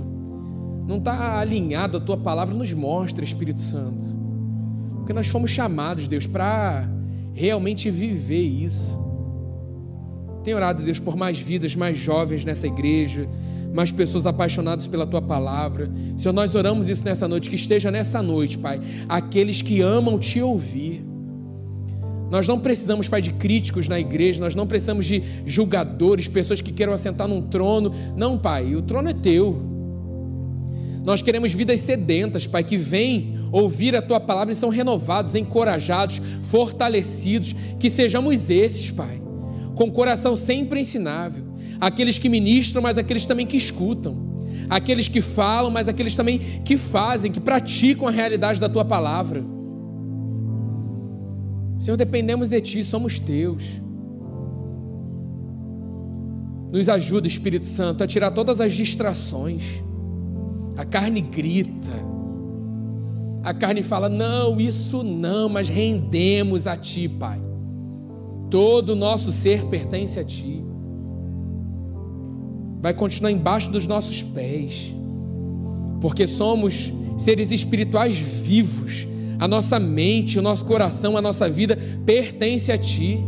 não 0.86 0.98
está 0.98 1.38
alinhado 1.38 1.96
à 1.96 2.00
tua 2.00 2.16
palavra, 2.16 2.54
nos 2.54 2.72
mostra, 2.72 3.24
Espírito 3.24 3.60
Santo. 3.60 4.04
Porque 4.96 5.12
nós 5.12 5.26
fomos 5.26 5.50
chamados, 5.50 6.06
Deus, 6.06 6.26
para 6.26 6.88
realmente 7.34 7.90
viver 7.90 8.42
isso. 8.42 9.01
Tenho 10.42 10.56
orado, 10.56 10.82
Deus, 10.82 10.98
por 10.98 11.16
mais 11.16 11.38
vidas, 11.38 11.76
mais 11.76 11.96
jovens 11.96 12.44
nessa 12.44 12.66
igreja, 12.66 13.28
mais 13.72 13.92
pessoas 13.92 14.26
apaixonadas 14.26 14.86
pela 14.86 15.06
tua 15.06 15.22
palavra. 15.22 15.90
Senhor, 16.16 16.32
nós 16.32 16.54
oramos 16.54 16.88
isso 16.88 17.04
nessa 17.04 17.28
noite, 17.28 17.48
que 17.48 17.56
esteja 17.56 17.90
nessa 17.90 18.22
noite, 18.22 18.58
Pai, 18.58 18.80
aqueles 19.08 19.62
que 19.62 19.80
amam 19.80 20.18
te 20.18 20.40
ouvir. 20.42 21.04
Nós 22.30 22.48
não 22.48 22.58
precisamos, 22.58 23.08
Pai, 23.08 23.20
de 23.20 23.32
críticos 23.32 23.88
na 23.88 24.00
igreja, 24.00 24.40
nós 24.40 24.54
não 24.54 24.66
precisamos 24.66 25.06
de 25.06 25.22
julgadores, 25.46 26.28
pessoas 26.28 26.60
que 26.60 26.72
queiram 26.72 26.92
assentar 26.92 27.28
num 27.28 27.42
trono. 27.42 27.92
Não, 28.16 28.38
Pai, 28.38 28.74
o 28.74 28.82
trono 28.82 29.10
é 29.10 29.14
teu. 29.14 29.70
Nós 31.04 31.20
queremos 31.20 31.52
vidas 31.52 31.80
sedentas, 31.80 32.46
Pai, 32.46 32.64
que 32.64 32.76
vêm 32.76 33.38
ouvir 33.50 33.94
a 33.94 34.00
tua 34.00 34.18
palavra 34.18 34.52
e 34.52 34.56
são 34.56 34.70
renovados, 34.70 35.34
encorajados, 35.34 36.22
fortalecidos. 36.44 37.54
Que 37.78 37.90
sejamos 37.90 38.48
esses, 38.48 38.90
Pai, 38.90 39.20
com 39.74 39.90
coração 39.90 40.36
sempre 40.36 40.80
ensinável 40.80 41.52
aqueles 41.82 42.16
que 42.16 42.28
ministram, 42.28 42.80
mas 42.80 42.96
aqueles 42.96 43.26
também 43.26 43.44
que 43.44 43.56
escutam, 43.56 44.32
aqueles 44.70 45.08
que 45.08 45.20
falam, 45.20 45.68
mas 45.68 45.88
aqueles 45.88 46.14
também 46.14 46.62
que 46.64 46.76
fazem, 46.76 47.32
que 47.32 47.40
praticam 47.40 48.06
a 48.06 48.10
realidade 48.10 48.60
da 48.60 48.68
tua 48.68 48.84
palavra. 48.84 49.42
Senhor, 51.80 51.96
dependemos 51.96 52.48
de 52.48 52.60
Ti, 52.60 52.84
somos 52.84 53.18
Teus. 53.18 53.64
Nos 56.70 56.88
ajuda, 56.88 57.26
Espírito 57.26 57.66
Santo, 57.66 58.04
a 58.04 58.06
tirar 58.06 58.30
todas 58.30 58.60
as 58.60 58.72
distrações. 58.72 59.82
A 60.76 60.84
carne 60.84 61.20
grita. 61.20 61.92
A 63.42 63.52
carne 63.52 63.82
fala: 63.82 64.08
não, 64.08 64.60
isso 64.60 65.02
não, 65.02 65.48
mas 65.48 65.68
rendemos 65.68 66.68
a 66.68 66.76
Ti, 66.76 67.08
Pai. 67.08 67.51
Todo 68.52 68.90
o 68.90 68.94
nosso 68.94 69.32
ser 69.32 69.64
pertence 69.64 70.20
a 70.20 70.24
Ti 70.24 70.62
vai 72.82 72.92
continuar 72.92 73.30
embaixo 73.30 73.70
dos 73.70 73.86
nossos 73.86 74.22
pés, 74.22 74.92
porque 76.02 76.26
somos 76.26 76.92
seres 77.16 77.50
espirituais 77.50 78.18
vivos. 78.18 79.08
A 79.38 79.48
nossa 79.48 79.80
mente, 79.80 80.38
o 80.38 80.42
nosso 80.42 80.66
coração, 80.66 81.16
a 81.16 81.22
nossa 81.22 81.48
vida 81.48 81.78
pertence 82.04 82.70
a 82.70 82.76
Ti. 82.76 83.24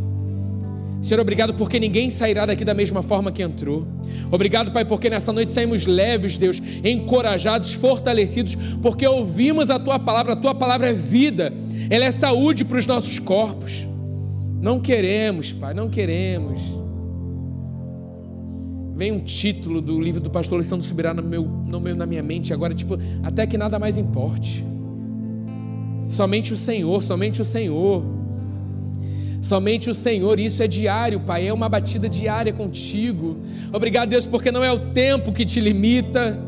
Senhor, 1.01 1.23
obrigado 1.23 1.55
porque 1.55 1.81
ninguém 1.81 2.11
sairá 2.11 2.45
daqui 2.45 2.63
da 2.63 2.75
mesma 2.75 3.03
forma 3.03 3.33
que 3.33 3.43
entrou. 3.43 3.87
Obrigado, 4.31 4.73
Pai, 4.73 4.85
porque 4.85 5.09
nessa 5.09 5.33
noite 5.33 5.53
saímos 5.53 5.87
leves, 5.87 6.37
Deus, 6.37 6.61
encorajados, 6.85 7.73
fortalecidos, 7.73 8.59
porque 8.83 9.07
ouvimos 9.07 9.71
a 9.71 9.79
Tua 9.79 9.99
palavra. 9.99 10.35
A 10.35 10.37
Tua 10.37 10.55
palavra 10.55 10.91
é 10.91 10.93
vida, 10.93 11.51
ela 11.89 12.05
é 12.05 12.13
saúde 12.13 12.63
para 12.63 12.77
os 12.77 12.87
nossos 12.87 13.19
corpos. 13.19 13.94
Não 14.65 14.81
queremos, 14.81 15.53
Pai, 15.53 15.75
não 15.75 15.91
queremos 15.91 16.59
vem 18.97 19.13
um 19.13 19.21
título 19.21 19.83
do 19.83 20.01
livro 20.01 20.21
do 20.21 20.31
pastor 20.31 20.55
Alessandro 20.55 20.87
Subirá 20.87 21.13
no 21.13 21.23
meu, 21.23 21.45
no 21.45 21.79
meu, 21.79 21.95
na 21.95 22.07
minha 22.07 22.23
mente 22.23 22.51
agora, 22.51 22.73
tipo, 22.73 22.97
até 23.23 23.47
que 23.47 23.59
nada 23.59 23.79
mais 23.79 23.99
importe. 23.99 24.65
Somente 26.09 26.55
o 26.55 26.57
Senhor, 26.57 27.03
somente 27.03 27.43
o 27.43 27.45
Senhor. 27.45 28.03
Somente 29.43 29.91
o 29.91 29.95
Senhor, 29.95 30.41
isso 30.41 30.63
é 30.63 30.67
diário, 30.67 31.21
Pai, 31.21 31.47
é 31.47 31.53
uma 31.53 31.69
batida 31.69 32.09
diária 32.09 32.51
contigo. 32.51 33.37
Obrigado, 33.71 34.09
Deus, 34.09 34.25
porque 34.25 34.51
não 34.51 34.65
é 34.65 34.73
o 34.73 34.93
tempo 34.93 35.31
que 35.31 35.45
te 35.45 35.61
limita, 35.61 36.41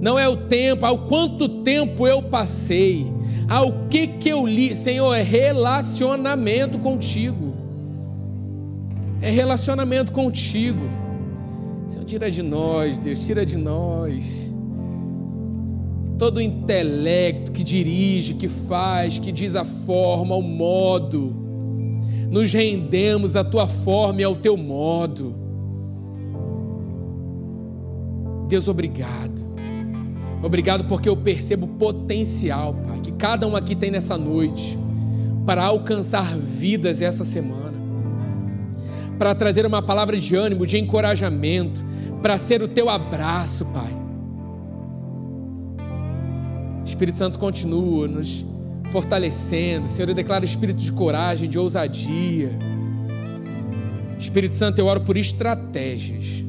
não 0.00 0.16
é 0.16 0.28
o 0.28 0.36
tempo, 0.36 0.86
ao 0.86 0.98
quanto 0.98 1.48
tempo 1.64 2.06
eu 2.06 2.22
passei, 2.22 3.12
ao 3.48 3.88
que 3.88 4.06
que 4.06 4.28
eu 4.28 4.46
li, 4.46 4.76
Senhor, 4.76 5.12
é 5.14 5.22
relacionamento 5.22 6.78
contigo. 6.78 7.47
É 9.20 9.30
relacionamento 9.30 10.12
contigo. 10.12 10.80
Tira 12.08 12.30
de 12.30 12.42
nós, 12.42 12.98
Deus, 12.98 13.26
tira 13.26 13.44
de 13.44 13.58
nós. 13.58 14.50
Todo 16.18 16.38
o 16.38 16.40
intelecto 16.40 17.52
que 17.52 17.62
dirige, 17.62 18.32
que 18.32 18.48
faz, 18.48 19.18
que 19.18 19.30
diz 19.30 19.54
a 19.54 19.62
forma, 19.62 20.34
o 20.34 20.40
modo. 20.40 21.34
Nos 22.30 22.50
rendemos 22.50 23.36
à 23.36 23.44
tua 23.44 23.68
forma 23.68 24.22
e 24.22 24.24
ao 24.24 24.36
teu 24.36 24.56
modo. 24.56 25.34
Deus, 28.48 28.68
obrigado. 28.68 29.46
Obrigado 30.42 30.84
porque 30.84 31.10
eu 31.10 31.16
percebo 31.16 31.66
o 31.66 31.74
potencial, 31.76 32.72
Pai, 32.72 33.00
que 33.02 33.12
cada 33.12 33.46
um 33.46 33.54
aqui 33.54 33.76
tem 33.76 33.90
nessa 33.90 34.16
noite 34.16 34.78
para 35.44 35.62
alcançar 35.62 36.38
vidas 36.38 37.02
essa 37.02 37.22
semana 37.22 37.77
para 39.18 39.34
trazer 39.34 39.66
uma 39.66 39.82
palavra 39.82 40.16
de 40.16 40.36
ânimo, 40.36 40.66
de 40.66 40.78
encorajamento, 40.78 41.84
para 42.22 42.38
ser 42.38 42.62
o 42.62 42.68
teu 42.68 42.88
abraço, 42.88 43.66
Pai. 43.66 43.96
Espírito 46.84 47.18
Santo 47.18 47.38
continua 47.38 48.08
nos 48.08 48.46
fortalecendo. 48.90 49.88
Senhor, 49.88 50.08
eu 50.08 50.14
declaro 50.14 50.44
espírito 50.44 50.80
de 50.80 50.92
coragem, 50.92 51.50
de 51.50 51.58
ousadia. 51.58 52.52
Espírito 54.18 54.54
Santo, 54.54 54.78
eu 54.78 54.86
oro 54.86 55.00
por 55.00 55.16
estratégias. 55.16 56.44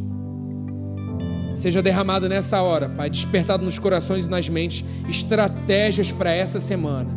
Seja 1.56 1.82
derramado 1.82 2.30
nessa 2.30 2.62
hora, 2.62 2.88
Pai, 2.88 3.10
despertado 3.10 3.66
nos 3.66 3.78
corações 3.78 4.28
e 4.28 4.30
nas 4.30 4.48
mentes, 4.48 4.86
estratégias 5.10 6.12
para 6.12 6.32
essa 6.32 6.62
semana. 6.62 7.10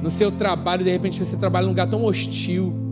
No 0.00 0.10
seu 0.10 0.30
trabalho, 0.30 0.84
de 0.84 0.90
repente 0.90 1.18
você 1.18 1.36
trabalha 1.36 1.64
num 1.64 1.72
lugar 1.72 1.88
tão 1.88 2.04
hostil 2.04 2.87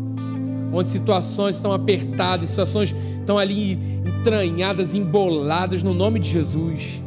onde 0.73 0.91
situações 0.91 1.57
estão 1.57 1.73
apertadas, 1.73 2.49
situações 2.49 2.95
estão 3.19 3.39
ali 3.39 3.79
entranhadas, 4.05 4.95
emboladas 4.95 5.83
no 5.83 5.95
nome 5.95 6.21
de 6.21 6.31
Jesus. 6.31 7.03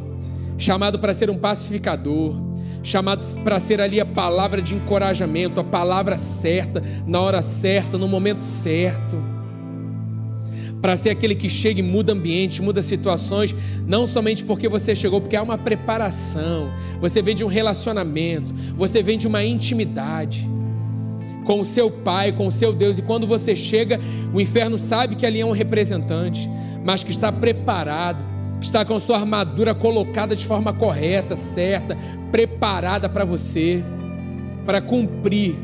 Chamado 0.58 0.98
para 0.98 1.14
ser 1.14 1.30
um 1.30 1.38
pacificador, 1.38 2.36
chamado 2.82 3.24
para 3.42 3.58
ser 3.58 3.80
ali 3.80 4.00
a 4.00 4.06
palavra 4.06 4.60
de 4.60 4.74
encorajamento, 4.74 5.60
a 5.60 5.64
palavra 5.64 6.18
certa, 6.18 6.82
na 7.06 7.20
hora 7.20 7.40
certa, 7.40 7.96
no 7.96 8.06
momento 8.06 8.42
certo. 8.42 9.16
Para 10.82 10.96
ser 10.96 11.10
aquele 11.10 11.34
que 11.34 11.50
chega 11.50 11.80
e 11.80 11.82
muda 11.82 12.12
ambiente, 12.12 12.62
muda 12.62 12.80
situações, 12.82 13.54
não 13.86 14.06
somente 14.06 14.44
porque 14.44 14.68
você 14.68 14.94
chegou, 14.94 15.20
porque 15.20 15.36
há 15.36 15.42
uma 15.42 15.58
preparação. 15.58 16.70
Você 17.00 17.20
vem 17.20 17.34
de 17.34 17.44
um 17.44 17.48
relacionamento, 17.48 18.54
você 18.76 19.02
vem 19.02 19.18
de 19.18 19.26
uma 19.26 19.44
intimidade 19.44 20.48
com 21.44 21.60
o 21.60 21.64
seu 21.64 21.90
Pai, 21.90 22.32
com 22.32 22.46
o 22.46 22.52
seu 22.52 22.72
Deus. 22.72 22.98
E 22.98 23.02
quando 23.02 23.26
você 23.26 23.56
chega, 23.56 24.00
o 24.32 24.40
inferno 24.40 24.78
sabe 24.78 25.16
que 25.16 25.26
ali 25.26 25.40
é 25.40 25.46
um 25.46 25.52
representante, 25.52 26.48
mas 26.84 27.02
que 27.02 27.10
está 27.10 27.32
preparado, 27.32 28.22
que 28.60 28.66
está 28.66 28.84
com 28.84 28.94
a 28.94 29.00
sua 29.00 29.18
armadura 29.18 29.74
colocada 29.74 30.36
de 30.36 30.46
forma 30.46 30.72
correta, 30.72 31.36
certa, 31.36 31.96
preparada 32.30 33.08
para 33.08 33.24
você, 33.24 33.82
para 34.64 34.80
cumprir. 34.80 35.56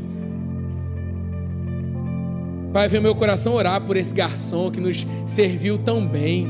Pai, 2.73 2.87
vem 2.87 3.01
meu 3.01 3.15
coração 3.15 3.53
orar 3.53 3.81
por 3.81 3.97
esse 3.97 4.13
garçom 4.13 4.69
que 4.69 4.79
nos 4.79 5.05
serviu 5.25 5.77
tão 5.77 6.05
bem. 6.05 6.47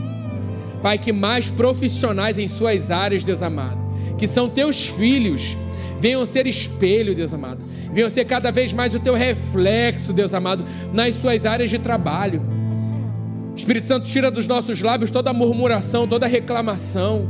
Pai, 0.82 0.98
que 0.98 1.12
mais 1.12 1.50
profissionais 1.50 2.38
em 2.38 2.48
suas 2.48 2.92
áreas, 2.92 3.24
Deus 3.24 3.42
amado, 3.42 3.80
que 4.18 4.28
são 4.28 4.50
teus 4.50 4.88
filhos, 4.88 5.56
venham 6.00 6.26
ser 6.26 6.48
espelho, 6.48 7.16
Deus 7.16 7.34
amado 7.34 7.64
venham 7.98 8.12
ser 8.12 8.26
cada 8.26 8.52
vez 8.52 8.74
mais 8.74 8.94
o 8.94 9.00
teu 9.00 9.16
reflexo, 9.16 10.14
Deus 10.14 10.32
amado, 10.32 10.64
nas 10.94 11.16
suas 11.16 11.48
áreas 11.48 11.68
de 11.68 11.80
trabalho. 11.80 12.42
Espírito 13.56 13.88
Santo, 13.88 14.08
tira 14.08 14.30
dos 14.30 14.46
nossos 14.46 14.82
lábios 14.82 15.10
toda 15.10 15.34
murmuração, 15.34 16.08
toda 16.08 16.28
reclamação, 16.28 17.28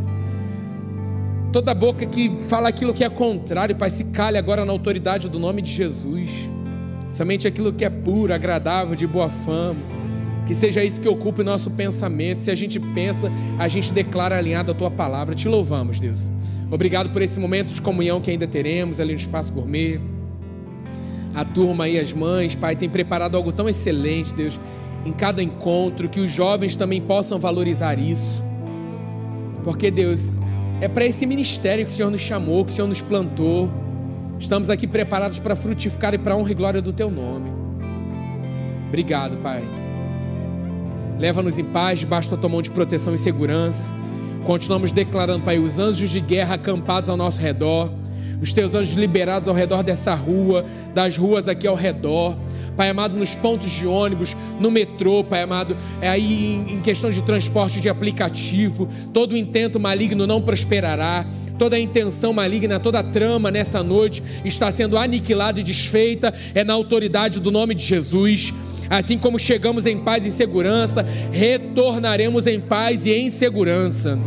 toda 1.53 1.73
boca 1.73 2.05
que 2.05 2.35
fala 2.49 2.67
aquilo 2.67 2.93
que 2.93 3.03
é 3.03 3.09
contrário, 3.09 3.77
Pai, 3.77 3.89
se 3.89 4.03
calhe 4.05 4.37
agora 4.37 4.65
na 4.65 4.73
autoridade 4.73 5.29
do 5.29 5.39
nome 5.39 5.61
de 5.61 5.71
Jesus. 5.71 6.29
Somente 7.09 7.47
aquilo 7.47 7.71
que 7.71 7.85
é 7.85 7.89
puro, 7.89 8.33
agradável, 8.33 8.93
de 8.93 9.07
boa 9.07 9.29
fama. 9.29 9.79
Que 10.45 10.53
seja 10.53 10.83
isso 10.83 10.99
que 10.99 11.07
ocupe 11.07 11.43
nosso 11.43 11.71
pensamento. 11.71 12.39
Se 12.39 12.51
a 12.51 12.55
gente 12.55 12.79
pensa, 12.79 13.31
a 13.57 13.67
gente 13.69 13.91
declara 13.91 14.37
alinhado 14.37 14.71
a 14.71 14.75
tua 14.75 14.91
palavra. 14.91 15.33
Te 15.33 15.47
louvamos, 15.47 15.99
Deus. 15.99 16.29
Obrigado 16.69 17.11
por 17.11 17.21
esse 17.21 17.39
momento 17.39 17.73
de 17.73 17.81
comunhão 17.81 18.19
que 18.19 18.29
ainda 18.29 18.45
teremos 18.45 18.99
ali 18.99 19.13
no 19.13 19.19
Espaço 19.19 19.53
Gourmet. 19.53 19.99
a 21.33 21.45
turma 21.45 21.87
e 21.87 21.99
as 21.99 22.11
mães, 22.13 22.55
Pai, 22.55 22.75
tem 22.75 22.89
preparado 22.89 23.35
algo 23.35 23.51
tão 23.51 23.69
excelente, 23.69 24.33
Deus, 24.33 24.59
em 25.05 25.13
cada 25.13 25.43
encontro, 25.43 26.09
que 26.09 26.19
os 26.19 26.31
jovens 26.31 26.75
também 26.75 26.99
possam 26.99 27.37
valorizar 27.39 27.99
isso. 27.99 28.43
Porque, 29.63 29.91
Deus, 29.91 30.39
é 30.81 30.87
para 30.87 31.05
esse 31.05 31.27
ministério 31.27 31.85
que 31.85 31.91
o 31.91 31.95
Senhor 31.95 32.09
nos 32.09 32.21
chamou, 32.21 32.65
que 32.65 32.71
o 32.71 32.73
Senhor 32.73 32.87
nos 32.87 33.01
plantou. 33.01 33.69
Estamos 34.39 34.69
aqui 34.69 34.87
preparados 34.87 35.37
para 35.37 35.55
frutificar 35.55 36.13
e 36.15 36.17
para 36.17 36.35
honra 36.35 36.51
e 36.51 36.55
glória 36.55 36.81
do 36.81 36.91
Teu 36.91 37.11
nome. 37.11 37.51
Obrigado, 38.87 39.37
Pai. 39.37 39.63
Leva-nos 41.19 41.59
em 41.59 41.65
paz, 41.65 41.99
debaixo 41.99 42.31
da 42.31 42.37
tua 42.37 42.49
mão 42.49 42.61
de 42.61 42.71
proteção 42.71 43.13
e 43.13 43.17
segurança. 43.17 43.93
Continuamos 44.43 44.91
declarando, 44.91 45.43
Pai, 45.43 45.59
os 45.59 45.77
anjos 45.77 46.09
de 46.09 46.19
guerra 46.19 46.55
acampados 46.55 47.09
ao 47.09 47.17
nosso 47.17 47.41
redor, 47.41 47.91
os 48.41 48.53
teus 48.53 48.73
anjos 48.73 48.95
liberados 48.95 49.49
ao 49.49 49.55
redor 49.55 49.83
dessa 49.83 50.13
rua, 50.13 50.65
das 50.93 51.17
ruas 51.17 51.47
aqui 51.47 51.67
ao 51.67 51.75
redor. 51.75 52.35
Pai 52.75 52.89
amado, 52.89 53.17
nos 53.17 53.33
pontos 53.33 53.71
de 53.71 53.87
ônibus, 53.87 54.35
no 54.59 54.69
metrô, 54.69 55.23
Pai 55.23 55.41
amado, 55.41 55.75
é 55.99 56.07
aí 56.07 56.55
em 56.69 56.79
questão 56.79 57.09
de 57.09 57.23
transporte 57.23 57.79
de 57.79 57.89
aplicativo, 57.89 58.87
todo 59.11 59.35
intento 59.35 59.79
maligno 59.79 60.27
não 60.27 60.41
prosperará, 60.41 61.25
toda 61.57 61.79
intenção 61.79 62.33
maligna, 62.33 62.79
toda 62.79 63.03
trama 63.03 63.51
nessa 63.51 63.83
noite 63.83 64.23
está 64.45 64.71
sendo 64.71 64.97
aniquilada 64.97 65.59
e 65.59 65.63
desfeita, 65.63 66.33
é 66.53 66.63
na 66.63 66.73
autoridade 66.73 67.39
do 67.39 67.51
nome 67.51 67.73
de 67.73 67.83
Jesus. 67.83 68.53
Assim 68.89 69.17
como 69.17 69.37
chegamos 69.37 69.85
em 69.85 69.97
paz 69.99 70.25
e 70.25 70.29
em 70.29 70.31
segurança, 70.31 71.05
retornaremos 71.31 72.47
em 72.47 72.59
paz 72.59 73.05
e 73.05 73.11
em 73.11 73.29
segurança. 73.29 74.17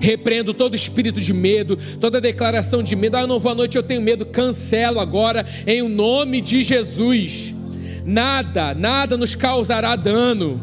Repreendo 0.00 0.52
todo 0.52 0.76
espírito 0.76 1.20
de 1.20 1.32
medo, 1.32 1.76
toda 1.98 2.20
declaração 2.20 2.82
de 2.82 2.94
medo. 2.94 3.16
Ah, 3.16 3.22
eu 3.22 3.26
não 3.26 3.40
vou 3.40 3.52
à 3.52 3.54
noite, 3.54 3.76
eu 3.76 3.82
tenho 3.82 4.02
medo. 4.02 4.26
Cancelo 4.26 5.00
agora 5.00 5.44
em 5.66 5.88
nome 5.88 6.40
de 6.40 6.62
Jesus. 6.62 7.54
Nada, 8.04 8.74
nada 8.74 9.16
nos 9.16 9.34
causará 9.34 9.96
dano. 9.96 10.62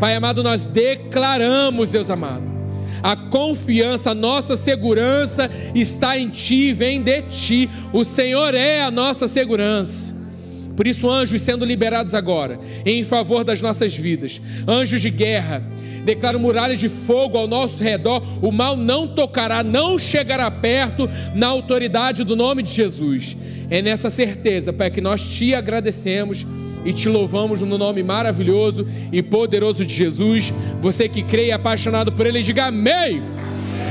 Pai 0.00 0.14
amado, 0.14 0.42
nós 0.42 0.66
declaramos, 0.66 1.90
Deus 1.90 2.10
amado, 2.10 2.45
a 3.02 3.16
confiança, 3.16 4.10
a 4.10 4.14
nossa 4.14 4.56
segurança 4.56 5.50
está 5.74 6.18
em 6.18 6.28
Ti, 6.28 6.72
vem 6.72 7.02
de 7.02 7.22
Ti. 7.22 7.70
O 7.92 8.04
Senhor 8.04 8.54
é 8.54 8.82
a 8.82 8.90
nossa 8.90 9.28
segurança. 9.28 10.14
Por 10.76 10.86
isso, 10.86 11.08
anjos 11.08 11.40
sendo 11.40 11.64
liberados 11.64 12.14
agora, 12.14 12.58
em 12.84 13.02
favor 13.02 13.42
das 13.42 13.62
nossas 13.62 13.96
vidas, 13.96 14.40
anjos 14.68 15.00
de 15.00 15.08
guerra, 15.08 15.64
declaro 16.04 16.38
muralhas 16.38 16.78
de 16.78 16.88
fogo 16.88 17.38
ao 17.38 17.48
nosso 17.48 17.82
redor, 17.82 18.22
o 18.42 18.52
mal 18.52 18.76
não 18.76 19.08
tocará, 19.08 19.62
não 19.62 19.98
chegará 19.98 20.50
perto, 20.50 21.08
na 21.34 21.46
autoridade 21.46 22.22
do 22.24 22.36
nome 22.36 22.62
de 22.62 22.72
Jesus. 22.72 23.36
É 23.70 23.80
nessa 23.80 24.10
certeza, 24.10 24.72
Pai, 24.72 24.90
que 24.90 25.00
nós 25.00 25.22
te 25.22 25.54
agradecemos 25.54 26.46
e 26.86 26.92
te 26.92 27.08
louvamos 27.08 27.60
no 27.60 27.76
nome 27.76 28.02
maravilhoso 28.02 28.86
e 29.12 29.20
poderoso 29.22 29.84
de 29.84 29.92
Jesus. 29.92 30.54
Você 30.80 31.08
que 31.08 31.22
crê 31.22 31.46
e 31.46 31.50
é 31.50 31.54
apaixonado 31.54 32.12
por 32.12 32.24
Ele, 32.26 32.42
diga 32.42 32.66
amém. 32.66 33.20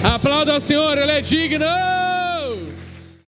Aplauda 0.02 0.54
ao 0.54 0.62
Senhor, 0.62 0.98
Ele 0.98 1.12
é 1.12 1.22
digno. 1.22 1.66